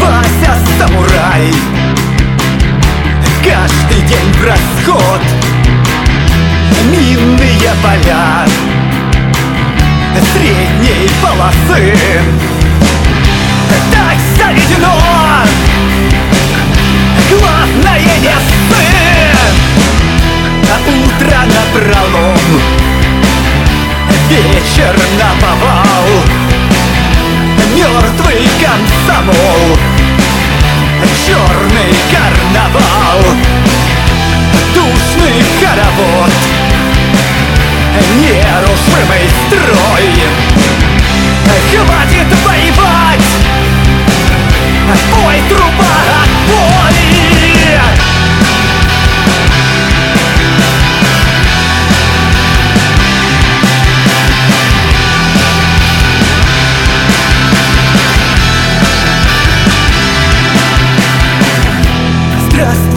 Вася 0.00 0.58
самурай. 0.78 1.52
Каждый 3.44 4.02
день 4.08 4.32
в 4.32 4.44
расход. 4.44 5.22
Минные 6.90 7.70
поля. 7.82 8.46
Средней 10.32 11.08
полосы. 11.22 11.94
Так 13.92 14.16
заведено. 14.36 14.94
Главное 17.30 18.00
не 18.00 18.36
сын 18.68 19.54
А 20.70 20.78
утро 20.88 21.38
напролом 21.46 22.85
Вечер 24.28 24.98
на 25.20 25.40
повал 25.40 26.06
Мертвый 27.76 28.48
комсомол. 28.60 29.78
Черный 31.24 31.94
карнавал. 32.10 33.20
Душный 34.74 35.44
хоровод. 35.60 36.32
Нерушимый 38.18 39.30
строй. 39.46 40.06
Хватит 41.70 42.26
воевать. 42.44 43.20
Ой, 45.24 45.42
труба, 45.48 45.94
отбой! 46.22 46.75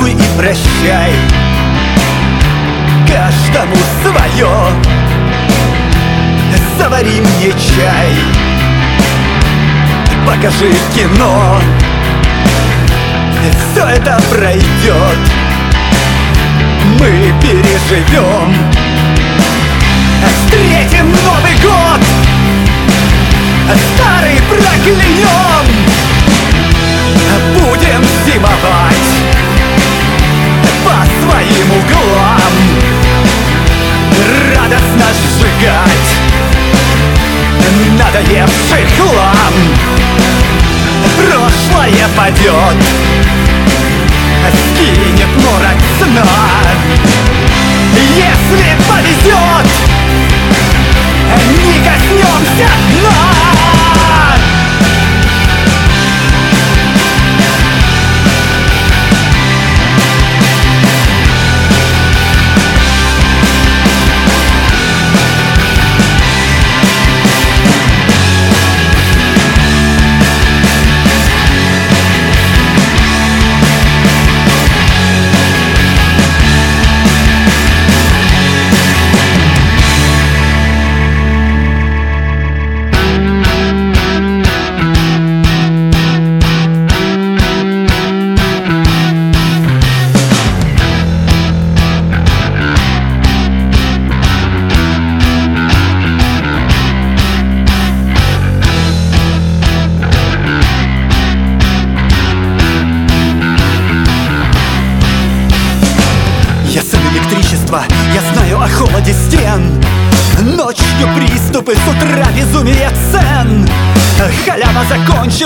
Здравствуй 0.10 0.14
и 0.14 0.38
прощай. 0.38 1.12
Каждому 3.08 3.76
свое 4.02 4.50
Завари 6.78 7.22
мне 7.22 7.52
чай. 7.52 8.14
Покажи 10.26 10.72
кино. 10.96 11.60
Все 13.72 13.86
это 13.86 14.20
пройдет 14.30 15.18
Мы 17.00 17.34
переживем 17.42 18.54
Встретим 20.28 21.10
Новый 21.10 21.56
год. 21.64 22.02
Старый 23.96 24.40
проклянем 24.50 25.66
Будем 27.56 28.04
зимовать 28.26 29.19
по 30.84 31.06
своим 31.22 31.72
углам. 31.72 32.54
Радостно 34.56 35.06
сжигать 35.14 36.10
надоевший 37.98 38.86
хлам. 38.98 39.54
Прошлое 41.18 42.08
падет, 42.16 42.84
скинет 44.74 45.36
морок 45.36 45.80
сна. 46.00 46.26
Если 48.16 48.72
повезет, 48.88 49.68
не 51.66 51.78
коснемся 51.84 52.70
дна 52.92 53.79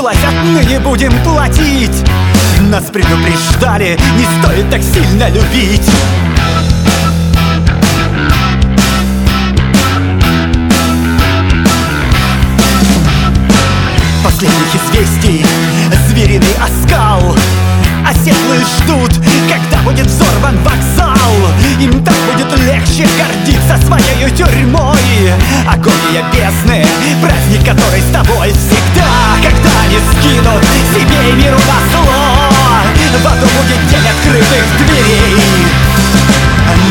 закончилась, 0.04 0.18
отныне 0.28 0.80
будем 0.80 1.12
платить. 1.24 2.04
Нас 2.70 2.84
предупреждали, 2.86 3.98
не 4.18 4.26
стоит 4.42 4.70
так 4.70 4.82
сильно 4.82 5.30
любить. 5.30 5.90
Последних 14.24 14.76
известий 14.76 15.46
звериный 16.10 16.56
оскал. 16.60 17.36
Оседлые 18.06 18.62
ждут, 18.78 19.14
когда 19.50 19.82
будет 19.84 20.08
взорван 20.08 20.58
вокзал. 20.64 21.16
Им 21.80 22.04
так 22.04 22.16
будет 22.32 22.60
легче 22.60 23.08
гордиться 23.18 23.86
своей 23.86 24.30
тюрьмой. 24.32 24.98
Агония 25.68 26.24
бездны, 26.34 26.86
праздник, 27.22 27.66
который 27.66 28.02
с 28.02 28.12
тобой 28.12 28.52
всегда 28.52 29.23
Когда 29.64 29.82
они 29.82 29.98
скинут 29.98 30.64
себе 30.94 31.30
и 31.30 31.34
миру 31.34 31.58
на 31.58 31.78
зло. 31.92 32.54
В 33.14 33.28
аду 33.28 33.46
будет 33.46 33.88
день 33.90 34.08
открытых 34.08 34.66
дверей. 34.78 35.38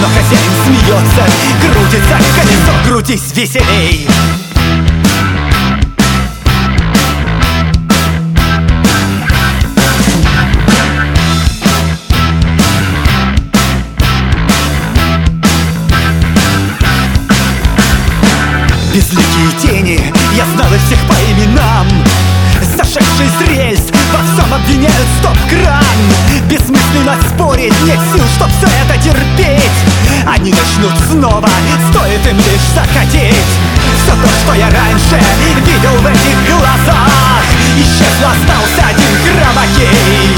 Но 0.01 0.07
хозяин 0.09 0.53
смеется, 0.65 1.25
крутится 1.61 2.17
колесо, 2.35 2.73
крутись 2.89 3.33
веселей. 3.35 4.09
Тени, 19.13 19.32
сил, 28.13 28.25
чтоб 28.37 28.49
все 28.49 28.67
это 28.67 29.01
терпеть. 29.03 29.79
Они 30.27 30.53
начнут 30.53 30.93
снова, 31.11 31.49
стоит 31.91 32.27
им 32.27 32.37
лишь 32.37 32.69
захотеть. 32.75 33.53
Все 34.03 34.13
то, 34.13 34.29
что 34.43 34.55
я 34.55 34.67
раньше 34.67 35.21
видел 35.67 35.97
в 35.99 36.07
этих 36.07 36.37
глазах. 36.49 37.43
Исчезло, 37.77 38.33
остался 38.33 38.89
один 38.91 39.13
хромакей 39.25 40.37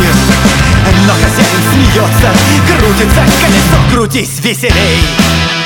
Но 1.07 1.13
хозяин 1.15 1.63
смеется, 1.73 2.31
крутится 2.79 3.23
колесо, 3.41 3.91
крутись 3.91 4.39
веселей 4.41 5.64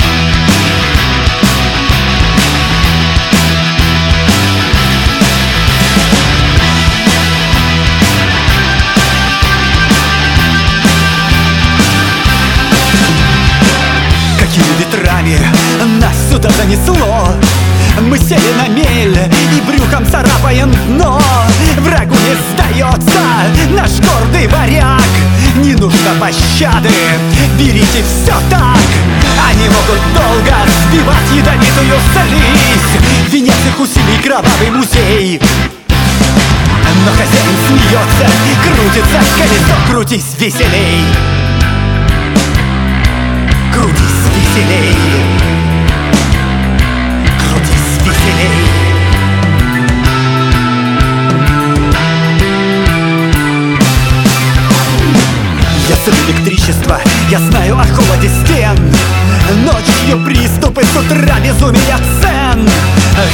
занесло 16.69 17.27
Мы 18.01 18.17
сели 18.17 18.53
на 18.57 18.67
мель 18.67 19.17
и 19.55 19.61
брюхом 19.61 20.05
царапаем 20.09 20.71
дно. 20.87 21.21
Врагу 21.79 22.15
не 22.15 22.35
сдается 22.53 23.21
наш 23.71 23.91
гордый 23.99 24.47
варяг. 24.47 25.01
Не 25.57 25.73
нужно 25.73 26.13
пощады, 26.19 26.89
берите 27.57 28.03
все 28.03 28.33
так. 28.49 28.79
Они 29.49 29.67
могут 29.67 30.01
долго 30.13 30.55
сбивать 30.85 31.31
ядовитую 31.35 31.99
слизь. 32.13 33.31
Венец 33.31 33.53
их 33.67 33.79
усилий 33.79 34.21
кровавый 34.23 34.69
музей. 34.71 35.41
Но 37.05 37.11
хозяин 37.11 37.55
смеется, 37.67 38.29
крутится 38.63 39.19
колесо, 39.37 39.75
крутись 39.89 40.35
веселей. 40.39 41.05
Крутись 43.73 44.25
веселей 44.35 45.68
Веселей 48.25 48.49
Я 55.87 55.95
сын 55.95 56.13
электричества, 56.27 56.99
я 57.29 57.39
знаю 57.39 57.77
о 57.77 57.83
холоде 57.83 58.29
стен. 58.29 58.77
Ночью 59.65 60.23
приступы, 60.25 60.83
с 60.83 60.95
утра 60.95 61.39
безумия 61.39 61.97
цен. 62.21 62.69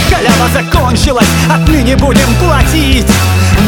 Халява 0.09 0.49
закончилась, 0.53 1.27
отныне 1.49 1.95
будем 1.97 2.33
платить. 2.35 3.07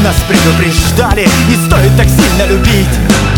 Нас 0.03 0.15
предупреждали, 0.27 1.27
не 1.49 1.55
стоит 1.67 1.95
так 1.97 2.07
сильно 2.07 2.47
любить 2.47 3.36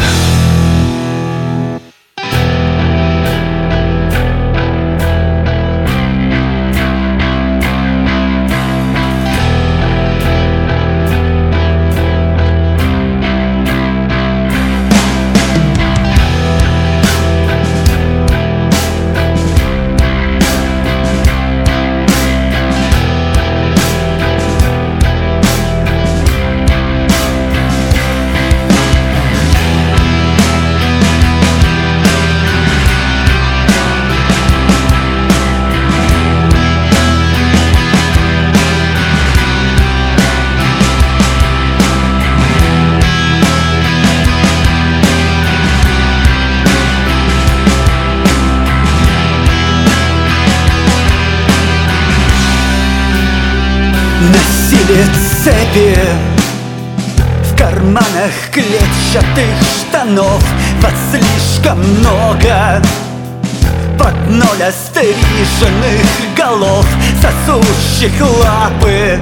остриженных 65.59 66.35
голов 66.35 66.85
Сосущих 67.21 68.13
лапы. 68.21 69.19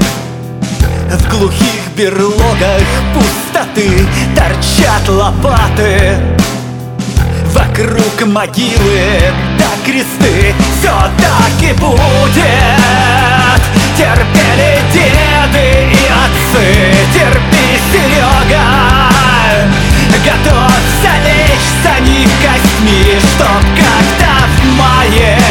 В 1.09 1.29
глухих 1.29 1.87
берлогах 1.95 2.83
пустоты 3.13 4.05
Торчат 4.35 5.07
лопаты. 5.07 6.15
Вокруг 7.53 8.27
могилы 8.27 9.33
да 9.57 9.65
кресты 9.85 10.53
Все 10.79 10.91
так 10.91 11.61
и 11.61 11.73
будет. 11.73 12.43
Терпели 13.97 14.79
деды 14.93 15.91
и 15.91 16.05
отцы 16.05 16.93
Терпи, 17.13 17.79
Серега 17.91 19.09
Готовься 20.23 21.13
лечь 21.25 21.69
за 21.81 21.99
них 22.01 22.29
костьми 22.43 23.19
Чтоб 23.19 23.63
как-то 23.75 24.45
в 24.61 24.77
мае 24.77 25.46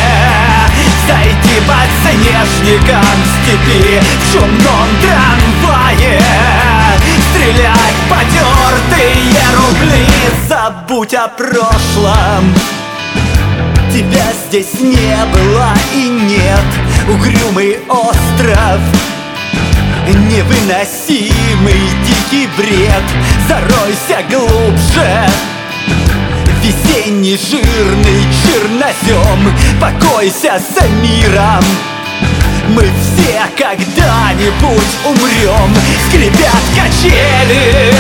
В 2.67 3.27
степи 3.43 4.01
В 4.01 4.33
шумном 4.33 4.89
трамвае. 5.01 6.21
Стрелять 7.31 7.99
потертые 8.11 9.43
рубли. 9.55 10.07
Забудь 10.49 11.15
о 11.15 11.29
прошлом. 11.29 12.55
Тебя 13.93 14.33
здесь 14.49 14.81
не 14.81 15.17
было 15.33 15.75
и 15.95 16.09
нет. 16.09 16.65
Угрюмый 17.09 17.79
остров. 17.89 18.81
Невыносимый 20.09 21.81
дикий 22.05 22.49
бред. 22.57 23.05
Заройся 23.49 24.25
глубже 24.29 25.29
Весенний 26.67 27.39
жирный 27.39 28.27
чернозем. 28.43 29.57
Покойся 29.81 30.59
за 30.59 30.89
миром. 31.01 31.63
Мы 32.71 32.83
все 32.83 33.43
когда-нибудь 33.57 34.97
умрем 35.05 35.73
Скрипят 36.09 36.65
качели 36.75 37.95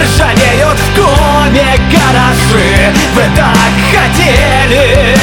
Ржавеют 0.00 0.78
в 0.78 0.96
коме 0.96 1.76
гаражи. 1.90 2.94
Вы 3.14 3.22
так 3.36 3.72
хотели 3.92 5.16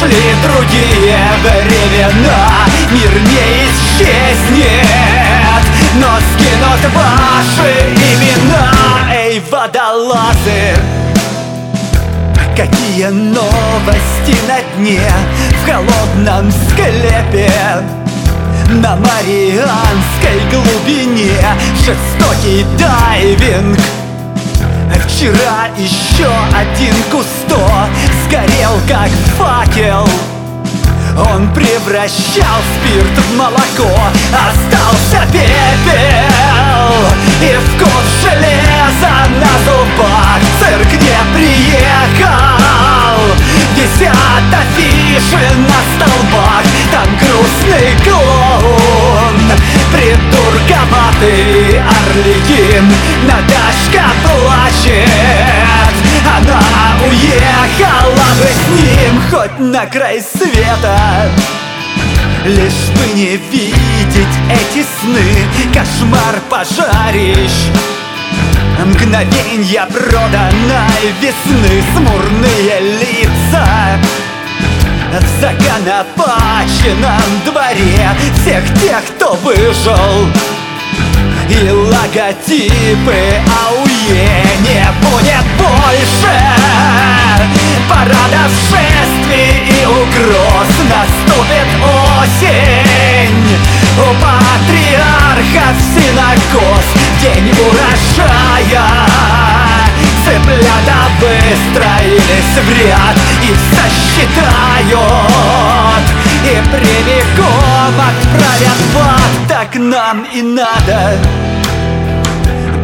Пришли 0.00 0.34
другие 0.42 1.18
времена. 1.42 2.66
Мир 2.90 3.10
не 3.22 3.46
исчезнет 3.64 4.86
Но 5.94 6.08
скинут 6.32 6.82
ваши 6.94 7.70
имена. 7.94 8.72
Эй, 9.12 9.42
водолазы 9.50 10.74
Какие 12.56 13.06
новости 13.06 14.36
на 14.48 14.60
дне 14.76 15.10
В 15.62 15.70
холодном 15.70 16.50
склепе? 16.50 17.50
На 18.70 18.96
Марианской 18.96 20.40
глубине 20.50 21.36
Жестокий 21.84 22.64
дайвинг 22.78 23.78
Вчера 25.14 25.68
еще 25.78 26.28
один 26.52 26.94
кусто 27.08 27.88
Сгорел 28.24 28.80
как 28.88 29.08
факел. 29.38 30.08
Он 31.32 31.48
превращал 31.54 32.58
спирт 32.74 33.16
в 33.16 33.36
молоко 33.36 33.96
Остался 34.32 35.24
пепел. 35.30 36.90
И 37.40 37.56
вкус 37.64 38.06
железа 38.24 39.14
на 39.38 39.52
зубах 39.64 40.40
Цирк 40.58 40.92
не 41.00 41.18
приехал. 41.32 42.34
Висят 43.76 44.50
афиши 44.50 45.46
на 45.56 45.78
столбах 45.94 46.64
Там 46.90 47.08
грустный 47.18 47.96
клоун 48.02 49.38
Придурковатый 49.94 51.80
орликин. 51.80 52.92
Наташка 53.28 54.04
плачет. 54.24 55.08
Она 56.36 56.60
уехала 57.06 58.28
бы 58.40 58.48
с 58.48 58.68
ним 58.82 59.22
Хоть 59.30 59.58
на 59.60 59.86
край 59.86 60.20
света. 60.20 61.30
Лишь 62.44 62.90
бы 62.96 63.14
не 63.14 63.36
видеть 63.36 64.36
эти 64.50 64.84
сны. 65.00 65.72
Кошмар 65.72 66.40
пожарищ 66.50 67.70
Мгновенья 68.84 69.86
проданной 69.86 71.14
весны. 71.20 71.82
Смурные 71.94 72.80
лица 73.00 73.98
В 75.20 75.40
законопаченном 75.40 77.22
дворе 77.44 78.10
Всех 78.40 78.64
тех, 78.80 79.00
кто 79.14 79.34
выжил. 79.34 80.28
И 81.48 81.70
логотипы 81.70 83.40
АУЕ 83.62 84.44
Не 84.62 84.84
будет 85.00 85.46
больше. 85.56 86.36
Парадов 87.88 88.50
шествий 88.68 89.54
и 89.68 89.86
угроз 89.86 90.70
Наступит 90.90 91.70
осень. 92.10 93.38
У 93.96 94.06
патриархов 94.20 95.76
синокос 95.94 96.86
День 97.20 97.52
урожая 97.52 99.14
Цыплята 100.24 101.00
выстроились 101.20 102.56
в 102.56 102.68
ряд 102.80 103.16
И 103.42 103.50
сосчитают. 103.74 104.94
И 106.44 106.54
прямиком 106.70 107.94
отправят 108.00 108.80
в 108.92 108.98
ад. 108.98 109.32
Так 109.48 109.74
нам 109.76 110.24
и 110.24 110.42
надо 110.42 111.18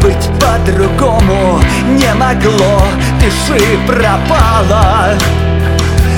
быть 0.02 0.30
по-другому 0.40 1.60
не 1.88 2.14
могло. 2.14 2.82
Пиши 3.20 3.78
пропало. 3.86 5.14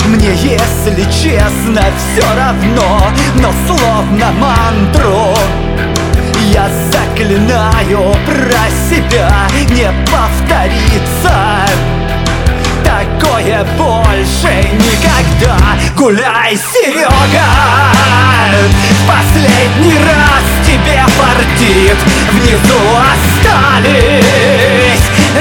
Мне, 0.05 0.33
если 0.33 1.03
честно, 1.03 1.81
все 1.97 2.25
равно 2.35 3.07
Но 3.35 3.53
словно 3.65 4.31
мантру 4.33 5.33
Я 6.51 6.69
заклинаю 6.91 8.13
про 8.25 8.69
себя. 8.89 9.47
Не 9.69 9.89
Гуляй, 16.03 16.57
Серега 16.57 17.47
Последний 19.07 19.97
раз 19.99 20.43
тебе 20.67 21.01
фартит 21.15 21.97
Внизу 22.33 22.81
остались. 22.99 23.93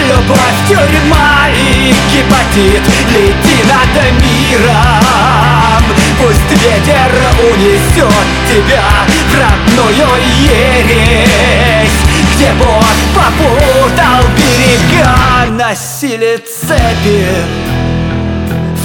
Любовь, 0.07 0.61
тюрьма 0.69 1.49
и 1.51 1.93
гепатит. 2.13 2.85
Лети 3.11 3.59
над 3.67 3.93
миром. 4.23 5.83
Пусть 6.21 6.53
ветер 6.63 7.11
унесет 7.41 8.29
тебя 8.49 8.89
в 9.27 9.35
родную 9.37 10.11
ересь. 10.39 11.99
Где 12.37 12.53
Бог 12.53 12.95
попутал 13.17 14.23
берега 14.37 15.51
Носили 15.51 16.37
цепи 16.37 17.82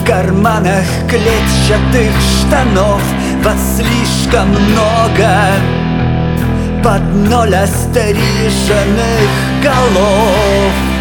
карманах 0.08 0.86
клетчатых 1.10 2.12
штанов 2.22 3.02
Вас 3.44 3.60
слишком 3.76 4.50
много. 4.50 5.30
Под 6.82 7.04
ноль 7.30 7.56
остриженных 7.56 9.30
голов 9.62 10.97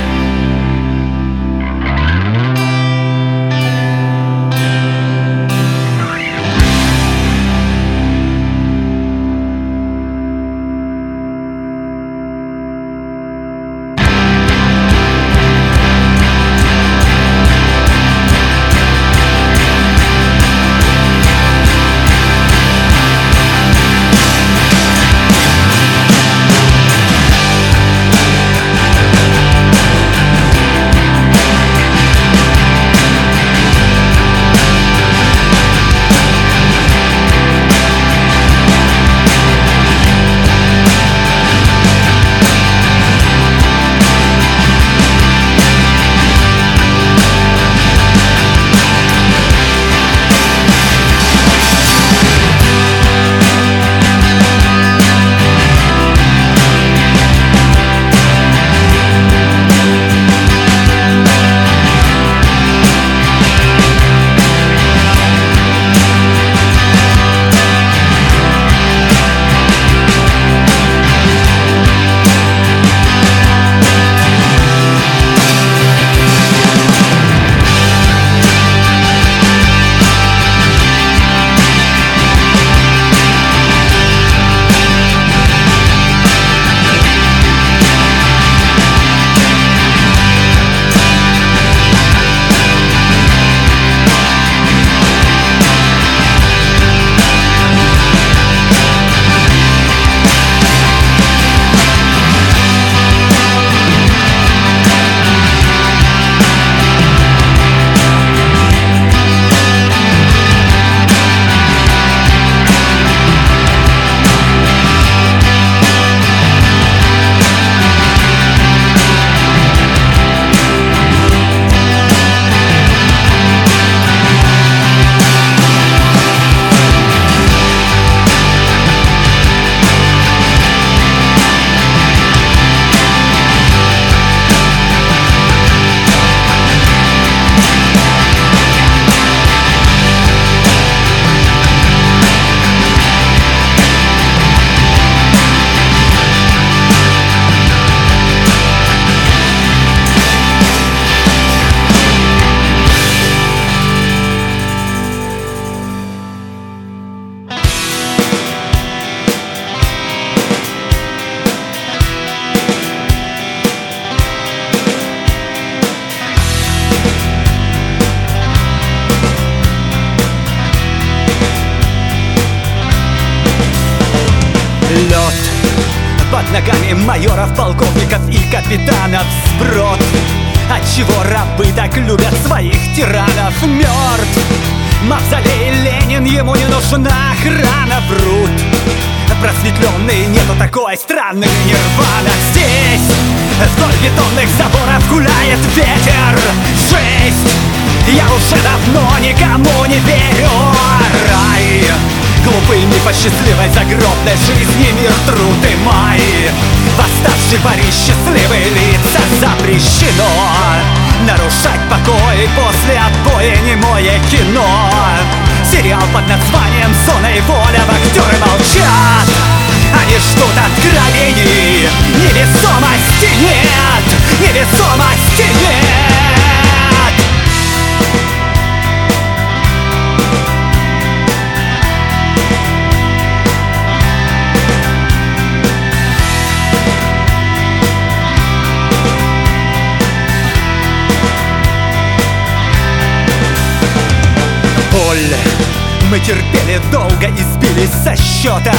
счета 248.47 248.73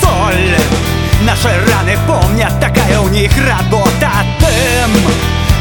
Соль. 0.00 0.56
Наши 1.22 1.48
раны 1.48 1.96
помнят, 2.08 2.52
такая 2.60 2.98
у 2.98 3.08
них 3.08 3.30
работа. 3.46 4.10
Дым 4.40 4.90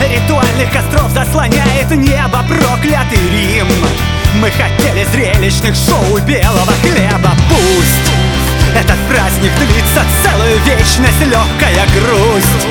Ритуальных 0.09 0.71
костров 0.71 1.11
заслоняет 1.11 1.91
небо 1.91 2.43
проклятый 2.47 3.19
Рим. 3.29 3.67
Мы 4.41 4.49
хотели 4.49 5.05
зрелищных 5.13 5.75
шоу 5.75 6.17
белого 6.25 6.73
хлеба. 6.81 7.33
Пусть 7.49 8.11
этот 8.75 8.97
праздник 9.07 9.51
длится 9.59 10.03
целую 10.23 10.57
вечность 10.65 11.21
Легкая 11.21 11.85
грусть. 11.93 12.67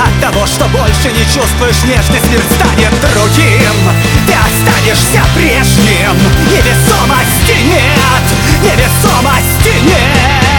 От 0.00 0.20
того, 0.20 0.44
что 0.46 0.64
больше 0.66 1.12
не 1.12 1.24
чувствуешь 1.26 1.84
нежность 1.84 2.28
Мир 2.32 2.40
станет 2.56 2.90
другим. 3.00 3.76
Ты 4.26 4.32
останешься 4.32 5.22
прежним 5.36 6.16
Невесомости 6.50 7.62
нет 7.62 8.31
Невесомости 8.62 9.72
нет 9.82 10.51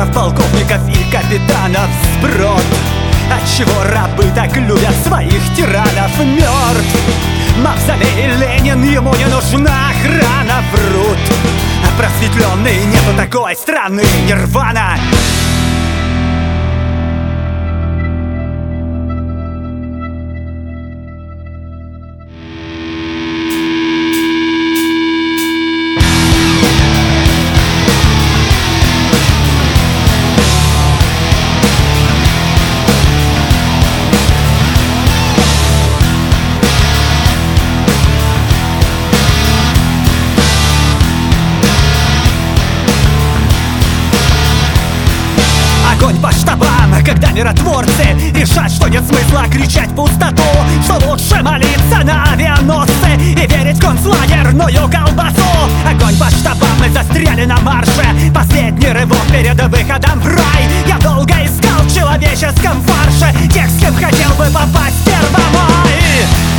майоров, 0.00 0.14
полковников 0.14 0.88
и 0.88 1.10
капитанов 1.10 1.88
сброд. 2.18 2.64
Отчего 3.30 3.84
рабы 3.84 4.24
так 4.34 4.56
любят 4.56 4.94
своих 5.06 5.42
тиранов? 5.54 6.18
Мертв 6.18 6.98
Мавзолей 7.62 8.34
Ленин, 8.36 8.82
ему 8.82 9.14
не 9.14 9.26
нужна 9.26 9.90
охрана. 9.90 10.62
Врут. 10.72 11.18
Просветленный, 11.98 12.84
нету 12.86 13.14
такой 13.16 13.54
страны. 13.54 14.02
Нирвана 14.26 14.96
Огонь 46.00 46.16
по 46.16 46.32
штабам, 46.32 46.94
когда 47.04 47.30
миротворцы 47.30 48.16
Решат, 48.34 48.70
что 48.70 48.88
нет 48.88 49.04
смысла 49.04 49.44
кричать 49.50 49.94
пустоту 49.94 50.42
Что 50.84 50.94
лучше 51.06 51.42
молиться 51.42 51.98
на 52.02 52.24
авианосцы 52.32 53.16
И 53.18 53.46
верить 53.46 53.76
в 53.76 53.80
концлагерную 53.80 54.88
колбасу. 54.88 55.44
Огонь 55.86 56.16
по 56.16 56.30
штабам, 56.30 56.70
мы 56.78 56.88
застряли 56.88 57.44
на 57.44 57.58
марше. 57.60 58.06
Последний 58.34 58.88
рывок 58.88 59.26
перед 59.30 59.60
выходом 59.62 60.20
в 60.20 60.26
рай. 60.26 60.64
Я 60.86 60.96
долго 60.96 61.34
искал 61.44 61.82
в 61.82 61.94
человеческом 61.94 62.82
фарше 62.82 63.36
Тех, 63.52 63.68
с 63.68 63.78
кем 63.78 63.94
хотел 63.94 64.30
бы 64.38 64.46
попасть 64.46 64.96
в 65.00 65.04
Первомай 65.04 66.49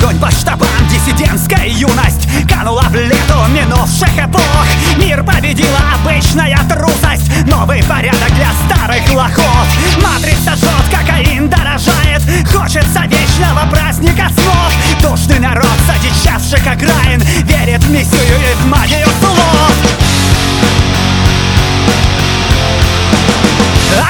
Огонь 0.00 0.18
по 0.18 0.30
штабам, 0.30 0.68
диссидентская 0.88 1.66
юность 1.66 2.26
Канула 2.48 2.86
в 2.88 2.94
лету. 2.94 3.34
Минувших 3.50 4.16
эпох. 4.16 4.66
Мир 4.96 5.22
победила 5.22 5.78
обычная 5.94 6.58
трусость. 6.70 7.30
Новый 7.46 7.82
порядок 7.84 8.34
для 8.34 8.50
старых 8.64 9.12
лохов. 9.12 9.66
Матрица 10.02 10.56
жжет, 10.56 10.86
кокаин 10.90 11.50
дорожает. 11.50 12.22
Хочется 12.50 13.02
вечного 13.06 13.68
праздника 13.70 14.30
снов. 14.32 14.72
Душный 15.02 15.38
народ 15.38 15.66
с 15.86 15.90
одичавших 15.90 16.66
окраин 16.66 17.20
Верит 17.44 17.84
в 17.84 17.90
миссию 17.90 18.38
и 18.38 18.54
в 18.54 18.66
магию 18.68 19.08
слов. 19.20 19.72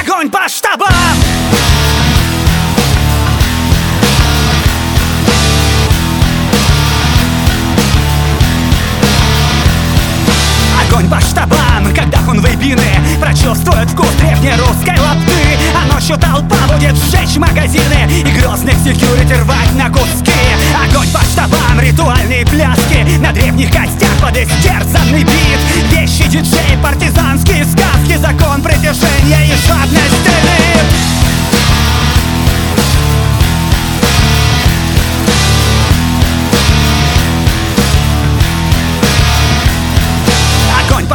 Огонь 0.01 0.30
по 0.30 0.49
штабам! 0.49 0.91
Огонь 11.01 11.11
по 11.11 11.20
штабам, 11.20 11.94
когда 11.94 12.18
хунвейбины 12.18 12.82
Прочувствуют 13.20 13.88
вкус 13.90 14.11
древней 14.18 14.53
русской 14.53 14.98
лапты. 14.98 15.32
А 15.74 15.90
ночью 15.92 16.18
толпа 16.18 16.57
будет 16.68 16.94
сжечь 16.94 17.36
магазины 17.36 18.07
И 18.11 18.38
грозных 18.38 18.74
секьюрити 18.74 19.32
рвать 19.32 19.72
на 19.76 19.88
куски. 19.88 20.30
Огонь 20.74 21.09
по 21.11 21.20
штабам, 21.20 21.80
ритуальные 21.80 22.44
пляски 22.44 23.18
На 23.18 23.32
древних 23.32 23.70
костях 23.70 24.11
под 24.20 24.36
истерзанный 24.36 25.24
бит. 25.24 25.61
Вещи 25.90 26.28
диджей, 26.28 26.76
партизанские 26.82 27.64
сказки 27.64 28.18
Закон 28.18 28.61
притяжения 28.61 29.46
и 29.46 29.66
жадности 29.66 30.30
Огонь 30.30 31.19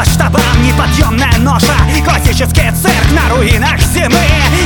штабам, 0.05 0.63
неподъемная 0.63 1.37
ноша 1.39 1.75
Классический 2.03 2.71
цирк 2.71 3.11
на 3.11 3.33
руинах 3.33 3.79
зимы. 3.79 4.19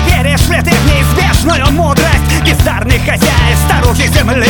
Веришь 0.08 0.42
вплеты 0.42 0.72
в 0.72 0.86
неизбежную 0.86 1.72
мудрость 1.72 2.44
Бездарных 2.46 3.00
хозяев 3.00 3.58
старухи 3.68 4.08
земли? 4.08 4.48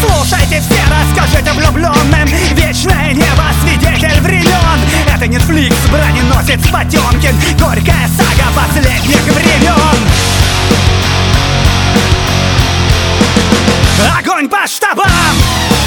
Слушайте 0.00 0.60
все, 0.60 0.80
расскажите 0.88 1.52
влюбленным 1.52 2.28
Вечное 2.52 3.12
небо, 3.12 3.44
свидетель 3.62 4.20
времен. 4.20 4.78
Это 5.14 5.26
Netflix, 5.26 5.74
броненосец 5.90 6.66
Потемкин 6.68 7.34
Горькая 7.58 8.08
сага 8.16 8.50
последних 8.54 9.22
времен. 9.22 9.98
Огонь 14.18 14.48
по 14.48 14.66
штабам! 14.66 15.77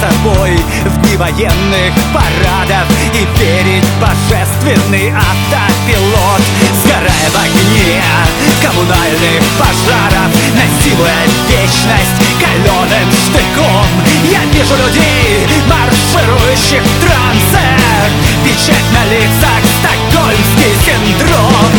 Собой 0.00 0.56
в 0.84 1.02
дни 1.02 1.16
военных 1.16 1.92
парадов 2.14 2.88
И 3.12 3.26
верить 3.38 3.84
божественный 4.00 5.12
автопилот 5.12 6.42
Сгорая 6.82 7.28
в 7.28 7.36
огне 7.36 8.00
коммунальных 8.62 9.42
пожаров 9.58 10.30
Насилуя 10.56 11.22
вечность 11.48 12.20
каленым 12.40 13.08
штыком. 13.12 13.86
Я 14.30 14.44
вижу 14.52 14.74
людей, 14.76 15.46
марширующих 15.68 16.82
в 16.82 17.04
трансе 17.04 17.66
Печать 18.44 18.88
на 18.94 19.04
лицах, 19.04 19.60
стокгольмский 19.76 20.72
синдром. 20.84 21.72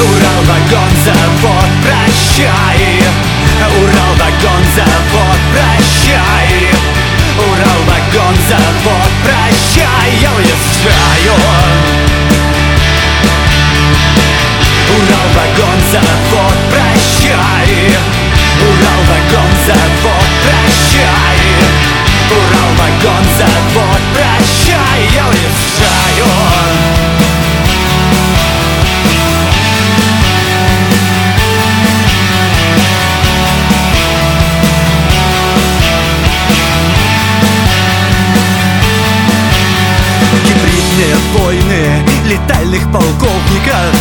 Урал, 0.00 0.42
вагон, 0.50 0.90
завод, 1.04 1.70
прощай. 1.82 3.02
Урал, 3.80 4.12
вагон, 4.18 4.64
завод, 4.74 5.38
прощай 5.52 6.67
прощай 9.38 10.12
Я 10.20 10.30
уезжаю 10.32 11.34
Урал, 14.90 15.28
прощай. 16.70 17.98
Урал, 18.60 19.00
вагон, 19.06 19.50
завод, 19.66 20.28
прощай 20.42 21.37
летальных 42.28 42.82
полковников. 42.92 43.92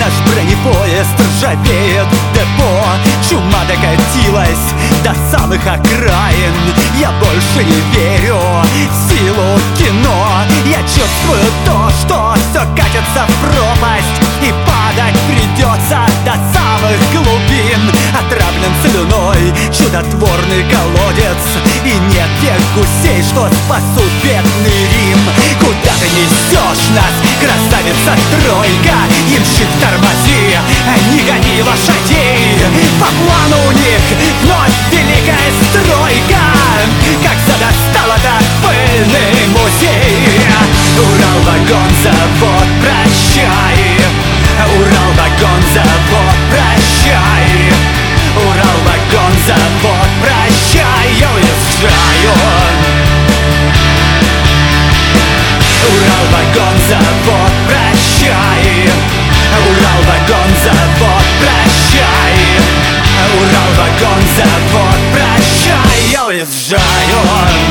Наш 0.00 0.12
бронепоезд 0.26 1.16
ржавеет 1.20 2.06
депо. 2.32 2.84
Чума 3.28 3.60
докатилась 3.66 4.72
до 5.04 5.14
самых 5.30 5.60
окраин. 5.66 6.54
Я 6.98 7.10
больше 7.20 7.64
не 7.64 7.80
верю 7.94 8.38
в 8.72 9.10
силу 9.10 9.58
кино. 9.76 10.44
Я 10.64 10.80
чувствую 10.82 11.44
то, 11.66 11.90
что 12.00 12.34
все 12.50 12.60
катится 12.74 13.26
в 13.26 13.44
пропасть. 13.44 14.18
И 14.42 14.52
падать 14.66 15.18
придется 15.28 16.00
до 16.24 16.32
самых 16.52 16.98
глубин 17.12 17.92
Отравлен 18.18 18.74
слюной. 18.82 19.54
Чудотворный 19.70 20.64
колодец. 20.66 21.42
И 21.84 21.94
нет 22.10 22.30
тех 22.42 22.58
гусей, 22.74 23.22
что 23.22 23.48
спасут 23.64 24.10
бедный 24.22 24.82
Рим. 24.90 25.20
Куда 25.60 25.94
ты 26.00 26.08
несешь 26.18 26.88
нас, 26.98 27.14
красавица 27.38 28.18
тройка? 28.30 28.98
Имщик 29.30 29.70
тормози, 29.80 30.58
не 31.12 31.20
гони 31.22 31.62
лошадей. 31.62 32.58
По 32.98 33.06
плану 33.06 33.56
у 33.68 33.72
них 33.72 34.02
вновь 34.42 34.76
великая 34.90 35.50
стройка. 35.70 36.42
Как 37.22 37.38
задостал 37.46 38.10
это 38.16 38.34
пыльный 38.62 39.46
музей. 39.54 40.42
Урал, 40.98 41.38
вагон, 41.46 41.90
завод, 42.02 42.68
прощай. 42.82 43.78
Урал, 44.76 45.10
вагон, 45.16 45.62
завод, 45.72 46.34
прощай 46.50 47.47
собой 49.48 50.08
Прощай, 50.20 51.08
я 51.18 51.30
уезжаю 51.32 52.32
Урал 55.88 56.26
вагон 56.32 56.76
завод, 56.88 57.52
прощай. 57.66 58.90
Урал 59.68 60.00
вагон 60.02 60.50
завод, 60.62 61.24
прощай. 61.40 62.34
Урал 63.38 63.70
вагон 63.78 64.22
завод, 64.36 64.98
прощай 65.12 66.12
Я 66.12 66.26
уезжаю 66.26 67.67